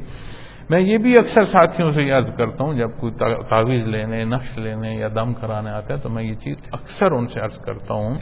میں 0.69 0.79
یہ 0.79 0.97
بھی 0.97 1.13
اکثر 1.13 1.45
ساتھیوں 1.45 1.91
سے 1.91 2.03
یاد 2.03 2.37
کرتا 2.37 2.63
ہوں، 2.63 2.73
جب 2.73 2.89
کوئی 2.99 3.13
تعویذ 3.49 3.87
لینے، 3.87 4.23
نقش 4.23 4.57
لینے 4.57 4.95
یا 4.95 5.07
دم 5.15 5.33
کرانے 5.33 5.69
آتا 5.69 5.93
ہے 5.93 5.99
تو 5.99 6.09
میں 6.09 6.23
یہ 6.23 6.35
چیز 6.35 6.55
اکثر 6.71 7.11
ان 7.11 7.27
سے 7.27 7.39
عرض 7.39 7.57
کرتا 7.57 7.93
ہوں 7.93 8.15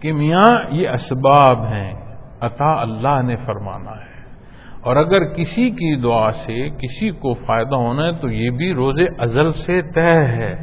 کہ 0.00 0.12
میاں 0.12 0.56
یہ 0.70 0.88
اسباب 0.88 1.64
ہیں، 1.64 1.92
عطا 2.40 2.80
اللہ 2.80 3.22
نے 3.22 3.36
فرمانا 3.36 3.90
ہے۔ 3.90 4.11
اور 4.84 4.96
اگر 4.96 5.24
کسی 5.24 5.70
کی 5.70 5.96
دعا 5.96 6.32
سے 6.32 6.68
کسی 6.70 7.10
کو 7.10 7.34
فائدہ 7.34 7.74
ہونا 7.74 8.06
ہے 8.06 8.12
تو 8.12 8.30
یہ 8.30 8.50
بھی 8.50 8.74
روز 8.74 9.00
ازل 9.18 9.52
سے 9.52 9.80
طے 9.94 10.26
ہے 10.26 10.54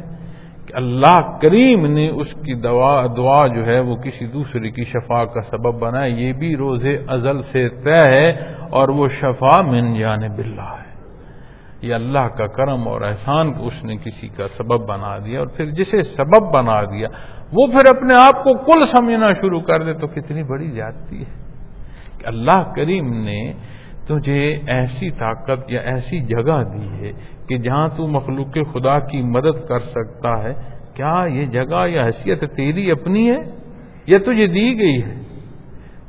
کہ 0.66 0.76
اللہ 0.76 1.38
کریم 1.42 1.86
نے 1.86 2.08
اس 2.08 2.32
کی 2.32 2.54
دعا 2.54 3.06
دعا 3.06 3.46
جو 3.46 3.66
ہے 3.66 3.80
وہ 3.80 3.96
کسی 3.96 4.26
دوسرے 4.26 4.70
کی 4.70 4.84
شفا 4.84 5.24
کا 5.24 5.40
سبب 5.40 5.80
بنا 5.80 6.02
ہے، 6.02 6.10
یہ 6.10 6.32
بھی 6.32 6.56
روز 6.56 6.86
ازل 7.08 7.42
سے 7.42 7.68
طے 7.68 8.12
ہے 8.16 8.30
اور 8.70 8.88
وہ 8.88 9.08
شفا 9.08 9.60
من 9.60 9.98
جان 9.98 10.20
بلّہ 10.36 10.60
ہے۔ 10.60 10.90
یہ 11.82 11.94
اللہ 11.94 12.28
کا 12.36 12.46
کرم 12.46 12.88
اور 12.88 13.00
احسان 13.00 13.52
اس 13.60 13.84
نے 13.84 13.96
کسی 13.96 14.28
کا 14.28 14.48
سبب 14.48 14.88
بنا 14.88 15.18
دیا 15.18 15.38
اور 15.38 15.46
پھر 15.46 15.70
جسے 15.70 16.02
سبب 16.02 16.52
بنا 16.52 16.82
دیا، 16.82 17.08
وہ 17.52 17.66
پھر 17.66 17.96
اپنے 17.96 18.14
آپ 18.14 18.44
کو 18.44 18.54
کل 18.54 18.84
سمجھنا 18.84 19.32
شروع 19.32 19.60
کر 19.60 19.82
دے 19.82 19.92
تو 19.92 20.06
کتنی 20.06 20.42
بڑی 20.42 20.70
جاتی 20.70 21.20
ہے۔ 21.20 21.50
کہ 22.18 22.26
اللہ 22.26 22.72
کریم 22.76 23.24
نے 23.24 23.52
تجھے 24.10 24.42
ایسی 24.66 25.10
طاقت 25.18 25.70
یا 25.72 25.80
ایسی 25.90 26.20
جگہ 26.26 26.58
دی 26.72 26.88
ہے 27.00 27.12
کہ 27.48 27.58
جہاں 27.58 27.88
تو 27.96 28.06
مخلوق 28.06 28.56
خدا 28.74 28.98
کی 29.06 29.22
مدد 29.22 29.64
کر 29.68 29.80
سکتا 29.88 30.32
ہے، 30.42 30.52
کیا 30.94 31.16
یہ 31.28 31.46
جگہ 31.46 31.86
یا 31.88 32.04
حیثیت 32.04 32.44
تیری 32.56 32.90
اپنی 32.90 33.28
ہے؟ 33.30 33.40
یا 34.06 34.18
تجھے 34.18 34.46
دی 34.46 34.68
گئی 34.78 35.02
ہے؟ 35.02 35.14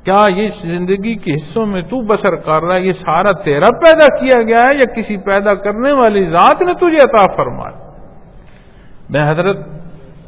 کیا 0.05 0.21
یہ 0.35 0.47
زندگی 0.61 1.15
کے 1.15 1.33
حصوں 1.33 1.65
میں 1.65 1.81
تو 1.81 2.01
بسر 2.01 2.35
کر 2.35 2.63
رہا 2.63 2.75
ہے، 2.75 2.81
یہ 2.81 2.93
سارا 2.93 3.31
تیرا 3.43 3.69
پیدا 3.83 4.07
کیا 4.15 4.41
گیا 4.41 4.63
ہے 4.67 4.75
یا 4.75 4.87
کسی 4.95 5.17
پیدا 5.25 5.53
کرنے 5.65 5.91
والی 5.91 6.25
ذات 6.29 6.61
نے 6.61 6.73
تجھے 6.73 7.03
عطا 7.03 7.25
فرمایا؟ 7.35 7.77
میں 9.09 9.29
حضرت 9.29 9.57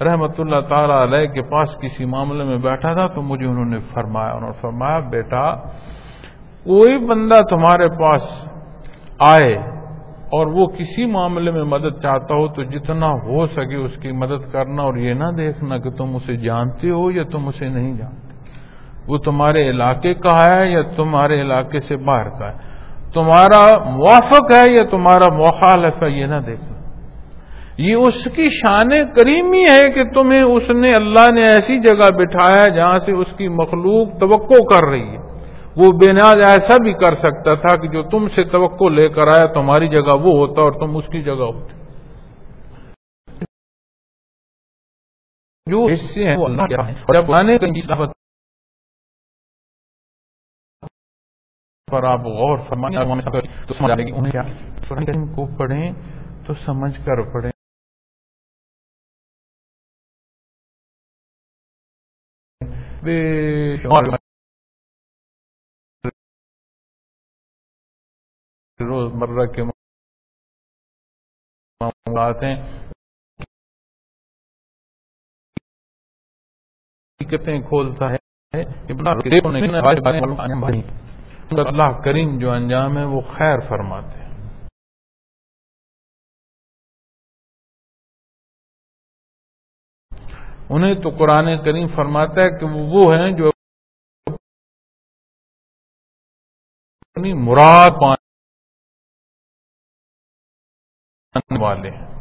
رحمت 0.02 0.40
اللہ 0.40 0.62
تعالی 0.70 0.94
علیہ 0.94 1.28
کے 1.34 1.42
پاس 1.42 1.76
کسی 1.82 2.06
معاملے 2.06 2.44
میں 2.44 2.58
بیٹھا 2.58 2.94
تھا 2.94 3.08
تو 3.08 3.22
مجھے 3.22 3.46
انہوں 3.46 3.66
نے 3.66 3.80
فرمایا، 3.94 4.32
انہوں 4.34 4.50
نے 4.50 4.62
فرمایا، 4.62 5.00
بیٹا 5.00 5.46
کوئی 6.64 6.98
بندہ 6.98 7.40
تمہارے 7.50 7.88
پاس 8.00 8.22
آئے 9.20 9.54
اور 10.24 10.48
وہ 10.48 10.66
کسی 10.66 11.06
معاملے 11.06 11.52
میں 11.52 11.64
مدد 11.64 12.02
چاہتا 12.02 12.36
ہو 12.36 12.48
تو 12.48 12.64
جتنا 12.64 13.08
ہو 13.08 13.48
سکے 13.48 13.76
اس 13.76 13.98
کی 14.02 14.12
مدد 14.12 14.52
کرنا 14.52 14.82
اور 14.82 14.96
یہ 14.96 15.14
نہ 15.14 15.32
دیکھنا 15.38 15.78
کہ 15.78 15.90
تم 15.90 16.16
اسے 16.16 16.36
جانتے 16.36 16.90
ہو 16.90 17.12
یا 17.12 17.24
تم 17.24 17.48
اسے 17.48 17.70
نہیں 17.70 17.98
جانتے۔ 17.98 18.34
وہ 19.08 19.18
تمہارے 19.18 19.70
علاقے 19.70 20.14
کا 20.14 20.46
ہے 20.46 20.72
یا 20.72 20.82
تمہارے 20.82 21.42
علاقے 21.42 21.80
سے 21.80 21.98
باہر 21.98 22.30
کا 22.30 22.52
ہے؟ 22.52 22.58
تمہارا 23.14 23.90
موافق 23.90 24.52
ہے 24.52 24.70
یا 24.70 24.86
تمہارا 24.92 25.34
مخالف 25.34 26.04
ہے؟ 26.04 26.10
یہ 26.10 26.26
نہ 26.26 26.40
دیکھنا۔ 26.46 26.74
یہ 27.78 27.96
اس 27.96 28.24
کی 28.24 28.50
شان 28.50 28.90
کریمی 28.90 29.64
ہے 29.70 29.92
کہ 29.92 30.04
تمہیں 30.04 30.42
اس 30.42 30.70
نے 30.70 30.94
اللہ 30.94 31.32
نے 31.32 31.42
ایسی 31.42 31.80
جگہ 31.80 32.12
بٹھایا 32.18 32.68
جہاں 32.68 32.98
سے 32.98 33.12
اس 33.12 33.28
کی 33.38 33.48
مخلوق 33.48 34.20
توقع 34.20 34.76
کر 34.76 34.86
رہی 34.86 35.10
ہے۔ 35.10 35.33
وہ 35.76 35.92
بے 35.92 36.14
نیاز 36.14 36.38
ایسا 36.38 36.78
بھی 36.78 36.94
کر 36.94 37.16
سکتا 37.16 37.56
تھا 37.56 37.82
کہ 37.82 37.88
جو 37.88 38.04
تم 38.10 38.28
سے 38.28 38.44
توقع 38.44 38.90
لے 38.90 39.10
کر 39.10 39.28
آیا 39.28 39.54
تمہاری 39.54 39.88
جگہ 39.88 40.16
وہ 40.16 40.48
ہوتا 40.48 40.62
اور 40.62 40.72
تم 40.72 40.98
اس 40.98 41.06
کی 41.06 41.24
جگہ 41.24 41.48
ہوتے۔ 41.50 41.84
جو 45.66 45.88
حصے 45.94 46.28
ہیں 46.30 46.38
وہ 46.38 46.46
اللہ 46.46 46.62
اور 46.62 47.14
جب 47.14 47.28
پر 51.92 52.04
آپ 52.04 52.20
غور 52.20 52.58
تو 53.68 53.74
سمجھ 53.74 53.92
آئے 53.92 54.06
گی 54.06 54.12
انہیں 54.12 54.32
کیا۔ 54.32 54.42
کو 55.36 55.58
پڑھیں 55.58 55.94
تو 56.48 56.54
سمجھ 56.54 56.98
کر 57.06 57.34
پڑھیں۔ 57.34 57.52
بے 63.04 63.78
شمار 63.78 64.33
روز 68.84 69.14
مرہ 69.14 69.54
کے 69.56 69.64
معاملات 71.82 72.44
ہیں۔ 72.44 72.84
حقیقتیں 77.22 77.60
کھولتا 77.62 78.06
ہے۔ 78.06 78.24
اللہ 81.68 82.02
کریم 82.06 82.40
جو 82.40 82.52
انجام 82.52 82.98
ہے 82.98 83.04
وہ 83.04 83.22
خیر 83.22 83.60
فرماتے 83.70 84.24
ہیں۔ 84.24 84.24
انہیں 90.70 90.96
تو 90.96 91.10
قرآن 91.20 91.46
کریم 91.66 91.88
فرماتا 91.88 92.42
ہے 92.42 92.60
کہ 92.60 92.66
وہ 92.66 93.14
ہیں 93.14 93.38
جو 93.38 93.50
اپنی 97.02 97.34
مراد 97.34 97.92
پانے 98.02 98.23
والے 101.36 101.90
ہیں۔ 101.90 102.20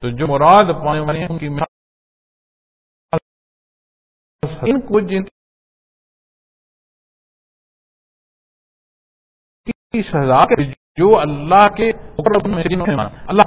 تو 0.00 0.10
جو 0.16 0.26
مراد 0.26 0.84
پانے 0.84 1.00
والے 1.00 1.18
ہیں، 1.18 1.26
ان 1.30 1.38
کی 1.38 1.48
ان 4.62 4.80
کو 4.80 5.00
جن 5.00 5.24
سزا 10.02 10.40
جو 10.96 11.18
اللہ 11.18 11.68
کے 11.76 11.90
اللہ 13.28 13.42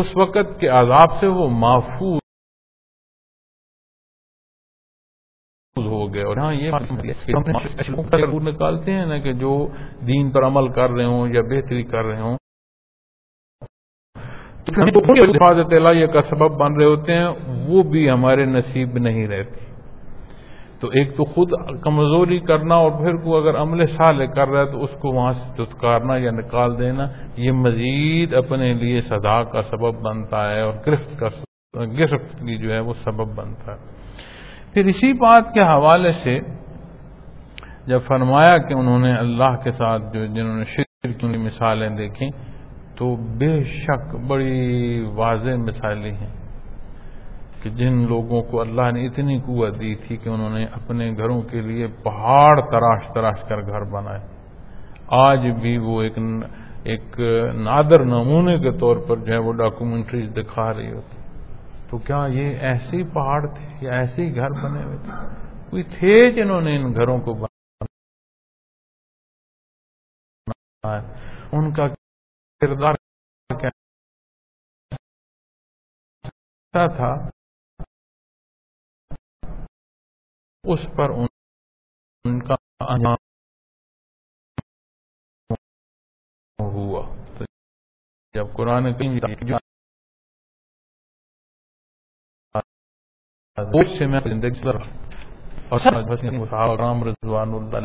اس 0.00 0.16
وقت 0.16 0.60
کے 0.60 0.68
عذاب 0.68 1.20
سے 1.20 1.26
وہ 1.26 1.48
محفوظ 1.50 2.21
ہو 5.76 6.14
گئے۔ 6.14 6.22
اور 6.22 6.36
ہاں 6.36 6.54
یہ 6.54 6.70
نکالتے 8.40 8.92
ہیں 8.92 9.06
نا 9.06 9.18
کہ 9.18 9.32
جو 9.32 9.68
دین 10.06 10.30
پر 10.30 10.46
عمل 10.46 10.68
کر 10.68 10.90
رہے 10.90 11.04
ہوں 11.04 11.28
یا 11.28 11.40
بہتری 11.42 11.82
کر 11.82 12.04
رہے 12.04 12.20
ہوں 12.20 12.36
حفاظت 14.68 15.72
الہیہ 15.72 16.06
کا 16.06 16.22
سبب 16.22 16.50
بن 16.50 16.74
رہے 16.74 16.84
ہوتے 16.84 17.12
ہیں، 17.12 17.26
وہ 17.68 17.82
بھی 17.82 18.10
ہمارے 18.10 18.44
نصیب 18.44 18.98
نہیں 18.98 19.28
رہتی۔ 19.28 19.72
تو 20.80 20.88
ایک 20.88 21.16
تو 21.16 21.24
خود 21.24 21.50
کمزوری 21.80 22.38
کرنا 22.38 22.74
اور 22.74 22.90
پھر 22.90 23.16
کو 23.16 23.36
اگر 23.36 23.56
عمل 23.58 23.86
سال 23.86 24.26
کر 24.26 24.48
رہا 24.48 24.60
ہے 24.60 24.72
تو 24.72 24.84
اس 24.84 24.90
کو 24.90 25.12
وہاں 25.12 25.32
سے 25.32 25.64
چتکارنا 25.64 26.16
یا 26.16 26.30
نکال 26.30 26.78
دینا، 26.78 27.08
یہ 27.36 27.52
مزید 27.52 28.34
اپنے 28.34 28.74
لیے 28.74 29.00
سدا 29.00 29.44
کا 29.44 29.62
سبب 29.62 29.94
بنتا 30.00 30.50
ہے 30.50 30.60
اور 30.60 30.74
گرفت 30.86 31.20
کا، 31.20 31.28
گرفت 31.74 32.38
کی 32.38 32.56
جو 32.56 32.72
ہے 32.72 32.80
وہ 32.80 32.94
سبب 33.04 33.34
بنتا 33.34 33.74
ہے۔ 33.74 34.01
پھر 34.74 34.84
اسی 34.84 35.12
بات 35.12 35.52
کے 35.54 35.60
حوالے 35.60 36.12
سے 36.12 36.38
جب 37.86 38.00
فرمایا 38.06 38.58
کہ 38.58 38.74
انہوں 38.74 38.98
نے 38.98 39.14
اللہ 39.14 39.56
کے 39.64 39.72
ساتھ 39.72 40.02
جو 40.12 40.26
جنہوں 40.26 40.56
نے 40.58 40.64
شرک 40.64 41.20
کی 41.20 41.26
مثالیں 41.26 41.88
دیکھیں، 41.88 42.28
تو 42.96 43.16
بے 43.16 43.52
شک 43.64 44.14
بڑی 44.26 45.00
واضح 45.14 45.56
مثالیں 45.58 46.12
ہیں 46.12 46.30
کہ 47.62 47.70
جن 47.70 47.92
لوگوں 48.08 48.42
کو 48.42 48.60
اللہ 48.60 48.90
نے 48.92 49.06
اتنی 49.06 49.38
قوت 49.38 49.80
دی 49.80 49.94
تھی 49.94 50.16
کہ 50.16 50.28
انہوں 50.28 50.50
نے 50.50 50.64
اپنے 50.64 51.10
گھروں 51.16 51.40
کے 51.42 51.60
لیے 51.60 51.86
پہاڑ 52.04 52.60
تراش 52.60 53.06
تراش 53.14 53.42
کر 53.48 53.62
گھر 53.62 53.84
بنائے۔ 53.84 54.20
آج 55.08 55.46
بھی 55.60 55.78
وہ 55.78 56.02
ایک 56.02 56.18
ایک 56.84 57.20
نادر 57.54 58.04
نمونے 58.04 58.58
کے 58.58 58.70
طور 58.70 58.96
پر 58.96 59.16
جو 59.16 59.32
ہے 59.32 59.38
وہ 59.38 59.52
ڈاکومنٹریز 59.52 60.30
دکھا 60.36 60.72
رہی 60.74 60.92
ہوتی۔ 60.92 61.21
تو 61.92 61.98
کیا 61.98 62.16
یہ 62.16 62.58
ایسے 62.60 62.98
پہاڑ 63.14 63.40
تھے 63.54 63.64
یا 63.80 63.92
ایسے 63.92 64.22
ہی 64.22 64.36
گھر 64.36 64.50
بنے 64.50 64.84
ہوئے 64.84 64.98
تھے؟ 64.98 65.16
کوئی 65.70 65.82
تھے 65.82 66.14
جنہوں 66.36 66.60
نے 66.60 66.76
ان 66.76 66.94
گھروں 66.94 67.18
کو 67.18 67.34
بنا 67.34 67.98
ان 71.52 71.74
کا 71.74 71.88
کردار 72.60 72.94
کیا 76.70 76.86
تھا؟ 76.96 77.12
اس 80.64 80.80
پر 80.96 81.10
ان 82.24 82.48
کا 82.48 82.54
ہوا۔ 86.60 87.02
جب 88.34 88.46
قرآن 88.56 88.84
کریم 88.94 89.71
سے 93.98 94.06
میں 94.06 94.20
زندگی 94.20 94.60
اور 95.70 95.80
رام 96.78 97.04
رضوان 97.04 97.54
اللہ 97.54 97.76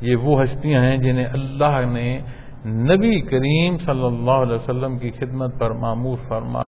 یہ 0.00 0.16
وہ 0.16 0.42
ہستیاں 0.42 0.82
ہیں 0.82 0.96
جنہیں 0.96 1.26
اللہ 1.26 1.86
نے 1.86 2.22
نبی 2.66 3.20
کریم 3.20 3.78
صلی 3.78 4.04
اللہ 4.04 4.30
علیہ 4.30 4.56
وسلم 4.56 4.98
کی 4.98 5.10
خدمت 5.10 5.60
پر 5.60 5.70
معمور 5.70 6.18
فرما 6.28 6.62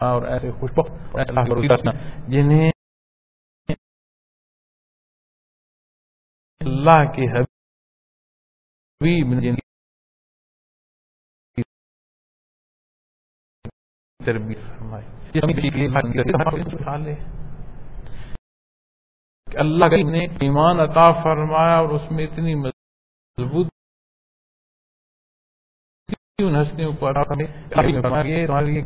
اور 0.00 0.22
ایسے 0.22 0.50
خوش 0.50 0.70
جنہیں 2.28 2.70
اللہ 6.60 7.12
کے 7.12 7.32
حبیب 7.32 9.34
تربیت 14.26 14.58
فرمائی۔ 14.58 15.15
اللہ 19.46 19.84
نے 20.10 20.24
ایمان 20.40 20.80
عطا 20.80 21.10
فرمایا 21.22 21.76
اور 21.76 21.88
اس 21.88 22.10
میں 22.10 22.26
اتنی 22.26 22.54
مضبوط 22.54 23.66
ہنسنے 26.40 26.86
پر 27.00 27.16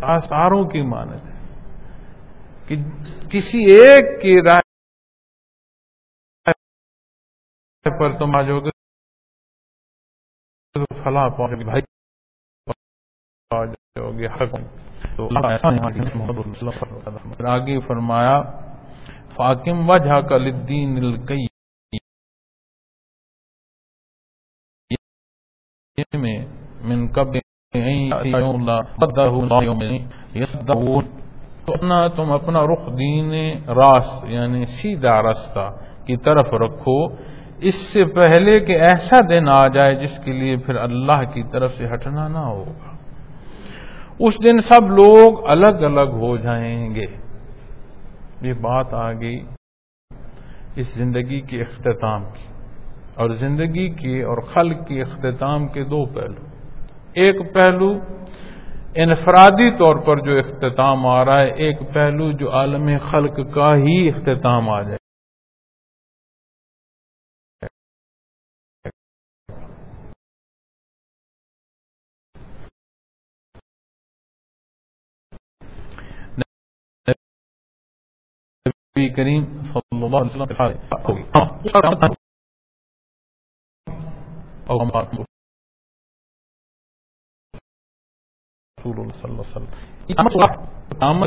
آثاروں 0.03 0.65
کی 0.71 0.83
مانت 0.83 1.25
ہے۔ 1.25 1.39
کہ 2.67 2.77
کسی 3.29 3.59
ایک 3.73 4.23
کی 4.23 4.41
رائے 4.43 4.63
پر 7.85 8.19
تم 8.19 8.37
آ 8.37 8.43
جاؤ 8.43 8.61
گے 8.61 8.71
فلاں 11.05 11.29
پہنچ 11.31 11.65
بھائی 11.65 11.83
جاؤ 13.51 14.13
گے 14.19 14.27
حق 14.27 14.55
تو 15.29 15.39
آگے 17.47 17.81
فرمایا، 17.81 18.43
فاکم 19.37 19.91
وجہ 19.91 20.21
کا 20.21 20.37
لدین 20.37 20.97
القی 20.97 21.47
میں 26.15 26.47
من 26.83 27.09
کب 27.09 27.27
تو 31.67 31.73
اپنا، 31.73 32.09
تم 32.09 32.33
اپنا 32.33 32.65
رخ 32.65 32.99
دین 32.99 33.59
راست 33.69 34.25
یعنی 34.25 34.67
سیدھا 34.67 35.23
راستہ 35.23 35.77
کی 36.07 36.17
طرف 36.17 36.55
رکھو۔ 36.55 37.17
اس 37.59 37.93
سے 37.93 38.05
پہلے 38.05 38.61
کہ 38.61 38.73
ایسا 38.73 39.17
دن 39.29 39.49
آ 39.49 39.69
جائے 39.69 39.95
جس 39.95 40.21
کے 40.25 40.33
لیے 40.33 40.57
پھر 40.57 40.77
اللہ 40.77 41.23
کی 41.35 41.43
طرف 41.43 41.75
سے 41.75 41.95
ہٹنا 41.95 42.29
نہ 42.29 42.39
ہوگا 42.39 42.90
اس 44.21 44.35
دن 44.45 44.61
سب 44.61 44.91
لوگ 44.91 45.51
الگ 45.51 45.67
الگ 45.67 46.11
ہو 46.11 46.37
جائیں 46.37 46.95
گے۔ 46.95 47.07
یہ 48.43 48.53
بات 48.53 48.95
آ 48.95 49.13
گئی 49.13 49.45
اس 50.77 50.95
زندگی 50.95 51.41
کے 51.41 51.63
اختتام 51.63 52.25
کی۔ 52.25 52.53
اور 53.17 53.31
زندگی 53.31 53.89
کے 53.89 54.23
اور 54.23 54.39
خلق 54.39 54.87
کے 54.87 55.03
اختتام 55.03 55.69
کے 55.69 55.85
دو 55.85 56.05
پہلو۔ 56.05 56.47
ایک 57.13 57.55
پہلو 57.55 57.99
انفرادی 58.95 59.71
طور 59.71 59.97
پر 59.97 60.17
جو 60.17 60.39
اختتام 60.39 61.07
آ 61.07 61.25
رہا 61.25 61.41
ہے، 61.41 61.51
ایک 61.51 61.79
پہلو 61.93 62.33
جو 62.33 62.53
عالم 62.53 62.91
خلق 63.11 63.55
کا 63.55 63.77
ہی 63.77 64.09
اختتام 64.09 64.71
آ 64.71 64.83
جائے۔ 64.83 65.00
النبي 79.01 79.11
الكريم 79.11 79.45
صلى 79.75 80.07
الله 80.07 80.21
عليه 80.21 80.31
وسلم 80.31 80.47
في 80.47 80.53
الحال. 80.53 80.75
أو 84.71 84.77
رسول 88.81 89.01
الله 89.01 89.15
صلى 89.23 89.31
الله 89.31 89.45
عليه 89.45 89.55
وسلم. 89.57 89.71
إذا 90.11 90.23
ما 91.13 91.27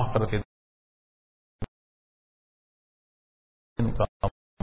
آخر 0.00 0.22
کے 0.30 0.38
دن 3.78 3.88
کا 3.98 4.04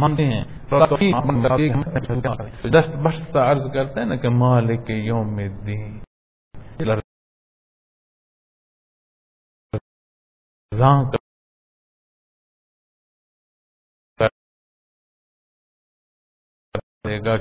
مانتے 0.00 0.24
ہیں۔ 0.24 0.44
دست 2.70 2.96
بست 2.96 3.36
عرض 3.36 3.74
کرتے 3.74 4.00
ہیں 4.00 4.06
نا 4.06 4.16
کہ 4.16 4.28
مالک 4.28 4.90
یوم 4.90 5.36
الدین۔ 5.36 6.00
گا۔ 17.24 17.36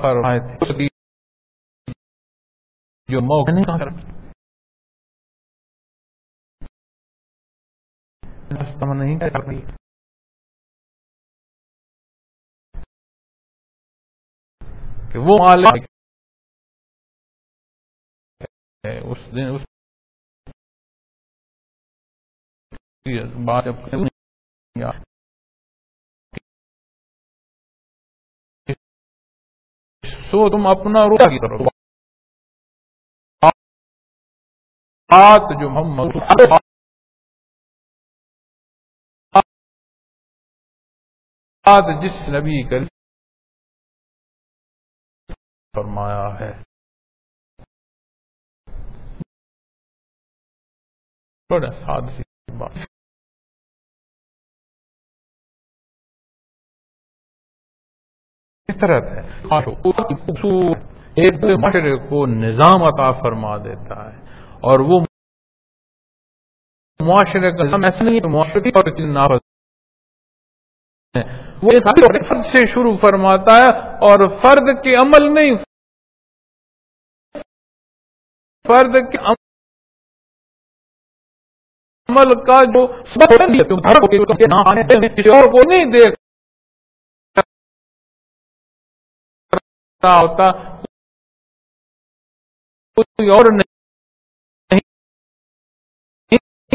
فرمائے 0.01 0.39
تھے۔ 0.39 0.94
جو 3.09 3.19
موقع 3.21 3.51
نہیں 3.51 3.65
کر 3.65 3.89
نہیں 8.93 9.19
کر 9.19 9.43
رہی 9.47 9.61
کہ 15.11 15.19
وہ 15.19 15.37
مالک 15.43 15.83
اس 19.03 19.21
دن 19.35 19.55
اس 19.55 19.63
بات 23.45 23.63
سو 30.25 30.49
تم 30.49 30.67
اپنا 30.67 31.05
روح 31.05 31.25
کی 31.29 31.39
طرف۔ 31.39 31.74
بات 35.09 35.61
جو 35.61 35.69
محمد 35.69 36.13
بات 36.49 36.61
جس 42.03 42.29
نبی 42.29 42.69
کر 42.69 42.79
فرمایا 45.75 46.39
ہے۔ 46.39 46.51
بڑا 51.49 51.71
ساد 51.71 52.01
سی 52.17 52.23
بات۔ 52.59 52.71
فطرت 58.67 59.03
ہے 59.03 59.21
ایک 61.17 61.33
معاشرے 61.61 62.09
کو 62.09 62.25
نظام 62.25 62.83
عطا 62.83 63.11
فرما 63.11 63.57
دیتا 63.57 64.13
ہے۔ 64.13 64.44
اور 64.65 64.79
وہ 64.89 64.97
معاشرے 66.99 67.49
کا 67.51 67.63
نظام 67.63 67.83
ایسا 67.83 68.03
نہیں 68.03 68.27
معاشرے 68.35 68.69
اور 68.75 68.87
وہ 71.63 71.71
فرد 72.29 72.43
سے 72.45 72.61
شروع 72.73 72.95
فرماتا 73.01 73.53
ہے 73.57 73.69
اور 74.07 74.23
فرد 74.41 74.71
کے 74.83 74.95
عمل 74.95 75.23
نہیں، 75.35 75.53
فرد 78.65 78.93
کے 79.11 79.17
عمل 82.09 82.33
کا 82.47 82.57
جو 82.73 82.81
اور 85.35 85.45
کو 85.51 85.61
نہیں 85.69 85.85
دیکھ 85.93 86.15
ہوتا، 90.03 90.47
کوئی 92.97 93.29
اور 93.29 93.45
نہیں۔ 93.53 93.74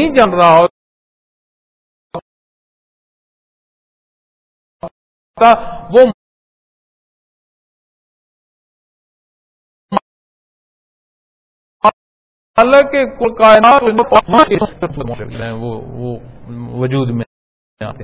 نہیں 0.01 0.13
جان 0.15 0.33
رہا 0.33 0.57
ہوتا 0.57 0.79
وہ 5.93 6.01
حالانکہ 12.57 13.05
وہ 15.55 15.71
وجود 16.79 17.09
میں 17.09 17.25
آتے 17.81 18.03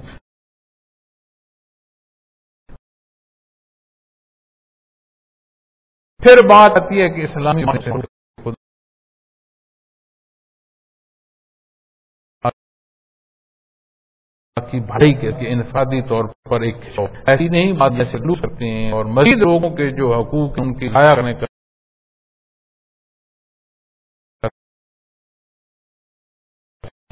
پھر 6.19 6.41
بات 6.49 6.77
آتی 6.77 7.01
ہے 7.01 7.07
کہ 7.09 7.21
اسلامی 7.23 7.63
کی 14.71 14.79
بھائی 14.79 15.13
کے 15.13 15.27
انفرادی 15.27 16.01
طور 16.09 16.23
پر 16.49 16.61
ایک 16.61 16.75
ایسی 17.29 17.47
نہیں 17.47 17.79
بات 17.79 17.91
جیسے 17.97 18.17
لو 18.17 18.35
سکتے 18.35 18.65
ہیں 18.65 18.91
اور 18.91 19.05
مزید 19.05 19.37
لوگوں 19.37 19.69
کے 19.69 19.89
جو 19.97 20.13
حقوق 20.13 20.59
ان 20.59 20.73
کی 20.79 20.87
ضائع 20.89 21.15
کرنے 21.15 21.33
کا 21.33 21.45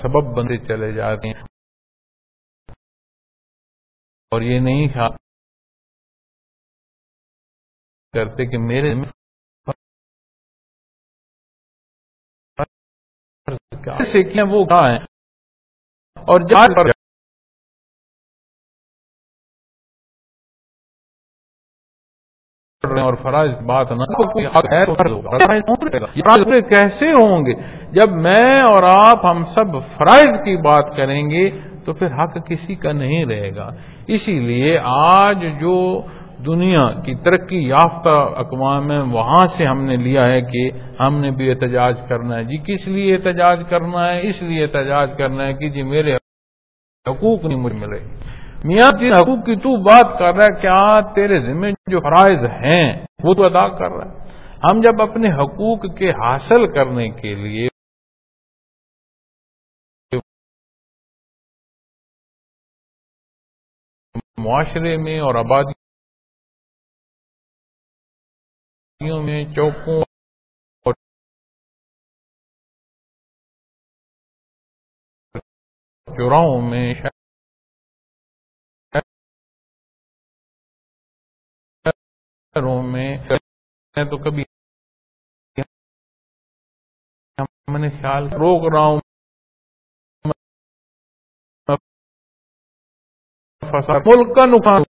سبب 0.01 0.38
بندے 0.38 0.58
چلے 0.58 0.91
جاتے 0.91 1.28
ہیں۔ 1.28 1.43
اور 4.32 4.41
یہ 4.41 4.60
نہیں 4.60 4.88
خیال 4.93 5.12
کرتے 8.14 8.45
کہ 8.45 8.58
میرے 8.58 8.93
سیکھیں 14.12 14.43
وہ 14.43 14.66
کہاں 14.66 14.91
ہیں؟ 14.91 15.06
اور 16.16 16.39
جہاں 16.49 16.68
پر 16.68 16.94
اور 22.91 23.13
فرائض 23.13 23.51
بات 23.51 23.91
نہ 23.91 24.03
کیسے 26.69 27.11
ہوں 27.11 27.45
گے؟ 27.45 27.53
جب 27.91 28.11
میں 28.11 28.61
اور 28.61 28.83
آپ، 28.83 29.25
ہم 29.25 29.43
سب 29.43 29.97
فرائض 29.97 30.38
کی 30.38 30.57
بات 30.57 30.95
کریں 30.97 31.29
گے 31.29 31.49
تو 31.86 31.93
پھر 31.93 32.07
حق 32.07 32.47
کسی 32.47 32.75
کا 32.75 32.91
نہیں 32.91 33.25
رہے 33.25 33.55
گا۔ 33.55 33.69
اسی 34.07 34.39
لیے 34.39 34.79
آج 34.83 35.45
جو 35.59 36.01
دنیا 36.45 37.01
کی 37.05 37.15
ترقی 37.15 37.67
یافتہ 37.67 38.29
اقوام 38.36 38.91
ہے 38.91 38.99
وہاں 38.99 39.47
سے 39.47 39.65
ہم 39.65 39.83
نے 39.83 39.95
لیا 39.95 40.27
ہے 40.27 40.41
کہ 40.41 40.69
ہم 40.99 41.17
نے 41.17 41.31
بھی 41.31 41.49
احتجاج 41.49 41.95
کرنا 42.07 42.38
ہے۔ 42.38 42.43
جی 42.43 42.57
کس 42.57 42.88
لیے 42.88 43.13
احتجاج 43.13 43.59
کرنا 43.69 44.13
ہے؟ 44.13 44.27
اس 44.27 44.43
لیے 44.43 44.63
احتجاج 44.63 45.09
کرنا 45.17 45.45
ہے 45.45 45.53
کہ 45.53 45.69
جی 45.69 45.83
میرے 45.83 46.15
حقوق 47.09 47.45
نہیں 47.45 47.59
مجھ 47.59 47.73
ملے۔ 47.73 47.99
میاں 48.68 48.89
جن 48.99 49.13
حقوق 49.13 49.45
کی 49.45 49.55
تو 49.63 49.72
بات 49.84 50.07
کر 50.20 50.32
رہا 50.36 50.45
ہے، 50.45 50.61
کیا 50.61 50.84
تیرے 51.16 51.39
ذمہ 51.41 51.70
جو 51.91 51.99
فرائض 51.99 52.45
ہیں، 52.61 52.86
وہ 53.24 53.34
تو 53.34 53.43
ادا 53.45 53.68
کر 53.78 53.91
رہا 53.95 54.07
ہے۔ 54.09 54.16
ہم 54.66 54.82
جب 54.82 55.01
اپنے 55.01 55.28
حقوق 55.39 55.82
کے 55.97 56.11
حاصل 56.11 56.68
کرنے 56.74 57.07
کے 57.22 57.36
لیے 57.36 57.68
معاشرے 64.38 64.95
میں 64.97 65.20
اور 65.20 65.36
آبادی 65.36 65.74
میں 69.26 69.43
چوکوں 69.55 70.01
چوراہوں 76.07 76.61
میں 76.70 76.93
میں 82.56 83.18
تو 83.95 84.18
کبھی 84.18 84.43
میں 87.68 87.80
نے 87.80 87.89
خیال 87.89 88.28
روک 88.34 88.74
رہا 88.74 88.86
ہوں 88.86 88.99
ملک 94.06 94.36
کا 94.36 94.45
نقصان 94.45 94.84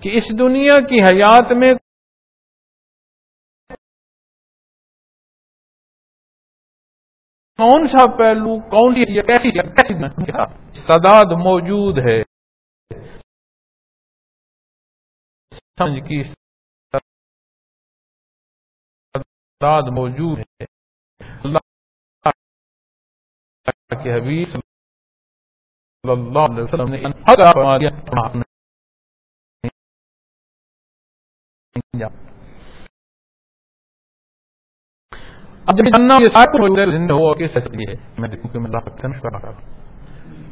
کہ 0.00 0.16
اس 0.16 0.30
دنیا 0.38 0.80
کی 0.80 1.02
حیات 1.02 1.52
میں 1.52 1.72
کون 7.60 7.84
سا 7.84 8.16
پہلو، 8.18 8.60
کون 8.60 8.94
سی 8.94 9.22
کیسی 9.22 9.50
کیسی 9.50 9.94
تعداد 10.86 11.28
موجود 11.42 11.98
ہے۔ 11.98 12.22
سمجھ 15.78 16.08
کی 16.08 16.22
تعداد 19.12 19.82
موجود 19.96 20.38
ہے۔ 20.38 20.64
اللہ 21.44 21.58
کے 24.02 24.10
حبیب 24.14 24.48
صلی 24.52 26.10
اللہ 26.10 26.38
علیہ 26.38 26.64
وسلم 26.64 26.88
نے 26.88 26.98
حق 27.06 27.40
فرما 27.54 27.78
دیا 27.78 27.90
اب 35.70 35.78
جب 35.78 35.84
جاننا 35.84 36.14
زندہ 36.98 37.12
ہو 37.12 37.34
کس 37.34 37.56
حیثیت 37.56 37.88
ہے؟ 37.88 37.94
میں 38.18 38.28
دیکھوں 38.28 38.52
کہ 38.52 38.58
میں 38.58 38.66
اللہ 38.66 38.78
کا 38.78 38.90
کر 39.20 39.32
رہا 39.32 39.50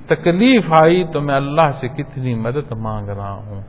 تکلیف 0.07 0.65
آئی 0.83 1.05
تو 1.13 1.21
میں 1.21 1.35
اللہ 1.35 1.81
سے 1.81 1.89
کتنی 1.89 2.35
مدد 2.35 2.73
مانگ 2.73 3.09
رہا 3.09 3.33
ہوں۔ 3.33 3.63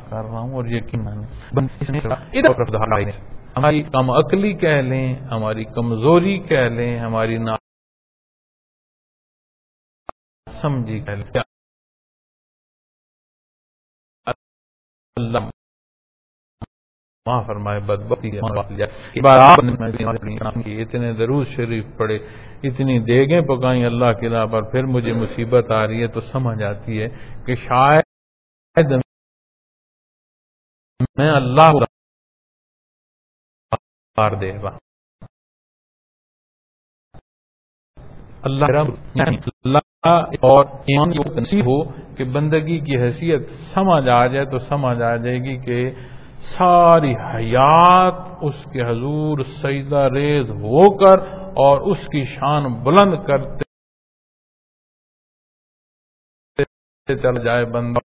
کر 0.10 0.24
رہا 0.24 0.40
ہوں 0.40 0.54
اور 0.54 0.66
یقین 0.66 1.08
ہماری 3.58 3.82
کم 3.84 4.10
عقلی 4.12 4.54
کہہ 4.54 4.82
لیں، 4.82 5.08
ہماری 5.32 5.64
کمزوری 5.76 6.38
کہہ 6.50 6.70
لیں، 6.70 7.00
ہماری 7.00 7.38
نا 7.38 7.56
سمجھی 10.48 11.00
کہہ 11.00 11.14
لیں۔ 11.14 11.42
اللہ 15.18 15.50
فرمائے 17.46 17.80
بد 17.80 18.12
اتنے 20.82 21.12
دروز 21.14 21.48
شریف 21.48 21.86
پڑے، 21.98 22.18
اتنی 22.64 23.00
دیگیں 23.00 23.42
پکائیں 23.42 23.86
اللہ 23.86 24.12
کے 24.20 24.28
لا 24.30 24.46
پر 24.46 24.62
پھر 24.72 24.84
مجھے 24.94 25.14
مصیبت 25.14 25.72
آ 25.72 25.86
رہی 25.88 26.02
ہے 26.02 26.08
تو 26.08 26.22
سمجھ 26.32 26.62
آتی 26.64 27.02
ہے 27.02 27.08
کہ 27.46 27.56
شاید 27.68 28.94
میں 31.00 31.32
اللہ 31.32 31.84
دے 34.42 34.52
گا 34.62 34.70
اللہ 38.42 38.90
یعنی 39.16 39.38
اللہ 39.48 40.10
اور 40.42 40.66
ایمان 40.86 41.12
کی 41.12 41.60
ہو 41.62 41.78
کہ 42.16 42.24
بندگی 42.24 42.80
کی 42.80 42.98
حیثیت 42.98 43.50
سمجھ 43.74 44.08
آ 44.10 44.26
جائے 44.28 44.46
تو 44.46 44.60
سمجھ 44.60 45.02
آ 45.02 45.16
جائے 45.16 45.38
گی 45.38 45.58
کہ 45.58 45.80
ساری 46.48 47.14
حیات 47.26 48.16
اس 48.42 48.64
کے 48.74 48.82
حضور 48.84 49.44
سجدہ 49.54 50.08
ریز 50.14 50.50
ہو 50.50 50.84
کر 50.98 51.26
اور 51.58 51.92
اس 51.92 52.08
کی 52.08 52.24
شان 52.26 52.74
بلند 52.84 53.14
کرتے 53.28 53.64
چل 57.08 57.44
جائے 57.44 57.66
بندہ۔ 57.66 58.07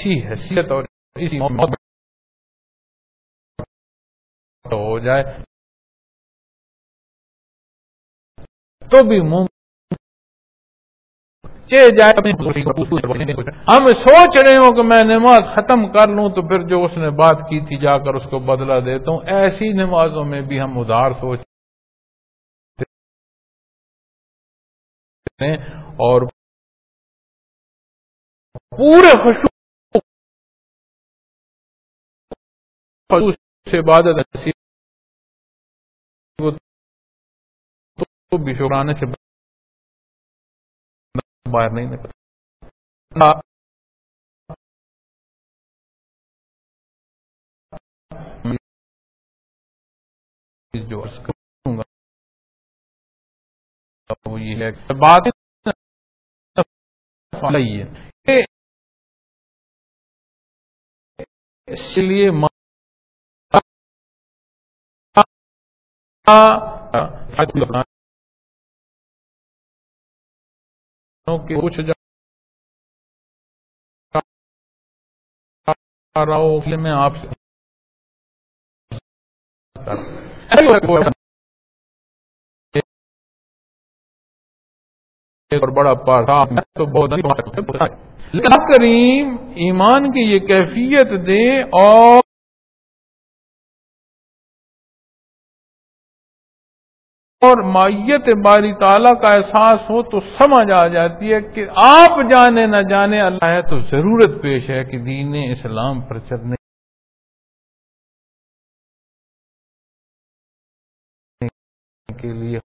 اسی 0.00 0.14
حیثیت 0.26 0.70
اور 0.70 0.84
اسی 1.16 1.38
ہو 4.64 4.98
جائے۔ 4.98 5.22
تو 8.90 9.02
بھی 9.08 9.20
منہ 9.20 9.46
جائے 11.98 12.12
ہم 13.68 13.86
سوچ 13.96 14.36
رہے 14.36 14.56
ہوں 14.56 14.72
کہ 14.76 14.82
میں 14.82 15.02
نماز 15.04 15.42
ختم 15.54 15.86
کر 15.92 16.08
لوں 16.08 16.28
تو 16.30 16.42
پھر 16.48 16.66
جو 16.68 16.84
اس 16.84 16.96
نے 16.96 17.10
بات 17.18 17.44
کی 17.50 17.60
تھی 17.60 17.78
جا 17.80 17.98
کر 17.98 18.14
اس 18.14 18.26
کو 18.30 18.38
بدلہ 18.38 18.80
دیتا 18.80 19.10
ہوں۔ 19.10 19.20
ایسی 19.36 19.68
نمازوں 19.72 20.24
میں 20.24 20.40
بھی 20.40 20.60
ہم 20.60 20.78
ادار 20.78 21.12
سوچ 21.20 21.40
اور 26.00 26.26
پورے 28.76 29.12
خوشو 29.22 29.49
سے 33.10 33.78
عبادت 33.78 34.36
بھی 38.38 38.54
شکرانے 38.54 38.94
سے 38.94 39.06
باہر 41.50 41.70
نہیں 41.70 41.86
نکل 41.86 42.08
جو 50.74 51.02
عرض 51.02 51.18
کروں 51.18 51.78
گا، 51.78 51.82
وہ 54.26 54.40
یہ 54.40 54.56
ہے 54.56 54.70
بات 55.00 55.26
ہے 55.26 55.30
اس 61.68 61.98
لیے 61.98 62.30
کچھ 71.60 71.80
رہا 76.16 76.36
ہوں 76.36 76.76
میں 76.76 76.92
آپ 76.92 77.12
سے 77.16 77.26
اور 85.52 85.68
بڑا 85.68 85.92
پار 85.94 86.24
تو 86.74 86.86
بہت 86.86 87.10
کریم 88.68 89.36
ایمان 89.60 90.10
کی 90.12 90.22
یہ 90.22 90.38
کیفیت 90.46 91.14
دے 91.26 91.44
اور 91.78 92.20
اور 97.42 97.62
مائیت 97.72 98.26
باری 98.44 98.72
تعالیٰ 98.80 99.10
کا 99.20 99.28
احساس 99.34 99.88
ہو 99.90 100.02
تو 100.10 100.20
سمجھ 100.32 100.70
آ 100.72 100.86
جاتی 100.88 101.32
ہے 101.32 101.40
کہ 101.54 101.64
آپ 101.84 102.18
جانے 102.30 102.66
نہ 102.66 102.82
جانے 102.88 103.20
اللہ 103.20 103.52
ہے 103.52 103.62
تو 103.70 103.80
ضرورت 103.90 104.42
پیش 104.42 104.68
ہے 104.70 104.82
کہ 104.84 104.98
دین 105.04 105.34
اسلام 105.44 106.00
پر 106.08 106.18
چلنے 106.28 106.56
کے 112.08 112.32
لیے 112.34 112.58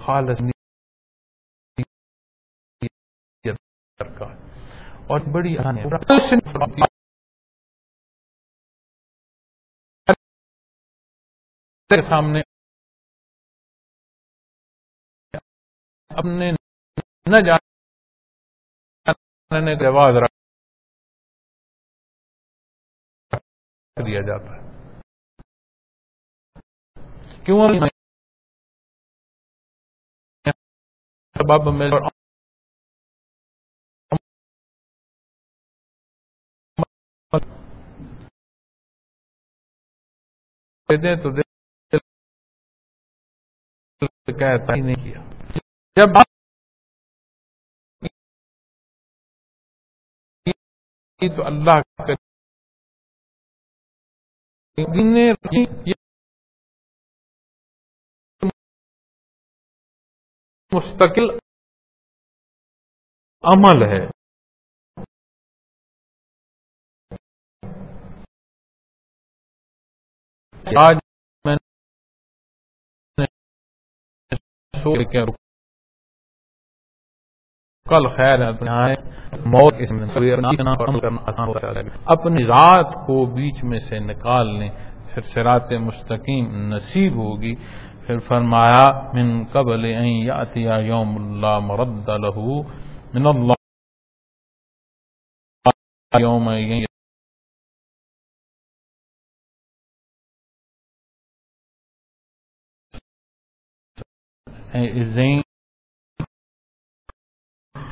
خالص 0.00 0.42
اور 5.08 5.20
بڑی 5.32 5.56
تیرے 11.90 12.02
سامنے 12.02 12.40
اپنے 16.10 16.50
نہ 17.26 17.36
جانے 17.46 19.74
کے 19.74 19.90
بعد 19.90 20.12
دیا 23.96 24.20
جاتا 24.26 24.54
ہے 24.54 24.60
کیوں 27.44 27.60
سبب 31.36 31.74
میں 31.74 31.90
تو 41.16 41.30
دے 41.30 41.45
کہتا 44.00 44.74
ہی 44.74 44.80
نہیں 44.80 45.04
کیا۔ 45.04 45.20
جب 45.96 46.08
تو 51.36 51.46
اللہ 51.46 51.80
مستقل 60.72 61.30
عمل 63.42 63.82
ہے۔ 63.82 64.08
آج 70.88 71.05
کل 77.88 78.08
خیر 78.16 78.52
موت 79.44 79.74
کرنا 80.26 80.78
آسان 81.26 81.48
ہوتا 81.48 81.68
ہے۔ 81.68 81.98
اپنی 82.04 82.46
رات 82.46 82.94
کو 83.06 83.26
بیچ 83.26 83.64
میں 83.64 83.78
سے 83.78 83.98
نکال 83.98 84.58
لیں، 84.58 84.68
پھر 85.14 85.22
سرات 85.22 85.72
مستقیم 85.72 86.74
نصیب 86.74 87.12
ہوگی۔ 87.12 87.54
پھر 88.06 88.18
فرمایا، 88.18 89.10
من 89.12 89.44
قبل 89.52 89.84
یاتیا 89.84 90.74
یوم 90.74 91.16
اللہ 91.16 91.58
مرد 91.58 92.08
لہو 92.08 92.62
من 93.14 93.26
اللہ۔ 93.26 93.52
یوم 96.20 96.48
یہیں 104.76 105.42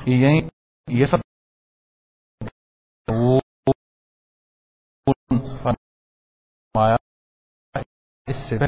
یعنی 0.07 0.49
یہ 0.89 1.07
سب 1.07 1.21
فرمایا 5.63 6.97
اس 8.29 8.37
سے 8.49 8.59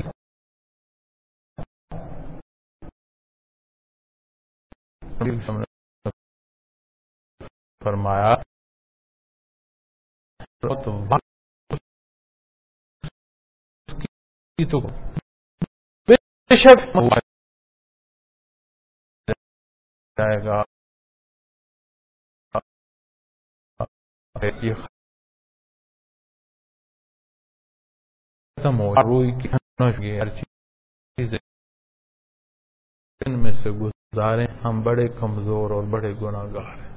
فرمایا 7.83 8.35
تو 10.63 10.93
بے 16.09 16.57
شک 16.57 16.97
جائے 20.19 20.39
گا 20.45 20.63
ختم 28.59 28.81
ہو 28.81 28.95
روئی 29.03 29.31
کی 29.33 29.49
ہر 30.19 30.29
چیز 30.37 31.35
میں 33.21 33.53
سے 33.53 33.71
گزارے 33.71 34.45
ہم 34.65 34.81
بڑے 34.83 35.07
کمزور 35.21 35.71
اور 35.71 35.85
بڑے 35.91 36.13
گناہ 36.23 36.45
گار 36.55 36.75
ہیں۔ 36.77 36.95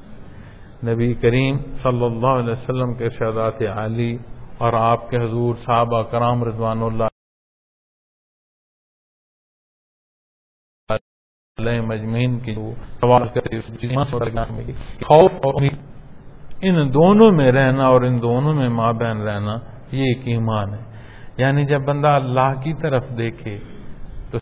نبی 0.83 1.13
کریم 1.15 1.57
صلی 1.77 2.05
اللہ 2.05 2.33
علیہ 2.39 2.53
وسلم 2.53 2.93
کے 2.93 3.09
شہدات 3.09 3.61
علی 3.75 4.11
اور 4.57 4.73
آپ 4.81 5.09
کے 5.09 5.17
حضور 5.17 5.55
صحابہ 5.55 6.01
کرام 6.11 6.43
رضوان 6.43 6.83
اللہ 6.83 7.08
علیہ 11.59 11.81
مجمین 11.81 12.39
کی 12.39 12.55
سوال 13.01 13.27
کرتے 13.27 13.61
خوف 15.03 15.31
اور 15.31 15.53
امید، 15.55 15.77
ان 16.61 16.93
دونوں 16.93 17.31
میں 17.31 17.51
رہنا 17.51 17.87
اور 17.87 18.01
ان 18.01 18.21
دونوں 18.21 18.53
میں 18.53 18.69
ماں 18.69 18.93
بہن 18.93 19.21
رہنا، 19.21 19.55
یہ 19.91 20.03
ایک 20.03 20.27
ایمان 20.27 20.73
ہے۔ 20.73 20.83
یعنی 21.37 21.65
جب 21.65 21.81
بندہ 21.81 22.07
اللہ 22.07 22.61
کی 22.63 22.73
طرف 22.81 23.03
دیکھے، 23.17 23.59
تو 24.31 24.37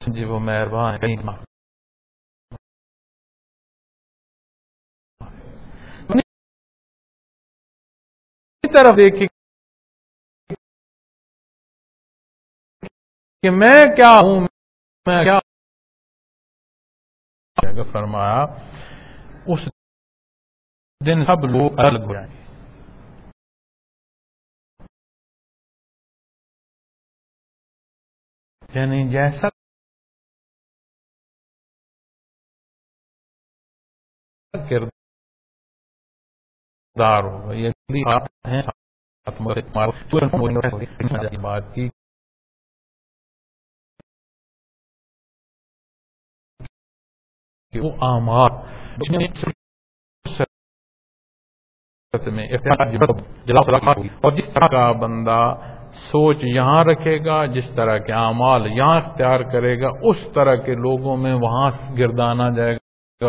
جی 0.00 0.24
وہ 0.24 0.38
مہربان 0.38 0.96
طرف 8.74 8.96
دیکھے 8.96 9.26
کہ 13.42 13.50
میں 13.50 13.96
کیا 13.96 14.06
ہوں؟ 14.06 14.48
میں 15.06 15.24
کیا 15.24 15.38
فرمایا، 17.92 18.44
اس 19.46 19.68
دن 21.06 21.24
سب 21.24 21.44
لوگ 21.44 21.78
الگ 21.78 22.00
ہو 22.00 22.14
جائیں۔ 22.14 22.34
گے 22.34 22.42
یعنی 28.74 29.12
جیسا 29.12 29.48
کردار 34.52 37.22
ہوگا 37.22 37.52
یعنی 37.52 38.02
یہ 41.32 41.38
بات 41.38 41.62
کی۔ 41.74 42.01
وہ 47.74 47.92
آمار 48.00 48.50
اور 54.20 54.32
جس 54.32 54.48
طرح 54.54 54.66
کا 54.66 54.92
بندہ 54.92 55.38
سوچ 55.94 56.36
یہاں 56.42 56.84
رکھے 56.84 57.24
گا 57.24 57.46
جس 57.46 57.70
طرح 57.76 57.98
کے 57.98 58.12
اعمال 58.12 58.66
یہاں 58.66 59.00
اختیار 59.00 59.40
کرے 59.40 59.80
گا 59.80 59.88
اس 60.02 60.16
طرح 60.34 60.56
کے 60.56 60.74
لوگوں 60.74 61.16
میں 61.16 61.34
وہاں 61.34 61.70
گردانا 61.98 62.50
جائے 62.56 62.74
گا 62.74 63.26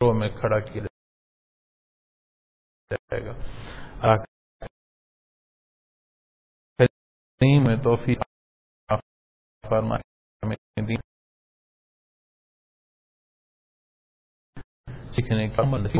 اور 0.00 0.14
میں 0.14 0.28
کھڑا 0.28 0.58
کیا 0.60 0.82
جائے 2.90 3.24
گا۔ 3.24 3.32
میں 7.46 7.76
توفیق 7.84 8.18
فرمائے۔ 9.68 10.02
سیکھنے 15.16 15.48
کا 15.48 15.62
عمل 15.62 15.88